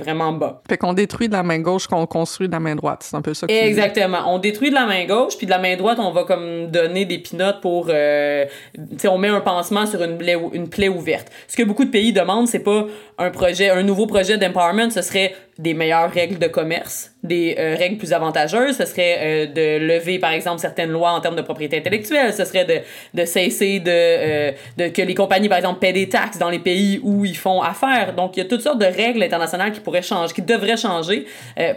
vraiment 0.00 0.32
bas. 0.32 0.62
Fait 0.68 0.76
qu'on 0.76 0.92
détruit 0.92 1.28
de 1.28 1.34
la 1.34 1.42
main 1.42 1.60
gauche 1.60 1.86
qu'on 1.86 2.06
construit 2.06 2.48
de 2.48 2.52
la 2.52 2.60
main 2.60 2.74
droite. 2.74 3.02
C'est 3.02 3.16
un 3.16 3.22
peu 3.22 3.34
ça 3.34 3.46
que 3.46 3.52
Exactement. 3.52 4.18
On 4.26 4.38
détruit 4.38 4.70
de 4.70 4.74
la 4.74 4.86
main 4.86 5.04
gauche, 5.06 5.36
puis 5.36 5.46
de 5.46 5.50
la 5.50 5.58
main 5.58 5.76
droite, 5.76 5.98
on 6.00 6.10
va 6.10 6.24
comme 6.24 6.70
donner 6.70 7.04
des 7.04 7.18
pinottes 7.18 7.60
pour... 7.60 7.86
Euh, 7.88 8.46
tu 8.74 8.98
sais, 8.98 9.08
on 9.08 9.18
met 9.18 9.28
un 9.28 9.40
pansement 9.40 9.86
sur 9.86 10.02
une 10.02 10.18
plaie, 10.18 10.36
une 10.52 10.68
plaie 10.68 10.88
ouverte. 10.88 11.28
Ce 11.48 11.56
que 11.56 11.62
beaucoup 11.62 11.84
de 11.84 11.90
pays 11.90 12.12
demandent, 12.12 12.48
c'est 12.48 12.60
pas 12.60 12.86
un 13.18 13.30
projet, 13.30 13.70
un 13.70 13.82
nouveau 13.82 14.06
projet 14.06 14.38
d'empowerment, 14.38 14.90
ce 14.90 15.02
serait 15.02 15.34
des 15.58 15.74
meilleures 15.74 16.10
règles 16.10 16.38
de 16.38 16.46
commerce, 16.46 17.12
des 17.22 17.54
euh, 17.58 17.76
règles 17.78 17.98
plus 17.98 18.12
avantageuses. 18.12 18.76
Ce 18.76 18.86
serait 18.86 19.18
euh, 19.18 19.46
de 19.46 19.84
lever, 19.84 20.18
par 20.18 20.32
exemple, 20.32 20.60
certaines 20.60 20.90
lois 20.90 21.12
en 21.12 21.20
termes 21.20 21.36
de 21.36 21.42
propriété 21.42 21.76
intellectuelle. 21.76 22.32
Ce 22.32 22.44
serait 22.44 22.64
de, 22.64 22.78
de 23.12 23.24
cesser 23.26 23.78
de, 23.78 23.90
euh, 23.90 24.52
de 24.78 24.88
que 24.88 25.02
les 25.02 25.14
compagnies, 25.14 25.50
par 25.50 25.58
exemple, 25.58 25.78
paient 25.78 25.92
des 25.92 26.08
taxes 26.08 26.38
dans 26.38 26.48
les 26.48 26.58
pays 26.58 27.00
où 27.02 27.26
ils 27.26 27.36
font 27.36 27.60
affaire. 27.60 28.14
Donc, 28.16 28.36
il 28.36 28.40
y 28.40 28.42
a 28.42 28.46
toutes 28.46 28.62
sortes 28.62 28.80
de 28.80 28.86
règles 28.86 29.22
internationales 29.22 29.72
qui 29.72 29.80
pourraient 29.80 30.02
changer, 30.02 30.32
qui 30.32 30.42
devraient 30.42 30.76
changer, 30.76 31.26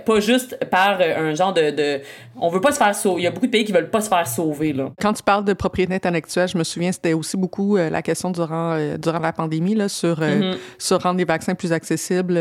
pas 0.06 0.20
juste 0.20 0.58
par 0.72 1.00
un 1.02 1.34
genre 1.36 1.54
de, 1.54 1.72
de... 1.72 2.02
On 2.40 2.50
veut 2.50 2.62
pas 2.62 2.72
se 2.72 2.78
faire 2.78 2.96
sauver. 2.96 3.22
Il 3.22 3.24
y 3.26 3.28
a 3.28 3.32
beaucoup 3.32 3.46
de 3.46 3.52
pays 3.52 3.66
qui 3.66 3.72
veulent 3.72 3.90
pas 3.90 4.02
se 4.02 4.10
faire 4.10 4.28
sauver, 4.28 4.74
là. 4.74 4.92
Quand 5.02 5.14
tu 5.14 5.24
parles 5.24 5.46
de 5.46 5.54
propriété 5.54 5.94
intellectuelle, 5.94 6.48
je 6.48 6.58
me 6.58 6.64
souviens, 6.64 6.92
c'était 6.92 7.14
aussi 7.14 7.38
beaucoup 7.38 7.76
la 7.78 8.02
question 8.02 8.32
durant, 8.32 8.78
durant 8.98 9.20
la 9.20 9.34
pandémie, 9.34 9.76
là, 9.76 9.90
sur, 9.90 10.20
mm-hmm. 10.20 10.56
sur 10.78 11.02
rendre 11.02 11.18
les 11.18 11.26
vaccins 11.26 11.56
plus 11.56 11.74
accessibles 11.74 12.38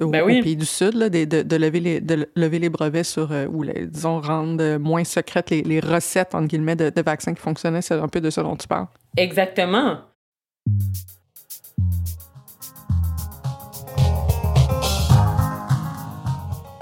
aux, 0.00 0.08
ben 0.08 0.37
pays 0.42 0.56
du 0.56 0.66
Sud, 0.66 0.94
là, 0.94 1.08
de, 1.08 1.24
de, 1.24 1.42
de 1.42 1.56
lever 1.56 1.80
les 1.80 2.00
de 2.00 2.28
lever 2.36 2.58
les 2.58 2.68
brevets 2.68 3.04
sur, 3.04 3.32
euh, 3.32 3.46
ou 3.46 3.62
les, 3.62 3.86
disons, 3.86 4.20
rendre 4.20 4.78
moins 4.78 5.04
secrètes 5.04 5.50
les, 5.50 5.62
les 5.62 5.80
recettes, 5.80 6.34
entre 6.34 6.48
guillemets, 6.48 6.76
de, 6.76 6.90
de 6.90 7.02
vaccins 7.02 7.34
qui 7.34 7.40
fonctionnaient. 7.40 7.82
C'est 7.82 7.94
un 7.94 8.08
peu 8.08 8.20
de 8.20 8.30
ce 8.30 8.40
dont 8.40 8.56
tu 8.56 8.66
parles. 8.66 8.86
Exactement. 9.16 9.98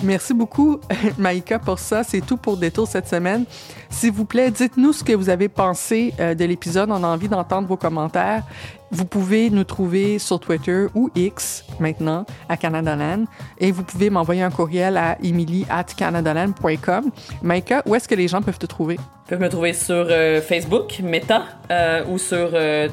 Merci 0.03 0.35
beaucoup, 0.35 0.79
Maïka, 1.19 1.59
pour 1.59 1.79
ça. 1.79 2.05
C'est 2.05 2.21
tout 2.21 2.37
pour 2.37 2.57
Détour 2.57 2.87
cette 2.87 3.09
semaine. 3.09 3.45
S'il 3.91 4.13
vous 4.13 4.25
plaît, 4.25 4.51
dites-nous 4.51 4.93
ce 4.93 5.03
que 5.03 5.13
vous 5.13 5.31
avez 5.31 5.49
pensé 5.49 6.13
euh, 6.21 6.35
de 6.35 6.45
l'épisode. 6.45 6.91
On 6.91 7.03
a 7.03 7.07
envie 7.07 7.29
d'entendre 7.29 7.67
vos 7.67 7.77
commentaires. 7.77 8.45
Vous 8.91 9.05
pouvez 9.05 9.51
nous 9.51 9.65
trouver 9.65 10.19
sur 10.19 10.39
Twitter 10.39 10.87
ou 10.95 11.11
X 11.15 11.65
maintenant 11.81 12.25
à 12.49 12.57
Canadaland 12.57 13.25
et 13.59 13.73
vous 13.73 13.83
pouvez 13.83 14.11
m'envoyer 14.11 14.43
un 14.43 14.51
courriel 14.51 14.97
à 14.97 15.19
emily 15.23 15.67
at 15.69 15.85
canadaland.com. 15.85 17.11
Maïka, 17.43 17.83
où 17.87 17.95
est-ce 17.95 18.09
que 18.09 18.15
les 18.15 18.29
gens 18.29 18.43
peuvent 18.43 18.59
te 18.59 18.67
trouver? 18.67 18.95
Ils 18.95 19.31
peuvent 19.31 19.41
me 19.41 19.49
trouver 19.49 19.73
sur 19.73 20.07
euh, 20.09 20.41
Facebook, 20.41 21.01
Meta 21.03 21.43
euh, 21.71 22.05
ou 22.07 22.19
sur 22.19 22.51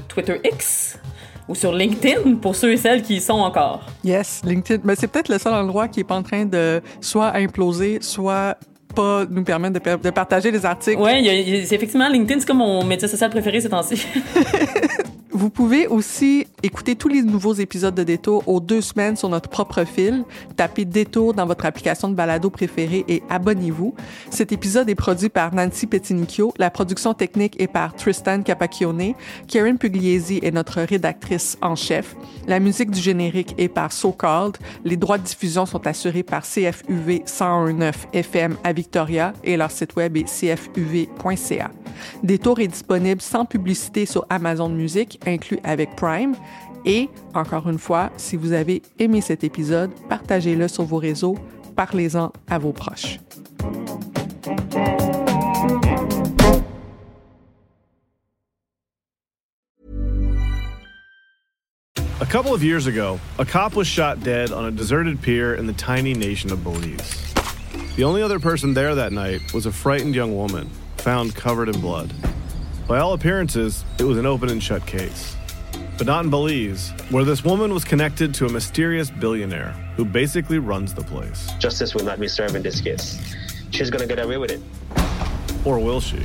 Twitter 0.08 0.40
X 0.44 1.00
ou 1.48 1.56
sur 1.56 1.74
LinkedIn 1.74 2.36
pour 2.36 2.56
ceux 2.56 2.72
et 2.72 2.78
celles 2.78 3.02
qui 3.02 3.16
y 3.16 3.22
sont 3.22 3.34
encore. 3.34 3.82
Yes, 4.04 4.42
LinkedIn. 4.44 4.82
Mais 4.86 4.96
c'est 4.96 5.08
peut-être 5.08 5.30
le 5.30 5.38
seul 5.38 5.54
endroit 5.54 5.88
qui 5.88 6.00
est 6.00 6.06
pas 6.06 6.16
en 6.16 6.24
train 6.24 6.46
de 6.46 6.82
soit 7.02 7.36
imploser, 7.36 8.00
soit 8.02 8.58
pas 8.94 9.26
nous 9.30 9.44
permettre 9.44 9.80
de, 9.80 9.96
de 10.02 10.10
partager 10.12 10.52
les 10.52 10.66
articles. 10.66 11.02
Oui, 11.02 11.28
effectivement, 11.72 12.08
LinkedIn, 12.08 12.40
c'est 12.40 12.46
comme 12.46 12.58
mon 12.58 12.84
métier 12.84 13.08
social 13.08 13.30
préféré 13.30 13.60
ces 13.60 13.70
temps-ci. 13.70 14.06
Vous 15.36 15.50
pouvez 15.50 15.88
aussi 15.88 16.46
écouter 16.62 16.96
tous 16.96 17.08
les 17.08 17.24
nouveaux 17.24 17.56
épisodes 17.56 17.96
de 17.96 18.04
Détour 18.04 18.48
aux 18.48 18.60
deux 18.60 18.82
semaines 18.82 19.16
sur 19.16 19.30
notre 19.30 19.50
propre 19.50 19.84
fil. 19.84 20.26
Tapez 20.56 20.86
Détour 20.86 21.34
dans 21.34 21.48
votre 21.48 21.66
application 21.66 22.08
de 22.08 22.14
balado 22.14 22.52
préférée 22.52 23.04
et 23.08 23.24
abonnez-vous. 23.32 23.96
Cet 24.30 24.52
épisode 24.52 24.90
est 24.90 24.96
produit 24.96 25.30
par 25.30 25.56
Nancy 25.56 25.88
Petinicchio. 25.88 26.54
La 26.60 26.70
production 26.70 27.16
technique 27.16 27.60
est 27.60 27.68
par 27.68 27.96
Tristan 27.96 28.44
Capacchione. 28.44 29.16
Karen 29.48 29.80
Pugliese 29.80 30.34
est 30.44 30.52
notre 30.52 30.82
rédactrice 30.82 31.58
en 31.64 31.76
chef. 31.76 32.16
La 32.48 32.60
musique 32.60 32.92
du 32.92 33.02
générique 33.02 33.56
est 33.58 33.70
par 33.70 33.92
So 33.92 34.12
Called. 34.12 34.58
Les 34.86 34.98
droits 34.98 35.18
de 35.18 35.24
diffusion 35.24 35.66
sont 35.66 35.88
assurés 35.88 36.22
par 36.22 36.44
CFUV 36.44 37.24
1019 37.26 38.08
FM 38.14 38.56
à 38.64 38.72
Victoria 38.72 39.34
et 39.44 39.58
leur 39.58 39.72
site 39.72 39.96
web 39.96 40.16
est 40.16 40.28
cfuv.ca. 40.28 41.72
Détour 42.24 42.60
est 42.60 42.68
disponible 42.68 43.22
sans 43.22 43.46
publicité 43.46 44.06
sur 44.06 44.26
Amazon 44.30 44.70
Music 44.70 45.20
inclus 45.26 45.60
avec 45.64 45.96
Prime. 45.96 46.36
Et, 46.86 47.10
encore 47.34 47.70
une 47.70 47.80
fois, 47.80 48.12
si 48.18 48.36
vous 48.36 48.52
avez 48.52 48.82
aimé 49.00 49.22
cet 49.22 49.44
épisode, 49.44 49.92
partagez-le 50.10 50.68
sur 50.68 50.84
vos 50.84 50.98
réseaux, 50.98 51.38
parlez-en 51.76 52.32
à 52.50 52.60
vos 52.60 52.74
proches. 52.74 53.20
A 62.20 62.26
couple 62.26 62.54
of 62.54 62.64
years 62.64 62.88
ago, 62.88 63.20
a 63.38 63.46
cop 63.46 63.76
was 63.76 63.86
shot 63.86 64.24
dead 64.24 64.52
on 64.52 64.66
a 64.66 64.72
deserted 64.72 65.22
pier 65.22 65.56
in 65.56 65.68
the 65.68 65.74
tiny 65.74 66.14
nation 66.14 66.52
of 66.52 66.64
Belize. 66.64 67.34
The 67.96 68.04
only 68.04 68.24
other 68.24 68.40
person 68.40 68.74
there 68.74 68.96
that 68.96 69.12
night 69.12 69.54
was 69.54 69.66
a 69.66 69.72
frightened 69.72 70.16
young 70.16 70.36
woman, 70.36 70.70
found 70.98 71.36
covered 71.36 71.70
in 71.70 71.80
blood. 71.80 72.12
By 72.88 73.00
all 73.00 73.14
appearances, 73.14 73.86
it 73.98 74.04
was 74.04 74.18
an 74.18 74.26
open 74.26 74.50
and 74.50 74.62
shut 74.62 74.86
case. 74.86 75.38
But 75.98 76.06
not 76.06 76.26
in 76.26 76.30
Belize, 76.30 76.92
where 77.10 77.24
this 77.24 77.44
woman 77.44 77.74
was 77.74 77.86
connected 77.86 78.34
to 78.36 78.46
a 78.46 78.50
mysterious 78.50 79.10
billionaire 79.10 79.72
who 79.96 80.04
basically 80.04 80.60
runs 80.60 80.94
the 80.94 81.04
place. 81.04 81.50
Justice 81.60 81.96
will 81.96 82.04
not 82.04 82.20
be 82.20 82.28
served 82.28 82.56
in 82.56 82.62
this 82.62 82.82
case. 82.82 83.36
She's 83.72 83.90
gonna 83.90 84.06
get 84.06 84.20
away 84.20 84.38
with 84.38 84.52
it. 84.52 84.62
Or 85.64 85.80
will 85.80 86.02
she? 86.02 86.20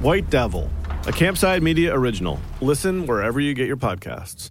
White 0.00 0.28
Devil, 0.28 0.70
a 1.06 1.12
Campside 1.12 1.62
Media 1.62 1.94
original. 1.94 2.40
Listen 2.60 3.06
wherever 3.06 3.38
you 3.38 3.54
get 3.54 3.68
your 3.68 3.76
podcasts. 3.76 4.50